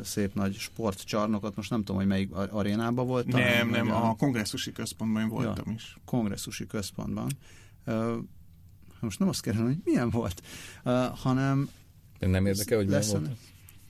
szép 0.04 0.34
nagy 0.34 0.56
sportcsarnokot, 0.56 1.56
most 1.56 1.70
nem 1.70 1.80
tudom, 1.80 1.96
hogy 1.96 2.08
melyik 2.08 2.32
arénában 2.32 3.08
voltam. 3.08 3.40
Nem, 3.40 3.70
nem, 3.70 3.92
a, 3.92 4.10
a 4.10 4.16
kongresszusi 4.16 4.72
központban 4.72 5.30
voltam 5.30 5.66
ja, 5.68 5.74
is. 5.74 5.98
Kongresszusi 6.06 6.68
központban. 6.68 7.32
Most 9.00 9.20
nem 9.20 9.28
azt 9.28 9.42
kérdezem, 9.42 9.68
hogy 9.68 9.78
milyen 9.84 10.10
volt, 10.10 10.42
hanem... 11.16 11.70
Nem 12.20 12.46
érdekel, 12.46 12.78
hogy 12.78 12.88
milyen 12.88 13.04
volt? 13.10 13.30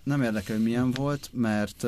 Nem 0.03 0.21
érdekel, 0.21 0.55
hogy 0.55 0.65
milyen 0.65 0.91
volt, 0.91 1.29
mert 1.33 1.85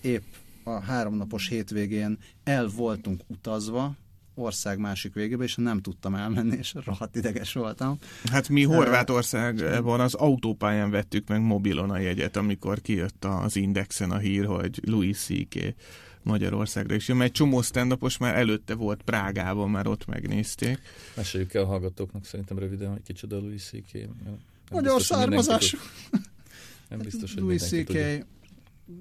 épp 0.00 0.24
a 0.62 0.70
háromnapos 0.70 1.48
hétvégén 1.48 2.18
el 2.44 2.66
voltunk 2.66 3.22
utazva, 3.26 3.94
ország 4.34 4.78
másik 4.78 5.14
végébe, 5.14 5.44
és 5.44 5.54
nem 5.54 5.80
tudtam 5.80 6.14
elmenni, 6.14 6.56
és 6.56 6.74
rohadt 6.84 7.16
ideges 7.16 7.52
voltam. 7.52 7.98
Hát 8.30 8.48
mi 8.48 8.62
Horvátországban 8.62 10.00
az 10.00 10.14
autópályán 10.14 10.90
vettük 10.90 11.28
meg 11.28 11.40
mobilon 11.40 11.90
a 11.90 11.98
jegyet, 11.98 12.36
amikor 12.36 12.80
kijött 12.80 13.24
az 13.24 13.56
Indexen 13.56 14.10
a 14.10 14.18
hír, 14.18 14.44
hogy 14.44 14.80
Louis 14.84 15.18
C.K. 15.18 15.74
Magyarországra 16.22 16.94
is 16.94 17.08
jön, 17.08 17.16
mert 17.16 17.30
egy 17.30 17.36
csomó 17.36 17.62
stand 17.62 17.98
már 18.18 18.34
előtte 18.34 18.74
volt 18.74 19.02
Prágában, 19.02 19.70
már 19.70 19.86
ott 19.86 20.06
megnézték. 20.06 20.78
Meséljük 21.16 21.54
el 21.54 21.62
a 21.62 21.66
hallgatóknak 21.66 22.24
szerintem 22.24 22.58
röviden, 22.58 22.90
hogy 22.90 23.02
kicsoda 23.02 23.36
Louis 23.38 23.62
C.K. 23.62 24.08
Magyar 24.70 25.02
származású. 25.02 25.78
Nem 26.88 26.98
biztos, 26.98 27.34
hogy 27.34 27.42
Louis 27.42 27.62
C.K 27.62 28.24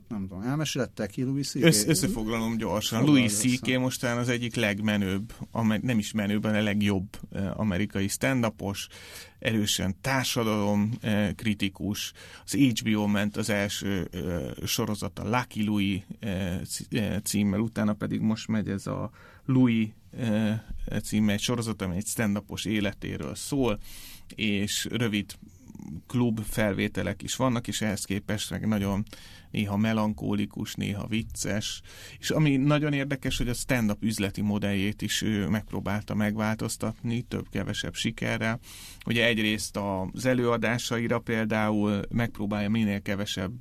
nem 0.07 0.27
tudom, 0.27 0.41
elmesélettek 0.41 1.09
ki 1.09 1.23
Louis 1.23 1.47
C.K.? 1.47 1.63
Össze, 1.63 1.89
összefoglalom 1.89 2.57
gyorsan. 2.57 2.99
Foglalj 2.99 3.19
Louis 3.19 3.33
C.K. 3.33 3.79
mostán 3.79 4.17
az 4.17 4.29
egyik 4.29 4.55
legmenőbb, 4.55 5.33
nem 5.81 5.97
is 5.97 6.11
menőbb, 6.11 6.43
hanem 6.43 6.59
a 6.59 6.63
legjobb 6.63 7.17
eh, 7.31 7.59
amerikai 7.59 8.07
stand 8.07 8.53
erősen 9.39 9.95
társadalom 10.01 10.91
eh, 11.01 11.31
kritikus. 11.35 12.13
Az 12.45 12.53
HBO 12.53 13.07
ment 13.07 13.37
az 13.37 13.49
első 13.49 14.09
eh, 14.11 14.65
sorozata 14.65 15.29
Lucky 15.29 15.63
Louis 15.63 16.01
címmel, 17.23 17.59
utána 17.59 17.93
pedig 17.93 18.19
most 18.19 18.47
megy 18.47 18.69
ez 18.69 18.87
a 18.87 19.11
Louis 19.45 19.87
címmel 21.03 21.33
egy 21.33 21.41
sorozat, 21.41 21.81
amely 21.81 21.97
egy 21.97 22.05
stand 22.05 22.43
életéről 22.63 23.35
szól, 23.35 23.79
és 24.35 24.87
rövid 24.91 25.35
klub 26.07 26.39
felvételek 26.43 27.23
is 27.23 27.35
vannak, 27.35 27.67
és 27.67 27.81
ehhez 27.81 28.05
képest 28.05 28.49
meg 28.49 28.67
nagyon 28.67 29.03
néha 29.51 29.77
melankólikus, 29.77 30.73
néha 30.73 31.07
vicces, 31.07 31.81
és 32.19 32.29
ami 32.29 32.57
nagyon 32.57 32.93
érdekes, 32.93 33.37
hogy 33.37 33.47
a 33.47 33.53
stand-up 33.53 34.03
üzleti 34.03 34.41
modelljét 34.41 35.01
is 35.01 35.21
ő 35.21 35.47
megpróbálta 35.47 36.15
megváltoztatni, 36.15 37.21
több-kevesebb 37.21 37.93
sikerrel. 37.93 38.59
Ugye 39.05 39.25
egyrészt 39.25 39.77
az 39.77 40.25
előadásaira 40.25 41.19
például 41.19 42.01
megpróbálja 42.09 42.69
minél 42.69 43.01
kevesebb 43.01 43.51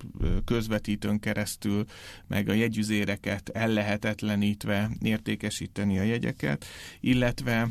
közvetítőn 0.44 1.20
keresztül, 1.20 1.84
meg 2.26 2.48
a 2.48 2.52
jegyüzéreket 2.52 3.48
ellehetetlenítve 3.48 4.90
értékesíteni 5.00 5.98
a 5.98 6.02
jegyeket, 6.02 6.64
illetve 7.00 7.68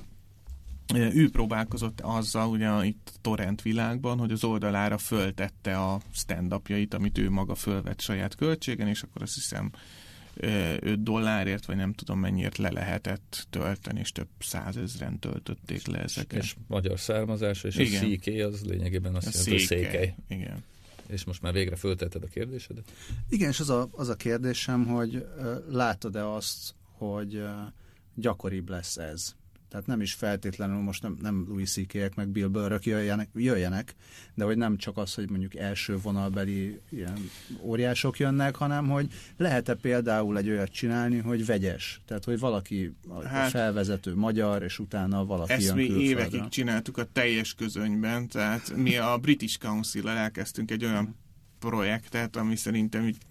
ő 0.95 1.29
próbálkozott 1.29 2.01
azzal, 2.01 2.49
ugye 2.49 2.85
itt 2.85 3.13
torrent 3.21 3.61
világban, 3.61 4.17
hogy 4.17 4.31
az 4.31 4.43
oldalára 4.43 4.97
föltette 4.97 5.77
a 5.77 6.01
stand 6.13 6.55
amit 6.89 7.17
ő 7.17 7.29
maga 7.29 7.55
fölvett 7.55 8.01
saját 8.01 8.35
költségen, 8.35 8.87
és 8.87 9.01
akkor 9.01 9.21
azt 9.21 9.33
hiszem 9.33 9.71
5 10.35 11.03
dollárért, 11.03 11.65
vagy 11.65 11.75
nem 11.75 11.93
tudom 11.93 12.19
mennyiért 12.19 12.57
le 12.57 12.69
lehetett 12.69 13.47
tölteni, 13.49 13.99
és 13.99 14.11
több 14.11 14.27
százezren 14.39 15.19
töltötték 15.19 15.87
le 15.87 15.99
ezeket. 15.99 16.43
És 16.43 16.55
magyar 16.67 16.99
származás, 16.99 17.63
és 17.63 17.75
Igen. 17.75 18.03
a 18.03 18.05
székely 18.05 18.41
az 18.41 18.65
lényegében 18.65 19.15
azt 19.15 19.27
a 19.27 19.29
jelenti, 19.33 19.65
székely. 19.65 19.91
székely. 19.91 20.15
Igen. 20.27 20.63
És 21.07 21.23
most 21.23 21.41
már 21.41 21.53
végre 21.53 21.75
föltetted 21.75 22.23
a 22.23 22.27
kérdésedet? 22.27 22.91
Igen, 23.29 23.49
és 23.49 23.59
az 23.59 23.69
a, 23.69 23.89
az 23.91 24.09
a 24.09 24.15
kérdésem, 24.15 24.85
hogy 24.85 25.25
látod-e 25.69 26.27
azt, 26.27 26.75
hogy 26.97 27.43
gyakoribb 28.15 28.69
lesz 28.69 28.97
ez? 28.97 29.35
Tehát 29.71 29.87
nem 29.87 30.01
is 30.01 30.13
feltétlenül 30.13 30.81
most 30.81 31.01
nem, 31.01 31.17
nem 31.21 31.45
Louis 31.47 31.73
ck 31.87 32.15
meg 32.15 32.27
Bill 32.27 32.47
Burrök 32.47 32.85
jöjjenek, 32.85 33.29
jöjjenek, 33.35 33.95
de 34.33 34.43
hogy 34.43 34.57
nem 34.57 34.77
csak 34.77 34.97
az, 34.97 35.13
hogy 35.13 35.29
mondjuk 35.29 35.55
első 35.55 35.97
vonalbeli 35.97 36.81
ilyen 36.89 37.29
óriások 37.61 38.19
jönnek, 38.19 38.55
hanem 38.55 38.89
hogy 38.89 39.07
lehet-e 39.37 39.73
például 39.73 40.37
egy 40.37 40.49
olyat 40.49 40.71
csinálni, 40.71 41.17
hogy 41.17 41.45
vegyes. 41.45 42.01
Tehát, 42.05 42.23
hogy 42.23 42.39
valaki 42.39 42.95
hát, 43.23 43.49
felvezető 43.49 44.15
magyar, 44.15 44.63
és 44.63 44.79
utána 44.79 45.25
valaki 45.25 45.51
ezt 45.51 45.65
jön 45.65 45.75
mi 45.75 45.83
évekig 45.83 46.47
csináltuk 46.47 46.97
a 46.97 47.03
teljes 47.03 47.53
közönyben, 47.53 48.27
tehát 48.27 48.75
mi 48.75 48.97
a 48.97 49.17
British 49.17 49.59
Council-el 49.59 50.17
elkezdtünk 50.17 50.71
egy 50.71 50.85
olyan 50.85 51.15
projektet, 51.61 52.35
ami 52.35 52.55
szerintem 52.55 53.07
itt 53.07 53.21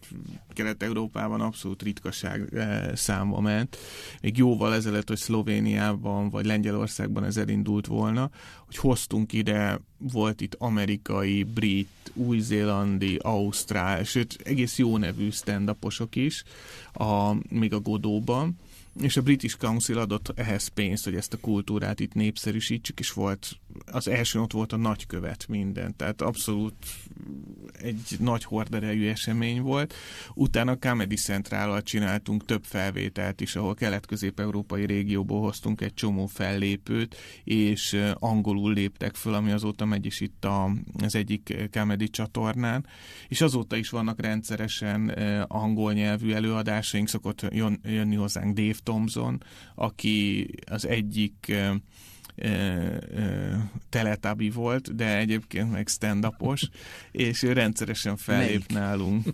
Kelet-Európában 0.53 1.41
abszolút 1.41 1.83
ritkaság 1.83 2.55
eh, 2.55 2.91
számba 2.95 3.41
ment. 3.41 3.77
Még 4.21 4.37
jóval 4.37 4.75
ezelőtt, 4.75 5.09
hogy 5.09 5.17
Szlovéniában 5.17 6.31
vagy 6.31 6.47
Lengyelországban 6.47 7.25
ez 7.25 7.37
elindult 7.37 7.87
volna, 7.87 8.31
hogy 8.67 8.77
hoztunk 8.77 9.33
ide, 9.33 9.81
volt 9.99 10.41
itt 10.41 10.55
amerikai, 10.59 11.43
brit, 11.43 11.89
új-zélandi, 12.15 13.17
ausztrál, 13.17 14.05
sőt 14.05 14.39
egész 14.45 14.79
jó 14.79 14.97
nevű 14.97 15.31
stand 15.31 15.77
is, 16.13 16.45
a, 16.93 17.35
még 17.49 17.73
a 17.73 17.81
Godóban, 17.81 18.59
és 19.01 19.17
a 19.17 19.23
British 19.23 19.57
Council 19.57 19.99
adott 19.99 20.33
ehhez 20.35 20.69
pénzt, 20.69 21.05
hogy 21.05 21.15
ezt 21.15 21.33
a 21.33 21.41
kultúrát 21.41 22.01
itt 22.01 22.15
népszerűsítsük, 22.15 23.01
és 23.01 23.13
volt, 23.13 23.57
az 23.93 24.09
első 24.09 24.41
ott 24.41 24.53
volt 24.53 24.73
a 24.73 24.77
nagykövet 24.77 25.49
minden, 25.49 25.97
tehát 25.97 26.23
abszolút 26.23 26.75
egy 27.73 28.17
nagy 28.19 28.45
horderejű 28.45 29.09
esemény 29.09 29.63
volt. 29.63 29.95
Utána 30.35 30.79
Comedy 30.79 31.17
central 31.17 31.83
csináltunk 31.83 32.45
több 32.45 32.65
felvételt 32.65 33.41
is, 33.41 33.57
ahol 33.57 33.75
kelet-közép-európai 33.75 34.87
régióból 34.87 35.41
hoztunk 35.41 35.81
egy 35.81 35.95
csomó 35.95 36.27
fellépőt, 36.27 37.17
és 37.45 37.97
angolul 38.15 38.73
léptek 38.73 39.15
föl, 39.15 39.35
ami 39.35 39.51
azóta 39.51 39.85
megy 39.85 40.07
is 40.07 40.21
itt 40.21 40.45
a, 40.45 40.71
az 41.03 41.15
egyik 41.15 41.69
Comedy 41.71 42.09
csatornán, 42.09 42.87
és 43.29 43.41
azóta 43.41 43.77
is 43.77 43.91
vannak 43.91 44.21
rendszeresen 44.21 45.09
angol 45.49 45.93
nyelvű 45.93 46.33
előadásaink, 46.33 47.09
szokott 47.09 47.47
jönni 47.83 48.17
hozzánk 48.17 48.55
Dave 48.55 48.79
Thompson, 48.83 49.43
aki 49.75 50.49
az 50.67 50.87
egyik 50.87 51.53
teletabi 53.89 54.51
volt, 54.51 54.95
de 54.95 55.19
egyébként 55.19 55.71
meg 55.71 55.89
stand 55.89 56.27
és 57.11 57.43
ő 57.43 57.53
rendszeresen 57.53 58.17
fellép 58.17 58.47
Melyik? 58.47 58.73
nálunk. 58.73 59.27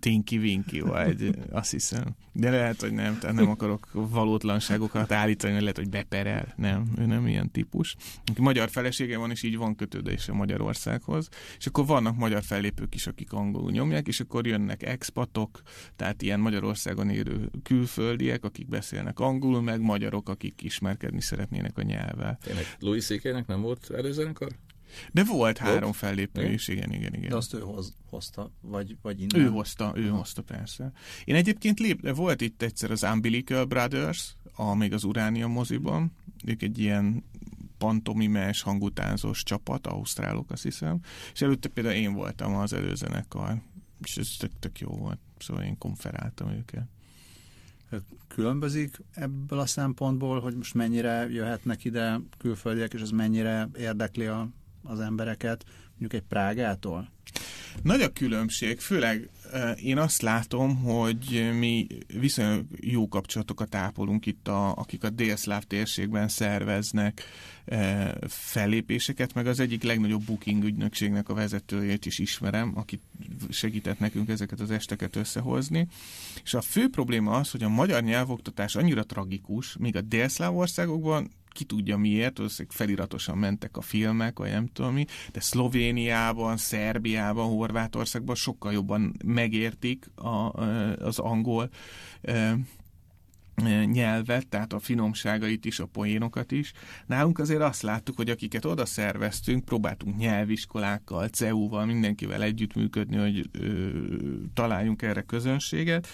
Tinky 0.00 0.38
Winky 0.38 0.80
vagy, 0.80 1.38
azt 1.50 1.70
hiszem. 1.70 2.04
De 2.32 2.50
lehet, 2.50 2.80
hogy 2.80 2.92
nem, 2.92 3.18
tehát 3.18 3.36
nem 3.36 3.50
akarok 3.50 3.88
valótlanságokat 3.92 5.12
állítani, 5.12 5.60
lehet, 5.60 5.76
hogy 5.76 5.88
beperel. 5.88 6.52
Nem, 6.56 6.92
ő 6.98 7.06
nem 7.06 7.26
ilyen 7.26 7.50
típus. 7.50 7.96
Magyar 8.38 8.70
felesége 8.70 9.18
van, 9.18 9.30
és 9.30 9.42
így 9.42 9.56
van 9.56 9.74
kötődése 9.74 10.32
Magyarországhoz. 10.32 11.28
És 11.58 11.66
akkor 11.66 11.86
vannak 11.86 12.16
magyar 12.16 12.42
fellépők 12.42 12.94
is, 12.94 13.06
akik 13.06 13.32
angolul 13.32 13.70
nyomják, 13.70 14.06
és 14.06 14.20
akkor 14.20 14.46
jönnek 14.46 14.82
expatok, 14.82 15.62
tehát 15.96 16.22
ilyen 16.22 16.40
Magyarországon 16.40 17.10
élő 17.10 17.50
külföldiek, 17.62 18.44
akik 18.44 18.68
beszélnek 18.68 19.20
angolul, 19.20 19.62
meg 19.62 19.80
magyarok, 19.80 20.28
akik 20.28 20.62
ismerkedni 20.62 21.20
szeretnének 21.20 21.78
a 21.78 21.82
nyelvvel. 21.82 22.38
Tényleg 22.42 22.64
Louis 22.78 23.06
ck 23.06 23.46
nem 23.46 23.60
volt 23.60 23.90
előzenekar? 23.90 24.52
De 25.12 25.24
volt 25.24 25.58
három 25.58 25.92
fellépő 25.92 26.52
is, 26.52 26.68
igen, 26.68 26.92
igen, 26.92 27.14
igen. 27.14 27.28
De 27.28 27.36
azt 27.36 27.54
ő 27.54 27.58
hoz, 27.58 27.94
hozta, 28.10 28.50
vagy, 28.60 28.96
vagy 29.02 29.20
innen? 29.20 29.46
Ő 29.46 29.48
hozta, 29.48 29.92
ő 29.94 30.08
Aha. 30.08 30.16
hozta, 30.16 30.42
persze. 30.42 30.92
Én 31.24 31.34
egyébként 31.34 31.78
lép, 31.78 32.14
volt 32.14 32.40
itt 32.40 32.62
egyszer 32.62 32.90
az 32.90 33.02
Umbilical 33.02 33.64
Brothers, 33.64 34.36
a, 34.54 34.74
még 34.74 34.92
az 34.92 35.04
Uránia 35.04 35.46
moziban, 35.46 36.12
ők 36.44 36.62
egy 36.62 36.78
ilyen 36.78 37.24
pantomimes, 37.78 38.62
hangutánzós 38.62 39.42
csapat, 39.42 39.86
ausztrálok 39.86 40.50
azt 40.50 40.62
hiszem, 40.62 41.00
és 41.32 41.40
előtte 41.42 41.68
például 41.68 41.94
én 41.94 42.12
voltam 42.12 42.54
az 42.54 42.72
előzenekar, 42.72 43.62
és 44.04 44.16
ez 44.16 44.28
tök, 44.38 44.50
tök 44.58 44.78
jó 44.78 44.88
volt, 44.88 45.18
szóval 45.38 45.62
én 45.62 45.78
konferáltam 45.78 46.50
őket 46.50 46.86
különbözik 48.28 48.96
ebből 49.14 49.58
a 49.58 49.66
szempontból, 49.66 50.40
hogy 50.40 50.56
most 50.56 50.74
mennyire 50.74 51.28
jöhetnek 51.30 51.84
ide 51.84 52.20
külföldiek, 52.38 52.92
és 52.92 53.00
ez 53.00 53.10
mennyire 53.10 53.68
érdekli 53.78 54.26
a, 54.26 54.48
az 54.82 55.00
embereket, 55.00 55.64
mondjuk 55.90 56.12
egy 56.12 56.28
Prágától? 56.28 57.10
Nagy 57.82 58.00
a 58.00 58.12
különbség, 58.12 58.80
főleg 58.80 59.30
én 59.82 59.98
azt 59.98 60.22
látom, 60.22 60.76
hogy 60.76 61.50
mi 61.58 61.86
viszonylag 62.18 62.64
jó 62.80 63.08
kapcsolatokat 63.08 63.74
ápolunk 63.74 64.26
itt, 64.26 64.48
a, 64.48 64.76
akik 64.76 65.04
a 65.04 65.10
délszláv 65.10 65.62
térségben 65.62 66.28
szerveznek 66.28 67.22
fellépéseket, 68.28 69.34
meg 69.34 69.46
az 69.46 69.60
egyik 69.60 69.82
legnagyobb 69.82 70.22
booking 70.22 70.64
ügynökségnek 70.64 71.28
a 71.28 71.34
vezetőjét 71.34 72.06
is 72.06 72.18
ismerem, 72.18 72.72
aki 72.74 73.00
segített 73.50 73.98
nekünk 73.98 74.28
ezeket 74.28 74.60
az 74.60 74.70
esteket 74.70 75.16
összehozni. 75.16 75.88
És 76.44 76.54
a 76.54 76.60
fő 76.60 76.88
probléma 76.88 77.32
az, 77.32 77.50
hogy 77.50 77.62
a 77.62 77.68
magyar 77.68 78.02
nyelvoktatás 78.02 78.76
annyira 78.76 79.04
tragikus, 79.04 79.76
míg 79.78 79.96
a 79.96 80.00
délszláv 80.00 80.56
országokban 80.56 81.30
ki 81.52 81.64
tudja 81.64 81.96
miért, 81.96 82.36
valószínűleg 82.36 82.76
feliratosan 82.76 83.38
mentek 83.38 83.76
a 83.76 83.80
filmek, 83.80 84.38
vagy 84.38 84.50
nem 84.50 84.66
tudom 84.66 84.92
mi, 84.92 85.04
de 85.32 85.40
Szlovéniában, 85.40 86.56
Szerbiában, 86.56 87.48
Horvátországban 87.48 88.34
sokkal 88.34 88.72
jobban 88.72 89.16
megértik 89.24 90.10
a, 90.14 90.52
az 90.98 91.18
angol 91.18 91.70
nyelvet, 93.84 94.46
tehát 94.46 94.72
a 94.72 94.78
finomságait 94.78 95.64
is, 95.64 95.78
a 95.78 95.86
poénokat 95.86 96.52
is. 96.52 96.72
Nálunk 97.06 97.38
azért 97.38 97.60
azt 97.60 97.82
láttuk, 97.82 98.16
hogy 98.16 98.30
akiket 98.30 98.64
oda 98.64 98.86
szerveztünk, 98.86 99.64
próbáltunk 99.64 100.16
nyelviskolákkal, 100.16 101.28
CEU-val, 101.28 101.84
mindenkivel 101.84 102.42
együttműködni, 102.42 103.16
hogy 103.16 103.48
ö, 103.52 103.88
találjunk 104.54 105.02
erre 105.02 105.22
közönséget, 105.22 106.08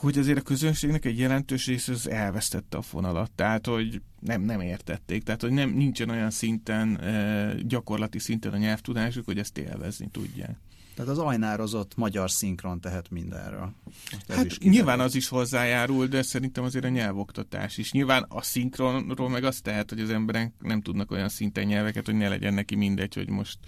hogy 0.00 0.18
azért 0.18 0.38
a 0.38 0.42
közönségnek 0.42 1.04
egy 1.04 1.18
jelentős 1.18 1.66
része 1.66 1.92
az 1.92 2.08
elvesztette 2.08 2.76
a 2.76 2.82
fonalat, 2.82 3.30
tehát 3.30 3.66
hogy 3.66 4.00
nem, 4.20 4.42
nem 4.42 4.60
értették, 4.60 5.22
tehát 5.22 5.40
hogy 5.40 5.50
nem, 5.50 5.70
nincsen 5.70 6.10
olyan 6.10 6.30
szinten, 6.30 7.00
gyakorlati 7.66 8.18
szinten 8.18 8.52
a 8.52 8.56
nyelvtudásuk, 8.56 9.24
hogy 9.24 9.38
ezt 9.38 9.58
élvezni 9.58 10.08
tudják. 10.10 10.56
Tehát 10.94 11.12
az 11.12 11.18
ajnározott 11.18 11.96
magyar 11.96 12.30
szinkron 12.30 12.80
tehet 12.80 13.10
mindenről. 13.10 13.72
Hát 14.28 14.44
is 14.44 14.58
nyilván 14.58 15.00
az 15.00 15.14
is 15.14 15.28
hozzájárul, 15.28 16.06
de 16.06 16.22
szerintem 16.22 16.64
azért 16.64 16.84
a 16.84 16.88
nyelvoktatás 16.88 17.78
is. 17.78 17.92
Nyilván 17.92 18.26
a 18.28 18.42
szinkronról 18.42 19.28
meg 19.28 19.44
azt 19.44 19.62
tehet, 19.62 19.90
hogy 19.90 20.00
az 20.00 20.10
emberek 20.10 20.52
nem 20.60 20.82
tudnak 20.82 21.10
olyan 21.10 21.28
szinten 21.28 21.66
nyelveket, 21.66 22.06
hogy 22.06 22.14
ne 22.14 22.28
legyen 22.28 22.54
neki 22.54 22.74
mindegy, 22.74 23.14
hogy 23.14 23.30
most 23.30 23.58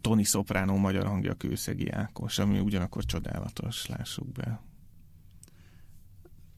Tony 0.00 0.24
Soprano 0.24 0.76
magyar 0.76 1.06
hangja 1.06 1.34
Kőszegi 1.34 1.90
Ákos, 1.90 2.38
ami 2.38 2.58
ugyanakkor 2.58 3.04
csodálatos, 3.04 3.86
lássuk 3.86 4.32
be. 4.32 4.60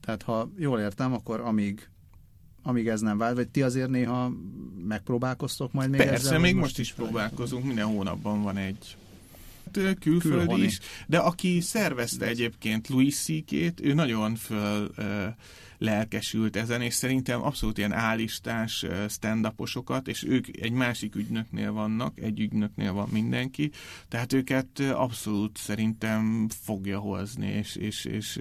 Tehát 0.00 0.22
ha 0.22 0.50
jól 0.56 0.80
értem, 0.80 1.12
akkor 1.12 1.40
amíg 1.40 1.90
amíg 2.62 2.88
ez 2.88 3.00
nem 3.00 3.18
vált, 3.18 3.36
vagy 3.36 3.48
ti 3.48 3.62
azért 3.62 3.88
néha 3.88 4.32
megpróbálkoztok 4.86 5.72
majd 5.72 5.90
még 5.90 6.00
Persze, 6.00 6.14
ezzel? 6.14 6.38
még 6.38 6.54
most 6.54 6.78
is 6.78 6.92
próbálkozunk, 6.92 7.64
minden 7.64 7.86
hónapban 7.86 8.42
van 8.42 8.56
egy 8.56 8.96
külföldi 10.00 10.64
is, 10.64 10.78
de 11.06 11.18
aki 11.18 11.60
szervezte 11.60 12.26
egyébként 12.26 12.88
Louis 12.88 13.16
ck 13.46 13.52
ő 13.82 13.94
nagyon 13.94 14.34
föl 14.34 14.90
lelkesült 15.78 16.56
ezen, 16.56 16.80
és 16.80 16.94
szerintem 16.94 17.42
abszolút 17.42 17.78
ilyen 17.78 17.92
állistás 17.92 18.86
stand 19.08 19.46
és 20.04 20.24
ők 20.24 20.46
egy 20.60 20.72
másik 20.72 21.14
ügynöknél 21.14 21.72
vannak, 21.72 22.20
egy 22.20 22.40
ügynöknél 22.40 22.92
van 22.92 23.08
mindenki, 23.12 23.70
tehát 24.08 24.32
őket 24.32 24.80
abszolút 24.80 25.56
szerintem 25.56 26.46
fogja 26.62 26.98
hozni, 26.98 27.46
és, 27.46 27.76
és, 27.76 28.04
és 28.04 28.40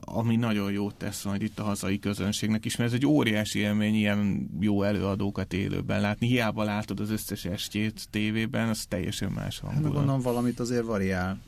ami 0.00 0.36
nagyon 0.36 0.72
jót 0.72 0.94
tesz 0.94 1.24
majd 1.24 1.42
itt 1.42 1.58
a 1.58 1.62
hazai 1.62 1.98
közönségnek 1.98 2.64
is, 2.64 2.76
mert 2.76 2.90
ez 2.90 2.96
egy 2.96 3.06
óriási 3.06 3.58
élmény 3.58 3.94
ilyen 3.94 4.50
jó 4.60 4.82
előadókat 4.82 5.52
élőben 5.52 6.00
látni. 6.00 6.26
Hiába 6.26 6.64
látod 6.64 7.00
az 7.00 7.10
összes 7.10 7.44
estjét 7.44 8.08
tévében, 8.10 8.68
az 8.68 8.84
teljesen 8.88 9.32
más 9.32 9.58
hangulat. 9.58 9.84
Hát 9.84 9.92
gondolom 9.92 10.20
valamit 10.20 10.60
azért 10.60 10.84
variál 10.84 11.38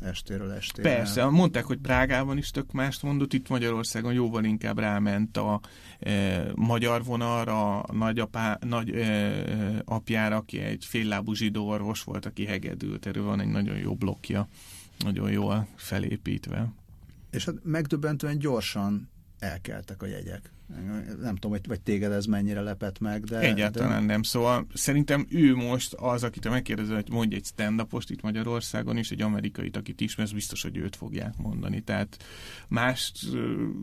estéről 0.00 0.52
estére. 0.52 0.94
Persze, 0.94 1.24
mondták, 1.24 1.64
hogy 1.64 1.78
Prágában 1.78 2.38
is 2.38 2.50
tök 2.50 2.72
mást 2.72 3.02
mondott, 3.02 3.32
itt 3.32 3.48
Magyarországon 3.48 4.12
jóval 4.12 4.41
inkább 4.44 4.78
ráment 4.78 5.36
a 5.36 5.60
e, 6.00 6.44
magyar 6.54 7.04
vonalra, 7.04 7.80
a 7.80 7.92
nagyapá, 7.92 8.58
nagy 8.60 8.90
e, 8.90 9.32
apjára, 9.84 10.36
aki 10.36 10.58
egy 10.58 10.84
féllábú 10.84 11.34
zsidó 11.34 11.68
orvos 11.68 12.02
volt, 12.02 12.26
aki 12.26 12.44
hegedült, 12.44 13.06
erről 13.06 13.24
van 13.24 13.40
egy 13.40 13.48
nagyon 13.48 13.76
jó 13.76 13.94
blokja, 13.94 14.48
nagyon 14.98 15.30
jól 15.30 15.66
felépítve. 15.74 16.72
És 17.30 17.44
hát 17.44 17.54
megdöbbentően 17.62 18.38
gyorsan 18.38 19.10
elkeltek 19.38 20.02
a 20.02 20.06
jegyek. 20.06 20.50
Nem 21.20 21.34
tudom, 21.34 21.50
hogy 21.50 21.66
vagy 21.66 21.80
téged 21.80 22.12
ez 22.12 22.24
mennyire 22.24 22.60
lepett 22.60 22.98
meg, 22.98 23.24
de... 23.24 23.38
Egyáltalán 23.38 24.06
de... 24.06 24.12
nem. 24.12 24.22
Szóval 24.22 24.66
szerintem 24.74 25.26
ő 25.30 25.54
most 25.54 25.94
az, 25.94 26.22
akit 26.22 26.48
megkérdezel, 26.48 26.94
hogy 26.94 27.10
mondj 27.10 27.34
egy 27.34 27.44
stand 27.44 27.86
itt 28.08 28.22
Magyarországon 28.22 28.96
is, 28.96 29.10
egy 29.10 29.22
amerikait, 29.22 29.76
akit 29.76 30.00
ismersz, 30.00 30.30
biztos, 30.30 30.62
hogy 30.62 30.76
őt 30.76 30.96
fogják 30.96 31.36
mondani. 31.36 31.80
Tehát 31.80 32.24
mást, 32.68 33.18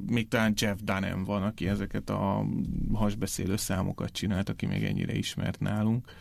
még 0.08 0.28
talán 0.28 0.54
Jeff 0.56 0.78
Dunham 0.84 1.24
van, 1.24 1.44
aki 1.44 1.68
ezeket 1.68 2.10
a 2.10 2.46
hasbeszélő 2.94 3.56
számokat 3.56 4.12
csinált, 4.12 4.50
aki 4.50 4.66
még 4.66 4.84
ennyire 4.84 5.14
ismert 5.14 5.60
nálunk 5.60 6.12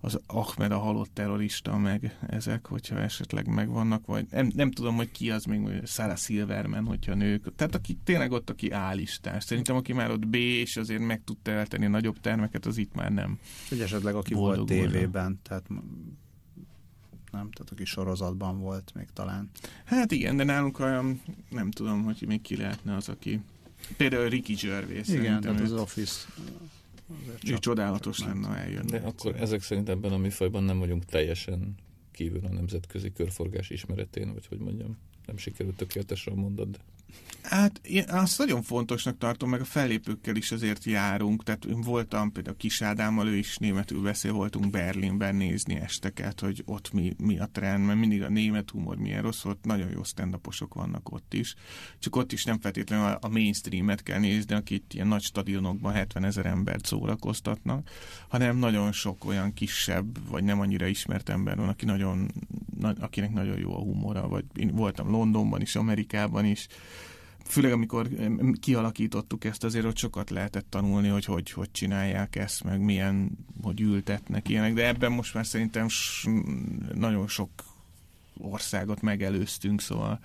az 0.00 0.20
Ahmed 0.26 0.72
a 0.72 0.78
halott 0.78 1.10
terrorista, 1.12 1.76
meg 1.76 2.18
ezek, 2.28 2.66
hogyha 2.66 2.98
esetleg 2.98 3.46
megvannak, 3.46 4.06
vagy 4.06 4.26
nem, 4.30 4.50
nem 4.54 4.70
tudom, 4.70 4.96
hogy 4.96 5.10
ki 5.10 5.30
az 5.30 5.44
még, 5.44 5.86
Sarah 5.86 6.16
Silverman, 6.16 6.84
hogyha 6.84 7.14
nők. 7.14 7.54
Tehát 7.56 7.74
aki 7.74 7.98
tényleg 8.04 8.32
ott, 8.32 8.50
aki 8.50 8.70
állistás. 8.70 9.44
Szerintem, 9.44 9.76
aki 9.76 9.92
már 9.92 10.10
ott 10.10 10.26
B, 10.26 10.34
és 10.34 10.76
azért 10.76 11.02
meg 11.02 11.24
tudta 11.24 11.50
eltenni 11.50 11.86
nagyobb 11.86 12.20
termeket, 12.20 12.66
az 12.66 12.76
itt 12.76 12.94
már 12.94 13.12
nem. 13.12 13.38
Vagy 13.70 13.80
esetleg 13.80 14.14
aki 14.14 14.34
volt 14.34 14.66
tévében, 14.66 15.40
tehát 15.42 15.68
nem? 17.30 17.50
Tehát 17.50 17.72
aki 17.72 17.84
sorozatban 17.84 18.58
volt 18.58 18.92
még 18.94 19.06
talán. 19.12 19.50
Hát 19.84 20.12
igen, 20.12 20.36
de 20.36 20.44
nálunk 20.44 20.78
olyan, 20.78 21.20
nem 21.48 21.70
tudom, 21.70 22.02
hogy 22.02 22.24
még 22.26 22.40
ki 22.40 22.56
lehetne 22.56 22.94
az, 22.94 23.08
aki 23.08 23.40
Például 23.96 24.28
Ricky 24.28 24.54
Gervais. 24.54 25.08
Igen, 25.08 25.40
tehát 25.40 25.60
az 25.60 25.72
Office 25.72 26.26
ő 27.46 27.58
csodálatos 27.58 28.18
lenne, 28.18 28.46
ha 28.46 28.56
eljönne. 28.56 28.98
De 28.98 29.06
akkor 29.06 29.36
ezek 29.36 29.62
szerint 29.62 29.88
ebben 29.88 30.12
a 30.12 30.16
műfajban 30.16 30.62
nem 30.62 30.78
vagyunk 30.78 31.04
teljesen 31.04 31.74
kívül 32.10 32.44
a 32.44 32.52
nemzetközi 32.52 33.12
körforgás 33.12 33.70
ismeretén, 33.70 34.32
vagy 34.32 34.46
hogy 34.46 34.58
mondjam, 34.58 34.98
nem 35.26 35.36
sikerült 35.36 35.76
tökéletesen 35.76 36.32
a 36.32 36.36
mondat, 36.36 36.70
de... 36.70 36.78
Hát 37.42 37.80
én 37.82 38.04
azt 38.08 38.38
nagyon 38.38 38.62
fontosnak 38.62 39.18
tartom, 39.18 39.50
meg 39.50 39.60
a 39.60 39.64
fellépőkkel 39.64 40.36
is 40.36 40.52
azért 40.52 40.84
járunk, 40.84 41.42
tehát 41.42 41.64
én 41.64 41.80
voltam 41.80 42.32
például 42.32 42.56
Kis 42.56 42.82
Ádámmal, 42.82 43.28
ő 43.28 43.36
is 43.36 43.56
németül 43.56 44.02
beszél, 44.02 44.32
voltunk 44.32 44.70
Berlinben 44.70 45.34
nézni 45.34 45.74
esteket, 45.74 46.40
hogy 46.40 46.62
ott 46.66 46.92
mi, 46.92 47.14
mi 47.18 47.38
a 47.38 47.48
trend, 47.52 47.86
mert 47.86 47.98
mindig 47.98 48.22
a 48.22 48.28
német 48.28 48.70
humor 48.70 48.96
milyen 48.96 49.22
rossz 49.22 49.42
volt, 49.42 49.64
nagyon 49.64 49.90
jó 49.90 50.02
stand 50.02 50.38
vannak 50.68 51.12
ott 51.12 51.34
is, 51.34 51.54
csak 51.98 52.16
ott 52.16 52.32
is 52.32 52.44
nem 52.44 52.60
feltétlenül 52.60 53.18
a, 53.20 53.28
mainstreamet 53.28 54.02
kell 54.02 54.18
nézni, 54.18 54.54
akik 54.54 54.84
ilyen 54.94 55.06
nagy 55.06 55.22
stadionokban 55.22 55.92
70 55.92 56.24
ezer 56.24 56.46
embert 56.46 56.86
szórakoztatnak, 56.86 57.90
hanem 58.28 58.56
nagyon 58.56 58.92
sok 58.92 59.24
olyan 59.24 59.54
kisebb, 59.54 60.28
vagy 60.28 60.44
nem 60.44 60.60
annyira 60.60 60.86
ismert 60.86 61.28
ember 61.28 61.56
van, 61.56 61.68
aki 61.68 61.84
nagyon, 61.84 62.30
na, 62.78 62.94
akinek 63.00 63.32
nagyon 63.32 63.58
jó 63.58 63.74
a 63.74 63.80
humora, 63.80 64.28
vagy 64.28 64.44
én 64.56 64.74
voltam 64.74 65.10
Londonban 65.10 65.60
is, 65.60 65.76
Amerikában 65.76 66.44
is, 66.44 66.66
főleg 67.50 67.72
amikor 67.72 68.08
kialakítottuk 68.60 69.44
ezt, 69.44 69.64
azért 69.64 69.84
ott 69.84 69.96
sokat 69.96 70.30
lehetett 70.30 70.66
tanulni, 70.68 71.08
hogy 71.08 71.24
hogy, 71.24 71.50
hogy 71.50 71.70
csinálják 71.70 72.36
ezt, 72.36 72.64
meg 72.64 72.80
milyen, 72.80 73.30
hogy 73.62 73.80
ültetnek 73.80 74.48
ilyenek, 74.48 74.74
de 74.74 74.86
ebben 74.86 75.12
most 75.12 75.34
már 75.34 75.46
szerintem 75.46 75.86
nagyon 76.94 77.28
sok 77.28 77.50
országot 78.38 79.02
megelőztünk, 79.02 79.80
szóval 79.80 80.20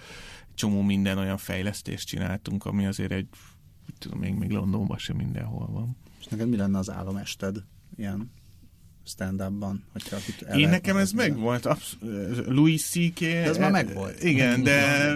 csomó 0.53 0.81
minden 0.81 1.17
olyan 1.17 1.37
fejlesztést 1.37 2.07
csináltunk, 2.07 2.65
ami 2.65 2.85
azért 2.85 3.11
egy, 3.11 3.27
tudom, 3.97 4.19
még, 4.19 4.33
még 4.33 4.49
Londonban 4.49 4.97
sem 4.97 5.15
mindenhol 5.15 5.67
van. 5.67 5.97
És 6.19 6.25
neked 6.25 6.49
mi 6.49 6.55
lenne 6.55 6.77
az 6.77 6.91
álomested 6.91 7.63
ilyen 7.97 8.31
stand-upban. 9.05 9.83
Hogyha 9.91 10.17
Én 10.57 10.69
nekem 10.69 10.97
ez 10.97 11.11
megvolt. 11.11 11.65
Absz- 11.65 11.97
Louis 12.47 12.81
C.K. 12.81 13.19
De 13.19 13.43
ez 13.43 13.57
már 13.57 13.71
megvolt. 13.71 14.23
Igen, 14.23 14.63
de 14.63 15.11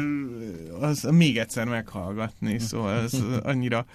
az 0.80 1.04
még 1.04 1.38
egyszer 1.38 1.68
meghallgatni, 1.68 2.60
szóval 2.60 3.02
ez 3.02 3.14
annyira, 3.42 3.86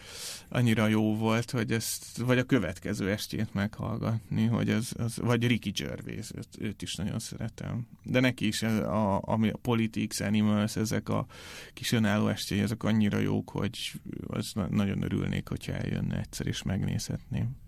annyira 0.49 0.86
jó 0.86 1.16
volt, 1.16 1.51
hogy 1.51 1.72
ezt, 1.72 2.16
vagy 2.16 2.38
a 2.38 2.45
következő 2.45 3.11
estét 3.11 3.55
meghallgatni, 3.55 4.45
hogy 4.47 4.70
az, 4.70 4.92
az 4.97 5.16
vagy 5.16 5.47
Ricky 5.47 5.70
Gervais, 5.70 6.30
őt, 6.36 6.49
őt 6.59 6.82
is 6.82 6.95
nagyon 6.95 7.18
szeretem. 7.18 7.86
De 8.03 8.20
neki 8.20 8.47
is 8.47 8.62
a, 8.62 9.20
ami 9.22 9.49
a 9.49 9.57
Politics, 9.57 10.20
Animals, 10.20 10.76
ezek 10.76 11.09
a 11.09 11.26
kis 11.74 11.92
önálló 11.92 12.28
estély, 12.28 12.61
ezek 12.61 12.82
annyira 12.82 13.18
jók, 13.18 13.51
hogy 13.51 13.92
az 14.26 14.53
nagyon 14.70 15.03
örülnék, 15.03 15.49
hogyha 15.49 15.72
eljönne 15.72 16.18
egyszer 16.18 16.47
és 16.47 16.62
megnézhetném 16.62 17.62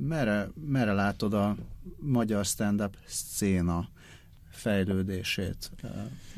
merre, 0.00 0.48
merre 0.66 0.92
látod 0.92 1.34
a 1.34 1.56
magyar 1.98 2.44
stand-up 2.44 2.96
széna 3.06 3.88
fejlődését? 4.50 5.70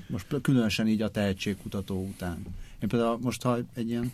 Most 0.08 0.40
különösen 0.42 0.88
így 0.88 1.02
a 1.02 1.10
tehetségkutató 1.10 2.06
után. 2.06 2.44
Én 2.80 2.88
például 2.88 3.18
most, 3.20 3.42
ha 3.42 3.58
egy 3.74 3.88
ilyen 3.88 4.12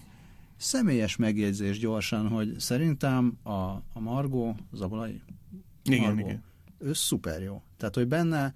személyes 0.57 1.17
megjegyzés 1.17 1.79
gyorsan, 1.79 2.29
hogy 2.29 2.59
szerintem 2.59 3.39
a, 3.43 3.51
a 3.93 4.01
Margó, 4.01 4.57
Zabolai, 4.73 5.21
igen, 5.83 6.01
Margó, 6.01 6.19
igen. 6.19 6.43
ő 6.79 6.93
szuper 6.93 7.43
jó. 7.43 7.63
Tehát, 7.77 7.95
hogy 7.95 8.07
benne 8.09 8.55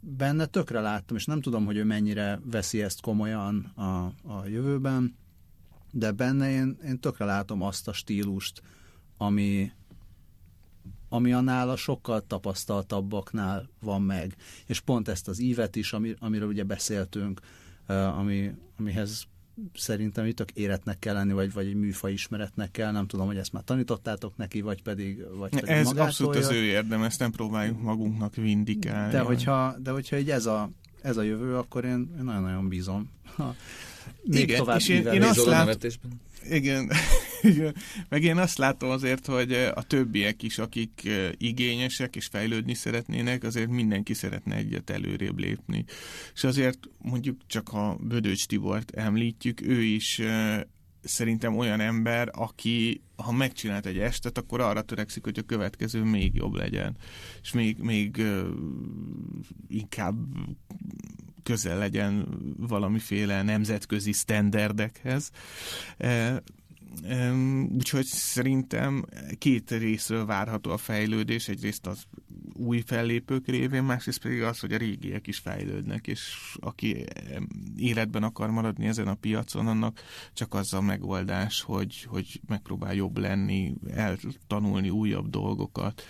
benne 0.00 0.46
tökre 0.46 0.80
láttam, 0.80 1.16
és 1.16 1.24
nem 1.24 1.40
tudom, 1.40 1.64
hogy 1.64 1.76
ő 1.76 1.84
mennyire 1.84 2.40
veszi 2.44 2.82
ezt 2.82 3.00
komolyan 3.00 3.72
a, 3.74 4.04
a 4.22 4.46
jövőben, 4.46 5.16
de 5.90 6.10
benne 6.10 6.50
én, 6.50 6.78
én 6.84 7.00
tökre 7.00 7.24
látom 7.24 7.62
azt 7.62 7.88
a 7.88 7.92
stílust, 7.92 8.62
ami, 9.18 9.72
ami 11.08 11.32
annál 11.32 11.70
a 11.70 11.76
sokkal 11.76 12.26
tapasztaltabbaknál 12.26 13.68
van 13.80 14.02
meg. 14.02 14.36
És 14.66 14.80
pont 14.80 15.08
ezt 15.08 15.28
az 15.28 15.40
ívet 15.40 15.76
is, 15.76 15.92
ami, 15.92 16.14
amiről 16.18 16.48
ugye 16.48 16.64
beszéltünk, 16.64 17.40
ami, 18.16 18.52
amihez 18.78 19.26
szerintem 19.74 20.26
itt 20.26 20.36
tök 20.36 20.50
éretnek 20.50 20.98
kell 20.98 21.14
lenni, 21.14 21.32
vagy, 21.32 21.52
vagy 21.52 21.66
egy 21.66 21.74
műfaj 21.74 22.12
ismeretnek 22.12 22.70
kell, 22.70 22.92
nem 22.92 23.06
tudom, 23.06 23.26
hogy 23.26 23.36
ezt 23.36 23.52
már 23.52 23.62
tanítottátok 23.62 24.36
neki, 24.36 24.60
vagy 24.60 24.82
pedig, 24.82 25.24
vagy 25.36 25.50
pedig 25.50 25.68
Ez 25.68 25.90
abszolút 25.90 26.36
az 26.36 26.50
ő 26.50 26.64
érdem, 26.64 27.02
ezt 27.02 27.18
nem 27.18 27.30
próbáljuk 27.30 27.82
magunknak 27.82 28.34
vindikálni. 28.34 29.12
De 29.12 29.20
hogyha, 29.20 29.76
de 29.78 29.90
hogyha 29.90 30.16
egy 30.16 30.30
ez 30.30 30.46
a, 30.46 30.70
ez 31.02 31.16
a 31.16 31.22
jövő, 31.22 31.56
akkor 31.56 31.84
én, 31.84 32.14
én 32.18 32.24
nagyon-nagyon 32.24 32.68
bízom. 32.68 33.10
Még 34.22 34.42
Igen, 34.42 34.58
tovább 34.58 34.78
és 34.78 34.88
én, 34.88 35.06
én 35.06 35.22
azt 35.22 35.44
látom, 35.44 35.90
igen. 36.50 36.92
Meg 38.08 38.22
én 38.22 38.36
azt 38.36 38.58
látom 38.58 38.90
azért, 38.90 39.26
hogy 39.26 39.52
a 39.52 39.82
többiek 39.82 40.42
is, 40.42 40.58
akik 40.58 41.10
igényesek 41.36 42.16
és 42.16 42.26
fejlődni 42.26 42.74
szeretnének, 42.74 43.42
azért 43.44 43.68
mindenki 43.68 44.14
szeretne 44.14 44.56
egyet 44.56 44.90
előrébb 44.90 45.38
lépni. 45.38 45.84
És 46.34 46.44
azért 46.44 46.78
mondjuk 46.98 47.40
csak 47.46 47.72
a 47.72 47.98
Bödöcs 48.00 48.46
Tibort 48.46 48.90
említjük, 48.90 49.60
ő 49.60 49.82
is 49.82 50.20
szerintem 51.02 51.56
olyan 51.56 51.80
ember, 51.80 52.28
aki 52.32 53.02
ha 53.16 53.32
megcsinált 53.32 53.86
egy 53.86 53.98
estet, 53.98 54.38
akkor 54.38 54.60
arra 54.60 54.82
törekszik, 54.82 55.24
hogy 55.24 55.38
a 55.38 55.42
következő 55.42 56.02
még 56.02 56.34
jobb 56.34 56.54
legyen, 56.54 56.96
és 57.42 57.52
még, 57.52 57.78
még 57.78 58.16
uh, 58.18 58.48
inkább 59.68 60.16
közel 61.48 61.78
legyen 61.78 62.28
valamiféle 62.56 63.42
nemzetközi 63.42 64.12
sztenderdekhez. 64.12 65.30
Úgyhogy 67.74 68.04
szerintem 68.04 69.04
két 69.38 69.70
részről 69.70 70.26
várható 70.26 70.70
a 70.70 70.76
fejlődés, 70.76 71.48
egyrészt 71.48 71.86
az 71.86 72.04
új 72.52 72.82
fellépők 72.86 73.46
révén, 73.46 73.82
másrészt 73.82 74.22
pedig 74.22 74.42
az, 74.42 74.60
hogy 74.60 74.72
a 74.72 74.76
régiek 74.76 75.26
is 75.26 75.38
fejlődnek, 75.38 76.06
és 76.06 76.56
aki 76.60 77.04
életben 77.76 78.22
akar 78.22 78.50
maradni 78.50 78.86
ezen 78.86 79.08
a 79.08 79.14
piacon, 79.14 79.66
annak 79.66 80.00
csak 80.32 80.54
az 80.54 80.72
a 80.74 80.80
megoldás, 80.80 81.62
hogy, 81.62 82.02
hogy 82.02 82.40
megpróbál 82.46 82.94
jobb 82.94 83.18
lenni, 83.18 83.74
eltanulni 83.94 84.90
újabb 84.90 85.30
dolgokat, 85.30 86.02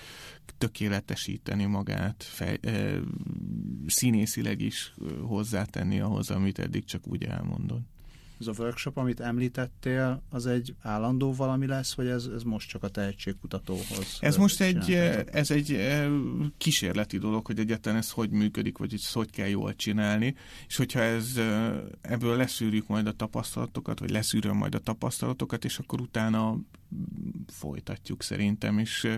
tökéletesíteni 0.59 1.65
magát, 1.65 2.23
fej, 2.23 2.59
e, 2.63 3.01
színészileg 3.87 4.61
is 4.61 4.95
hozzátenni 5.23 6.01
ahhoz, 6.01 6.31
amit 6.31 6.59
eddig 6.59 6.85
csak 6.85 7.07
úgy 7.07 7.25
elmondott. 7.25 7.87
ez 8.41 8.47
a 8.47 8.53
workshop, 8.59 8.97
amit 8.97 9.21
említettél, 9.21 10.23
az 10.31 10.47
egy 10.47 10.75
állandó 10.83 11.35
valami 11.35 11.67
lesz, 11.67 11.95
vagy 11.95 12.07
ez, 12.07 12.25
ez 12.25 12.43
most 12.43 12.69
csak 12.69 12.83
a 12.83 12.89
tehetségkutatóhoz? 12.89 14.19
Ez 14.21 14.37
most 14.37 14.61
egy, 14.61 14.93
ez 15.33 15.51
egy 15.51 15.89
kísérleti 16.59 17.19
dolog, 17.19 17.47
hogy 17.47 17.59
egyáltalán 17.59 17.99
ez 17.99 18.11
hogy 18.11 18.31
működik, 18.31 18.79
vagy 18.79 18.95
ezt 18.95 19.13
hogy 19.13 19.31
kell 19.31 19.49
jól 19.49 19.75
csinálni, 19.75 20.35
és 20.67 20.77
hogyha 20.77 21.01
ez, 21.01 21.41
ebből 22.01 22.37
leszűrjük 22.37 22.87
majd 22.87 23.07
a 23.07 23.13
tapasztalatokat, 23.13 23.99
vagy 23.99 24.11
leszűröm 24.11 24.57
majd 24.57 24.75
a 24.75 24.79
tapasztalatokat, 24.79 25.65
és 25.65 25.79
akkor 25.79 26.01
utána 26.01 26.59
folytatjuk 27.47 28.23
szerintem, 28.23 28.79
és 28.79 29.09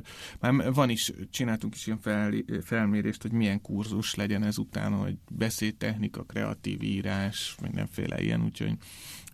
már 0.41 0.73
van 0.73 0.91
is, 0.91 1.13
csináltunk 1.31 1.75
is 1.75 1.87
ilyen 1.87 1.99
fel, 1.99 2.33
felmérést, 2.63 3.23
hogy 3.23 3.33
milyen 3.33 3.61
kurzus 3.61 4.15
legyen 4.15 4.43
ez 4.43 4.59
utána, 4.59 4.97
hogy 4.97 5.17
beszédtechnika, 5.31 6.25
kreatív 6.25 6.83
írás, 6.83 7.57
mindenféle 7.63 8.23
ilyen, 8.23 8.45
úgyhogy 8.45 8.77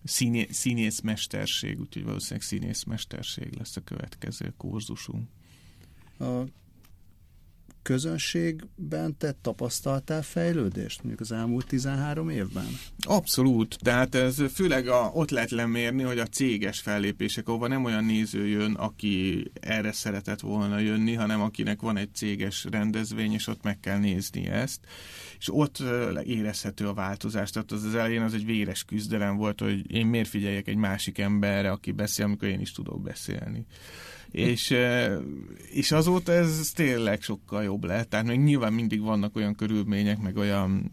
színé, 0.04 0.46
színészmesterség, 0.50 1.80
úgyhogy 1.80 2.04
valószínűleg 2.04 2.42
színészmesterség 2.42 3.54
lesz 3.58 3.76
a 3.76 3.80
következő 3.80 4.54
kurzusunk. 4.56 5.28
A 6.18 6.42
közönségben 7.86 9.16
te 9.18 9.34
tapasztaltál 9.42 10.22
fejlődést 10.22 10.98
mondjuk 10.98 11.20
az 11.20 11.32
elmúlt 11.32 11.66
13 11.66 12.28
évben? 12.28 12.66
Abszolút, 12.98 13.76
tehát 13.80 14.14
ez 14.14 14.42
főleg 14.54 14.88
a, 14.88 15.10
ott 15.14 15.30
lehet 15.30 15.50
lemérni, 15.50 16.02
hogy 16.02 16.18
a 16.18 16.26
céges 16.26 16.80
fellépések, 16.80 17.48
ahova 17.48 17.66
nem 17.66 17.84
olyan 17.84 18.04
néző 18.04 18.46
jön, 18.46 18.74
aki 18.74 19.44
erre 19.60 19.92
szeretett 19.92 20.40
volna 20.40 20.78
jönni, 20.78 21.14
hanem 21.14 21.40
akinek 21.40 21.80
van 21.80 21.96
egy 21.96 22.14
céges 22.14 22.66
rendezvény, 22.70 23.32
és 23.32 23.46
ott 23.46 23.62
meg 23.62 23.80
kell 23.80 23.98
nézni 23.98 24.46
ezt, 24.46 24.80
és 25.38 25.48
ott 25.52 25.82
érezhető 26.24 26.88
a 26.88 26.94
változás, 26.94 27.50
tehát 27.50 27.72
az, 27.72 27.84
az 27.84 27.94
elején 27.94 28.22
az 28.22 28.34
egy 28.34 28.44
véres 28.44 28.84
küzdelem 28.84 29.36
volt, 29.36 29.60
hogy 29.60 29.92
én 29.92 30.06
miért 30.06 30.28
figyeljek 30.28 30.68
egy 30.68 30.76
másik 30.76 31.18
emberre, 31.18 31.70
aki 31.70 31.92
beszél, 31.92 32.24
amikor 32.24 32.48
én 32.48 32.60
is 32.60 32.72
tudok 32.72 33.02
beszélni 33.02 33.66
és, 34.36 34.76
és 35.70 35.92
azóta 35.92 36.32
ez 36.32 36.70
tényleg 36.74 37.22
sokkal 37.22 37.62
jobb 37.62 37.84
lett. 37.84 38.10
Tehát 38.10 38.26
még 38.26 38.40
nyilván 38.40 38.72
mindig 38.72 39.00
vannak 39.00 39.36
olyan 39.36 39.54
körülmények, 39.54 40.18
meg 40.18 40.36
olyan 40.36 40.90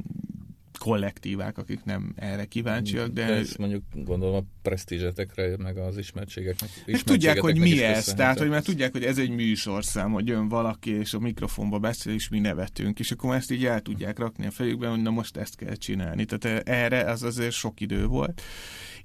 kollektívák, 0.84 1.58
akik 1.58 1.84
nem 1.84 2.14
erre 2.16 2.46
kíváncsiak, 2.46 3.08
de... 3.08 3.26
de 3.26 3.34
ez 3.34 3.56
mondjuk 3.56 3.84
gondolom 3.94 4.36
a 4.36 4.44
presztízsetekre, 4.62 5.58
meg 5.58 5.78
az 5.78 5.98
ismertségeknek. 5.98 6.70
Meg 6.86 7.02
tudják, 7.02 7.40
hogy 7.40 7.58
mi 7.58 7.84
ez, 7.84 8.06
tehát 8.06 8.40
hogy 8.40 8.50
már 8.50 8.62
tudják, 8.62 8.92
hogy 8.92 9.04
ez 9.04 9.18
egy 9.18 9.30
műsorszám, 9.30 10.12
hogy 10.12 10.28
jön 10.28 10.48
valaki, 10.48 10.92
és 10.92 11.14
a 11.14 11.20
mikrofonba 11.20 11.80
beszél, 11.80 12.14
és 12.14 12.30
mi 12.30 12.40
nevetünk, 12.40 13.00
és 13.00 13.12
akkor 13.12 13.36
ezt 13.36 13.52
így 13.52 13.66
el 13.66 13.82
tudják 13.82 14.20
rakni 14.20 14.46
a 14.46 14.52
fejükben, 14.52 14.90
hogy 14.90 15.02
na 15.02 15.10
most 15.10 15.38
ezt 15.38 15.56
kell 15.56 15.76
csinálni. 15.76 16.26
Tehát 16.26 16.68
erre 16.68 17.04
az 17.04 17.24
azért 17.24 17.54
sok 17.54 17.82
idő 17.82 18.06
volt. 18.06 18.42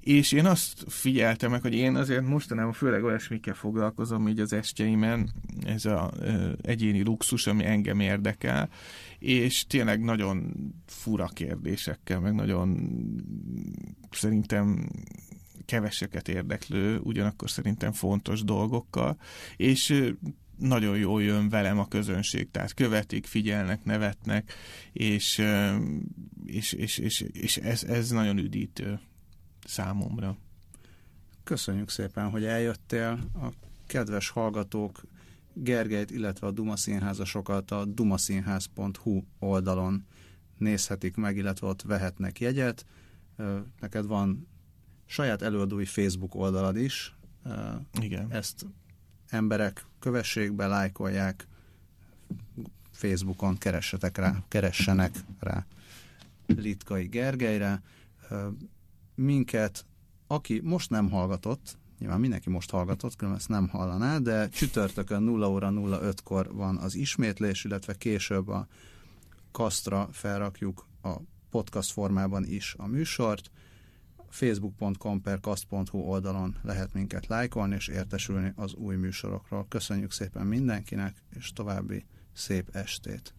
És 0.09 0.31
én 0.31 0.45
azt 0.45 0.83
figyeltem 0.87 1.51
meg, 1.51 1.61
hogy 1.61 1.73
én 1.73 1.95
azért 1.95 2.25
mostanában 2.25 2.73
főleg 2.73 3.03
olyasmikkel 3.03 3.53
foglalkozom 3.53 4.27
így 4.27 4.39
az 4.39 4.53
estjeimen, 4.53 5.29
ez 5.65 5.85
az 5.85 6.09
egyéni 6.61 7.03
luxus, 7.03 7.47
ami 7.47 7.65
engem 7.65 7.99
érdekel, 7.99 8.69
és 9.19 9.65
tényleg 9.67 10.01
nagyon 10.01 10.53
fura 10.85 11.25
kérdésekkel, 11.25 12.19
meg 12.19 12.33
nagyon 12.33 12.89
szerintem 14.11 14.89
keveseket 15.65 16.27
érdeklő, 16.27 16.99
ugyanakkor 16.99 17.49
szerintem 17.49 17.91
fontos 17.91 18.43
dolgokkal, 18.43 19.17
és 19.55 20.03
nagyon 20.57 20.97
jól 20.97 21.23
jön 21.23 21.49
velem 21.49 21.79
a 21.79 21.87
közönség, 21.87 22.51
tehát 22.51 22.73
követik, 22.73 23.25
figyelnek, 23.25 23.83
nevetnek, 23.83 24.53
és, 24.93 25.41
és, 26.45 26.73
és, 26.73 26.97
és, 26.97 27.21
és 27.21 27.57
ez, 27.57 27.83
ez 27.83 28.09
nagyon 28.09 28.37
üdítő 28.37 28.99
számomra. 29.69 30.37
Köszönjük 31.43 31.89
szépen, 31.89 32.29
hogy 32.29 32.45
eljöttél. 32.45 33.19
A 33.33 33.47
kedves 33.87 34.29
hallgatók 34.29 35.01
Gergelyt, 35.53 36.11
illetve 36.11 36.47
a 36.47 36.51
Duma 36.51 36.75
Színházasokat 36.75 37.71
a 37.71 37.85
dumaszínház.hu 37.85 39.23
oldalon 39.39 40.05
nézhetik 40.57 41.15
meg, 41.15 41.37
illetve 41.37 41.67
ott 41.67 41.81
vehetnek 41.81 42.39
jegyet. 42.39 42.85
Neked 43.79 44.05
van 44.05 44.47
saját 45.05 45.41
előadói 45.41 45.85
Facebook 45.85 46.35
oldalad 46.35 46.77
is. 46.77 47.15
Igen. 48.01 48.31
Ezt 48.31 48.65
emberek 49.27 49.85
kövessék 49.99 50.53
be, 50.53 50.67
lájkolják, 50.67 51.47
Facebookon 52.91 53.57
keressetek 53.57 54.17
rá, 54.17 54.43
keressenek 54.47 55.15
rá 55.39 55.65
Litkai 56.45 57.05
Gergelyre 57.05 57.81
minket, 59.19 59.85
aki 60.27 60.59
most 60.63 60.89
nem 60.89 61.09
hallgatott, 61.09 61.77
nyilván 61.99 62.19
mindenki 62.19 62.49
most 62.49 62.69
hallgatott, 62.69 63.15
különben 63.15 63.39
ezt 63.39 63.49
nem 63.49 63.67
hallaná, 63.67 64.17
de 64.17 64.49
csütörtökön 64.49 65.23
0 65.23 65.49
óra 65.49 65.71
05-kor 65.73 66.53
van 66.53 66.77
az 66.77 66.95
ismétlés, 66.95 67.63
illetve 67.63 67.93
később 67.93 68.47
a 68.47 68.67
kasztra 69.51 70.09
felrakjuk 70.11 70.87
a 71.01 71.15
podcast 71.49 71.91
formában 71.91 72.45
is 72.45 72.75
a 72.77 72.87
műsort. 72.87 73.51
facebook.com 74.29 75.21
per 75.21 75.39
kast.hu 75.39 75.97
oldalon 75.97 76.57
lehet 76.61 76.93
minket 76.93 77.27
lájkolni 77.27 77.75
és 77.75 77.87
értesülni 77.87 78.53
az 78.55 78.73
új 78.73 78.95
műsorokról. 78.95 79.65
Köszönjük 79.69 80.11
szépen 80.11 80.45
mindenkinek, 80.45 81.23
és 81.35 81.53
további 81.53 82.05
szép 82.33 82.69
estét. 82.75 83.33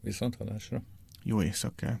Viszont 0.00 0.36
hallásra. 0.36 0.82
Jó 1.22 1.42
éjszakát! 1.42 2.00